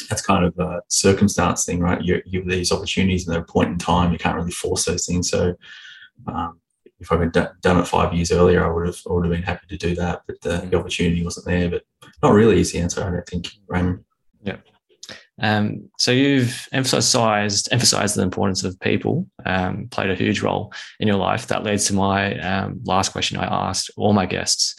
that's 0.09 0.21
kind 0.21 0.45
of 0.45 0.57
a 0.59 0.81
circumstance 0.87 1.65
thing, 1.65 1.79
right? 1.79 2.01
You, 2.01 2.21
you 2.25 2.41
have 2.41 2.49
these 2.49 2.71
opportunities 2.71 3.27
and 3.27 3.35
at 3.35 3.43
a 3.43 3.45
point 3.45 3.69
in 3.69 3.77
time, 3.77 4.11
you 4.11 4.17
can't 4.17 4.35
really 4.35 4.51
force 4.51 4.85
those 4.85 5.05
things. 5.05 5.29
So 5.29 5.55
um, 6.27 6.59
if 6.99 7.11
I 7.11 7.17
had 7.17 7.31
done 7.31 7.79
it 7.79 7.87
five 7.87 8.13
years 8.13 8.31
earlier, 8.31 8.65
I 8.65 8.73
would 8.73 8.87
have 8.87 8.97
I 9.09 9.13
would 9.13 9.25
have 9.25 9.33
been 9.33 9.43
happy 9.43 9.67
to 9.67 9.77
do 9.77 9.95
that, 9.95 10.21
but 10.27 10.41
the, 10.41 10.67
the 10.69 10.77
opportunity 10.77 11.23
wasn't 11.23 11.45
there. 11.45 11.69
But 11.69 11.83
not 12.21 12.33
really 12.33 12.59
is 12.59 12.71
the 12.71 12.79
answer, 12.79 13.03
I 13.03 13.11
don't 13.11 13.25
think, 13.25 13.47
Raymond. 13.67 14.03
Yeah. 14.43 14.57
Um, 15.41 15.89
so 15.97 16.11
you've 16.11 16.67
emphasized 16.71 17.67
emphasized 17.71 18.15
the 18.15 18.21
importance 18.21 18.63
of 18.63 18.79
people, 18.79 19.27
um, 19.45 19.87
played 19.89 20.09
a 20.09 20.15
huge 20.15 20.41
role 20.41 20.73
in 20.99 21.07
your 21.07 21.17
life. 21.17 21.47
That 21.47 21.63
leads 21.63 21.85
to 21.85 21.93
my 21.93 22.39
um, 22.39 22.79
last 22.85 23.11
question 23.11 23.37
I 23.37 23.67
asked 23.69 23.91
all 23.97 24.13
my 24.13 24.25
guests. 24.25 24.75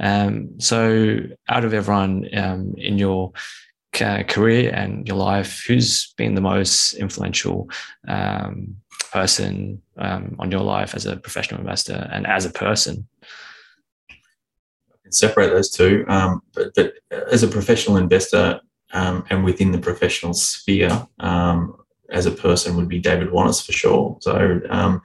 Um, 0.00 0.58
so 0.58 1.20
out 1.48 1.64
of 1.64 1.74
everyone 1.74 2.28
um, 2.36 2.74
in 2.76 2.98
your 2.98 3.32
career 3.92 4.72
and 4.74 5.06
your 5.06 5.16
life, 5.16 5.64
who's 5.66 6.12
been 6.16 6.34
the 6.34 6.40
most 6.40 6.94
influential 6.94 7.68
um, 8.08 8.76
person 9.12 9.82
on 9.96 10.50
your 10.50 10.62
life 10.62 10.94
as 10.94 11.06
a 11.06 11.16
professional 11.16 11.60
investor 11.60 12.08
and 12.12 12.26
as 12.26 12.44
a 12.44 12.50
person? 12.50 13.06
I 14.10 14.14
can 15.02 15.12
separate 15.12 15.50
those 15.50 15.70
two, 15.70 16.04
but, 16.06 16.74
but 16.74 16.94
as 17.10 17.42
a 17.42 17.48
professional 17.48 17.96
investor 17.96 18.60
um, 18.92 19.24
and 19.30 19.44
within 19.44 19.72
the 19.72 19.78
professional 19.78 20.34
sphere 20.34 21.06
um, 21.20 21.76
as 22.10 22.26
a 22.26 22.30
person 22.30 22.76
would 22.76 22.88
be 22.88 22.98
David 22.98 23.28
Wannis 23.28 23.64
for 23.64 23.72
sure. 23.72 24.16
So 24.20 24.60
um, 24.68 25.00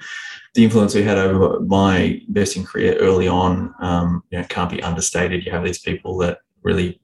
the 0.56 0.64
influence 0.64 0.96
we 0.96 1.04
had 1.04 1.18
over 1.18 1.60
my 1.62 2.22
investing 2.28 2.64
career 2.64 2.96
early 2.96 3.28
on, 3.28 3.74
um, 3.80 4.24
you 4.32 4.40
know, 4.40 4.46
can't 4.46 4.72
be 4.72 4.82
understated. 4.82 5.46
You 5.46 5.52
have 5.52 5.64
these 5.64 5.80
people 5.80 6.18
that 6.20 6.40
really 6.64 7.00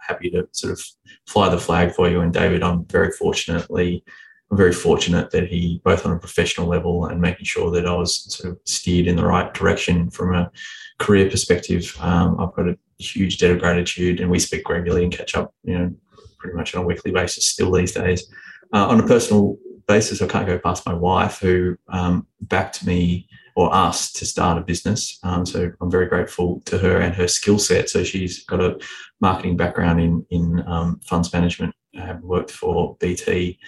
happy 0.00 0.30
to 0.30 0.48
sort 0.52 0.72
of 0.72 0.82
fly 1.26 1.48
the 1.48 1.58
flag 1.58 1.92
for 1.92 2.08
you. 2.08 2.20
And 2.20 2.32
David, 2.32 2.62
I'm 2.62 2.86
very 2.86 3.10
fortunately, 3.10 4.02
I'm 4.50 4.56
very 4.56 4.72
fortunate 4.72 5.30
that 5.30 5.48
he, 5.48 5.80
both 5.84 6.06
on 6.06 6.12
a 6.12 6.18
professional 6.18 6.66
level 6.66 7.06
and 7.06 7.20
making 7.20 7.44
sure 7.44 7.70
that 7.72 7.86
I 7.86 7.94
was 7.94 8.34
sort 8.34 8.52
of 8.52 8.58
steered 8.64 9.06
in 9.06 9.16
the 9.16 9.26
right 9.26 9.52
direction 9.52 10.10
from 10.10 10.34
a 10.34 10.50
career 10.98 11.28
perspective. 11.28 11.94
Um, 12.00 12.40
I've 12.40 12.54
got 12.54 12.68
a 12.68 12.78
huge 12.98 13.38
debt 13.38 13.52
of 13.52 13.58
gratitude, 13.58 14.20
and 14.20 14.30
we 14.30 14.38
speak 14.38 14.68
regularly 14.68 15.04
and 15.04 15.16
catch 15.16 15.34
up, 15.34 15.54
you 15.64 15.78
know, 15.78 15.94
pretty 16.38 16.56
much 16.56 16.74
on 16.74 16.82
a 16.82 16.86
weekly 16.86 17.10
basis 17.10 17.48
still 17.48 17.72
these 17.72 17.92
days. 17.92 18.30
Uh, 18.72 18.86
on 18.88 19.00
a 19.00 19.06
personal 19.06 19.56
basis, 19.86 20.20
I 20.20 20.26
can't 20.26 20.46
go 20.46 20.58
past 20.58 20.86
my 20.86 20.94
wife, 20.94 21.38
who 21.38 21.76
um, 21.88 22.26
backed 22.40 22.86
me 22.86 23.28
or 23.56 23.74
us 23.74 24.12
to 24.12 24.24
start 24.24 24.58
a 24.58 24.60
business. 24.60 25.18
Um, 25.24 25.44
so 25.44 25.72
I'm 25.80 25.90
very 25.90 26.06
grateful 26.06 26.60
to 26.66 26.78
her 26.78 27.00
and 27.00 27.14
her 27.14 27.26
skill 27.26 27.58
set. 27.58 27.90
So 27.90 28.04
she's 28.04 28.44
got 28.44 28.60
a 28.60 28.78
marketing 29.20 29.56
background 29.56 30.00
in 30.00 30.24
in 30.30 30.62
um, 30.68 31.00
funds 31.04 31.32
management. 31.32 31.74
I 31.98 32.06
have 32.06 32.20
worked 32.22 32.52
for 32.52 32.96
BT 33.00 33.58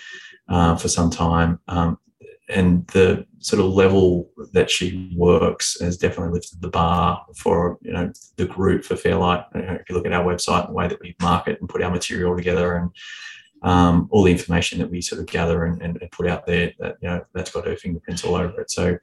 uh, 0.48 0.76
for 0.76 0.88
some 0.88 1.10
time, 1.10 1.58
um, 1.66 1.98
and 2.50 2.86
the 2.88 3.26
sort 3.38 3.60
of 3.60 3.72
level 3.72 4.30
that 4.52 4.70
she 4.70 5.12
works 5.16 5.80
has 5.80 5.96
definitely 5.96 6.34
lifted 6.34 6.60
the 6.60 6.68
bar 6.68 7.24
for 7.36 7.78
you 7.82 7.92
know 7.92 8.12
the 8.36 8.46
group 8.46 8.84
for 8.84 8.96
Fairlight. 8.96 9.44
You 9.54 9.62
know, 9.62 9.74
if 9.74 9.88
you 9.88 9.94
look 9.94 10.06
at 10.06 10.12
our 10.12 10.24
website 10.24 10.66
and 10.66 10.70
the 10.70 10.74
way 10.74 10.88
that 10.88 11.00
we 11.00 11.16
market 11.20 11.60
and 11.60 11.68
put 11.68 11.82
our 11.82 11.90
material 11.90 12.36
together 12.36 12.76
and 12.76 12.90
um, 13.62 14.08
all 14.10 14.22
the 14.22 14.32
information 14.32 14.78
that 14.78 14.90
we 14.90 15.00
sort 15.00 15.20
of 15.20 15.26
gather 15.26 15.64
and, 15.64 15.82
and, 15.82 16.00
put 16.12 16.26
out 16.26 16.46
there 16.46 16.72
that 16.78 16.96
you 17.02 17.08
know 17.08 17.22
that's 17.34 17.50
got 17.50 17.66
her 17.66 17.76
fingerprints 17.76 18.24
all 18.24 18.34
over 18.34 18.60
it. 18.60 18.70
So 18.70 18.98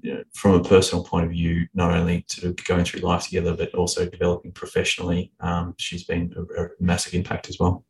you 0.00 0.14
know, 0.14 0.22
from 0.32 0.54
a 0.54 0.64
personal 0.64 1.04
point 1.04 1.26
of 1.26 1.30
view, 1.30 1.66
not 1.74 1.92
only 1.92 2.24
sort 2.28 2.50
of 2.50 2.64
going 2.64 2.84
through 2.84 3.00
life 3.00 3.24
together, 3.24 3.56
but 3.56 3.74
also 3.74 4.08
developing 4.08 4.52
professionally, 4.52 5.32
um, 5.40 5.74
she's 5.78 6.04
been 6.04 6.34
a, 6.36 6.64
a, 6.64 6.68
massive 6.80 7.14
impact 7.14 7.48
as 7.48 7.58
well. 7.58 7.84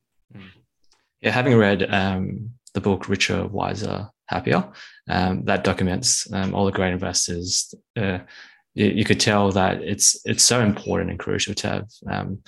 Yeah, 1.23 1.31
having 1.31 1.57
read 1.57 1.89
um, 1.93 2.51
the 2.75 2.81
book 2.81 3.09
Richer, 3.09 3.47
Wiser, 3.47 4.11
Happier, 4.33 4.69
um, 5.09 5.45
that 5.45 5.65
documents 5.65 6.33
um, 6.33 6.55
all 6.55 6.67
the 6.67 6.73
great 6.73 6.93
investors. 6.93 7.75
Uh, 7.97 8.19
you, 8.75 8.87
you, 8.87 9.05
could 9.05 9.21
tell 9.21 9.53
that 9.53 9.83
it's 9.83 10.21
it's 10.25 10.43
so 10.43 10.61
important 10.61 11.11
and 11.11 11.19
crucial 11.19 11.55
to 11.55 11.69
have 11.69 11.89
um, 12.11 12.39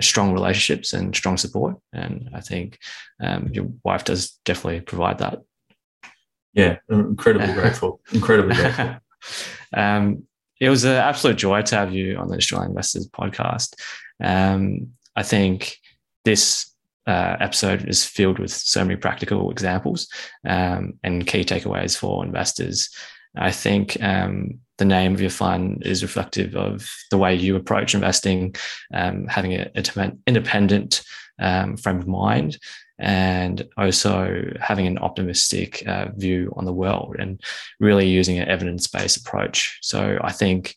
strong 0.00 0.32
relationships 0.32 0.92
and 0.92 1.14
strong 1.14 1.36
support. 1.36 1.76
And 1.92 2.30
I 2.34 2.40
think 2.40 2.78
um, 3.20 3.50
your 3.52 3.66
wife 3.84 4.04
does 4.04 4.38
definitely 4.44 4.80
provide 4.80 5.18
that. 5.18 5.40
Yeah, 6.54 6.78
incredibly 6.88 7.52
grateful. 7.60 8.00
Incredibly 8.12 8.54
grateful. 8.54 8.96
um, 9.76 10.24
it 10.60 10.70
was 10.70 10.84
an 10.84 10.96
absolute 10.96 11.36
joy 11.36 11.62
to 11.62 11.76
have 11.76 11.92
you 11.92 12.16
on 12.16 12.28
the 12.28 12.36
Australian 12.36 12.70
Investors 12.70 13.08
podcast. 13.08 13.74
Um, 14.22 14.92
I 15.14 15.22
think 15.22 15.76
this 16.24 16.74
uh, 17.08 17.36
episode 17.40 17.88
is 17.88 18.04
filled 18.04 18.38
with 18.38 18.52
so 18.52 18.84
many 18.84 18.96
practical 18.96 19.50
examples 19.50 20.08
um, 20.46 20.92
and 21.02 21.26
key 21.26 21.42
takeaways 21.42 21.96
for 21.96 22.24
investors. 22.24 22.90
I 23.34 23.50
think 23.50 23.96
um, 24.02 24.60
the 24.76 24.84
name 24.84 25.14
of 25.14 25.20
your 25.20 25.30
fund 25.30 25.82
is 25.86 26.02
reflective 26.02 26.54
of 26.54 26.88
the 27.10 27.18
way 27.18 27.34
you 27.34 27.56
approach 27.56 27.94
investing, 27.94 28.54
um, 28.92 29.26
having 29.26 29.54
an 29.54 29.70
independent 30.26 31.02
um, 31.40 31.76
frame 31.76 31.98
of 31.98 32.06
mind, 32.06 32.58
and 32.98 33.66
also 33.76 34.44
having 34.60 34.86
an 34.86 34.98
optimistic 34.98 35.86
uh, 35.86 36.08
view 36.16 36.52
on 36.56 36.64
the 36.64 36.72
world 36.72 37.16
and 37.18 37.40
really 37.80 38.08
using 38.08 38.38
an 38.38 38.48
evidence 38.48 38.86
based 38.86 39.16
approach. 39.16 39.78
So 39.82 40.18
I 40.22 40.32
think 40.32 40.74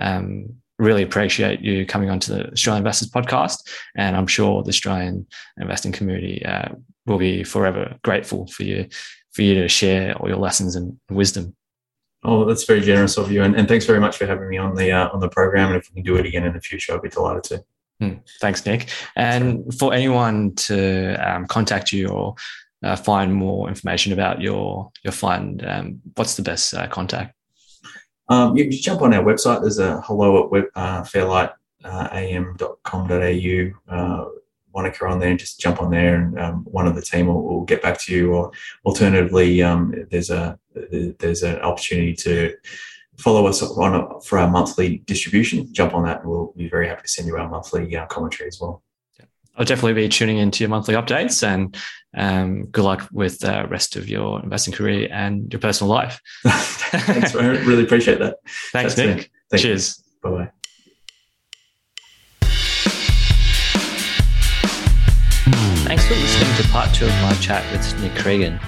um, 0.00 0.56
really 0.78 1.02
appreciate 1.02 1.60
you 1.60 1.86
coming 1.86 2.10
onto 2.10 2.32
the 2.32 2.52
Australian 2.52 2.80
Investors 2.82 3.10
podcast, 3.10 3.58
and 3.96 4.16
I'm 4.16 4.26
sure 4.26 4.62
the 4.62 4.70
Australian 4.70 5.26
investing 5.58 5.92
community 5.92 6.44
uh, 6.44 6.70
will 7.06 7.18
be 7.18 7.44
forever 7.44 7.96
grateful 8.02 8.46
for 8.48 8.64
you 8.64 8.88
for 9.32 9.42
you 9.42 9.54
to 9.54 9.68
share 9.68 10.14
all 10.16 10.28
your 10.28 10.38
lessons 10.38 10.76
and 10.76 10.96
wisdom. 11.10 11.56
Oh, 12.22 12.44
that's 12.44 12.64
very 12.64 12.80
generous 12.80 13.18
of 13.18 13.30
you, 13.30 13.42
and, 13.42 13.54
and 13.54 13.68
thanks 13.68 13.84
very 13.84 14.00
much 14.00 14.16
for 14.16 14.26
having 14.26 14.48
me 14.48 14.56
on 14.56 14.74
the 14.74 14.90
uh, 14.90 15.10
on 15.12 15.20
the 15.20 15.28
program. 15.28 15.68
And 15.68 15.76
if 15.76 15.90
we 15.90 16.02
can 16.02 16.04
do 16.04 16.16
it 16.16 16.26
again 16.26 16.44
in 16.44 16.54
the 16.54 16.60
future, 16.60 16.94
I'd 16.94 17.02
be 17.02 17.08
delighted 17.08 17.44
to. 17.44 17.64
Hmm. 18.00 18.18
Thanks, 18.40 18.64
Nick. 18.66 18.88
And 19.14 19.72
for 19.78 19.94
anyone 19.94 20.54
to 20.56 21.14
um, 21.16 21.46
contact 21.46 21.92
you 21.92 22.08
or 22.08 22.34
uh, 22.82 22.96
find 22.96 23.32
more 23.32 23.68
information 23.68 24.12
about 24.12 24.40
your 24.40 24.90
your 25.04 25.12
fund, 25.12 25.64
um, 25.66 26.00
what's 26.16 26.36
the 26.36 26.42
best 26.42 26.74
uh, 26.74 26.88
contact? 26.88 27.34
Um, 28.28 28.56
you, 28.56 28.64
you, 28.64 28.78
jump 28.78 29.02
on 29.02 29.12
our 29.12 29.22
website. 29.22 29.60
There's 29.60 29.78
a 29.78 30.00
hello 30.02 30.44
at 30.44 30.50
web, 30.50 30.64
uh, 30.74 31.02
fairlightam.com.au. 31.02 33.94
Uh, 33.94 34.24
Monica 34.74 35.06
on 35.06 35.20
there 35.20 35.30
and 35.30 35.38
just 35.38 35.60
jump 35.60 35.80
on 35.80 35.90
there 35.90 36.16
and 36.16 36.38
um, 36.38 36.64
one 36.64 36.86
of 36.86 36.96
the 36.96 37.02
team 37.02 37.28
will, 37.28 37.42
will, 37.42 37.64
get 37.64 37.80
back 37.80 37.98
to 38.00 38.12
you 38.12 38.34
or 38.34 38.50
alternatively 38.84 39.62
um, 39.62 39.94
there's 40.10 40.30
a 40.30 40.58
there's 41.20 41.44
an 41.44 41.60
opportunity 41.60 42.12
to 42.12 42.52
follow 43.16 43.46
us 43.46 43.62
on 43.62 43.94
a, 43.94 44.20
for 44.22 44.38
our 44.38 44.50
monthly 44.50 44.98
distribution 45.06 45.72
jump 45.72 45.94
on 45.94 46.04
that 46.04 46.22
and 46.22 46.28
we'll 46.28 46.52
be 46.56 46.68
very 46.68 46.88
happy 46.88 47.02
to 47.02 47.08
send 47.08 47.28
you 47.28 47.36
our 47.36 47.48
monthly 47.48 47.96
uh, 47.96 48.04
commentary 48.06 48.48
as 48.48 48.60
well 48.60 48.82
I'll 49.56 49.64
definitely 49.64 49.94
be 49.94 50.08
tuning 50.08 50.38
into 50.38 50.64
your 50.64 50.70
monthly 50.70 50.94
updates 50.94 51.46
and 51.46 51.76
um, 52.16 52.64
good 52.66 52.82
luck 52.82 53.08
with 53.12 53.38
the 53.38 53.66
rest 53.68 53.94
of 53.94 54.08
your 54.08 54.42
investing 54.42 54.74
career 54.74 55.08
and 55.12 55.52
your 55.52 55.60
personal 55.60 55.92
life. 55.92 56.20
Thanks, 56.44 57.36
I 57.36 57.46
really 57.46 57.84
appreciate 57.84 58.18
that. 58.18 58.38
Thanks, 58.72 58.94
That's 58.94 59.16
Nick. 59.16 59.30
Cheers. 59.56 60.02
Bye 60.22 60.30
bye. 60.30 60.50
Thanks 65.86 66.06
for 66.08 66.14
listening 66.14 66.56
to 66.56 66.68
part 66.70 66.92
two 66.92 67.04
of 67.04 67.12
my 67.22 67.34
chat 67.34 67.70
with 67.70 68.00
Nick 68.00 68.14
Cregan. 68.16 68.58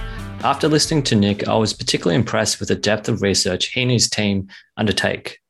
After 0.44 0.68
listening 0.68 1.02
to 1.04 1.16
Nick, 1.16 1.48
I 1.48 1.56
was 1.56 1.72
particularly 1.72 2.14
impressed 2.14 2.60
with 2.60 2.68
the 2.68 2.76
depth 2.76 3.08
of 3.08 3.22
research 3.22 3.66
he 3.66 3.82
and 3.82 3.90
his 3.90 4.08
team 4.08 4.48
undertake. 4.76 5.40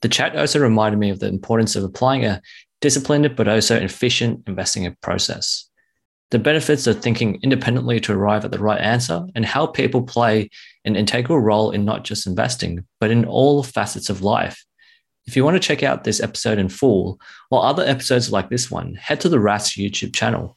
The 0.00 0.08
chat 0.08 0.36
also 0.36 0.60
reminded 0.60 0.98
me 0.98 1.10
of 1.10 1.18
the 1.18 1.26
importance 1.26 1.76
of 1.76 1.84
applying 1.84 2.24
a 2.24 2.40
disciplined 2.80 3.36
but 3.36 3.48
also 3.48 3.76
efficient 3.76 4.44
investing 4.46 4.96
process. 5.02 5.68
The 6.30 6.38
benefits 6.38 6.86
of 6.86 7.00
thinking 7.00 7.40
independently 7.42 8.00
to 8.00 8.12
arrive 8.12 8.44
at 8.44 8.50
the 8.50 8.58
right 8.58 8.80
answer 8.80 9.26
and 9.34 9.46
how 9.46 9.66
people 9.66 10.02
play 10.02 10.50
an 10.84 10.94
integral 10.94 11.40
role 11.40 11.70
in 11.70 11.84
not 11.84 12.04
just 12.04 12.26
investing, 12.26 12.84
but 13.00 13.10
in 13.10 13.24
all 13.24 13.62
facets 13.62 14.10
of 14.10 14.22
life. 14.22 14.64
If 15.26 15.36
you 15.36 15.44
want 15.44 15.54
to 15.56 15.66
check 15.66 15.82
out 15.82 16.04
this 16.04 16.20
episode 16.20 16.58
in 16.58 16.68
full 16.68 17.20
or 17.50 17.64
other 17.64 17.82
episodes 17.82 18.30
like 18.30 18.50
this 18.50 18.70
one, 18.70 18.94
head 18.94 19.20
to 19.20 19.28
the 19.28 19.38
Rask 19.38 19.78
YouTube 19.78 20.14
channel. 20.14 20.56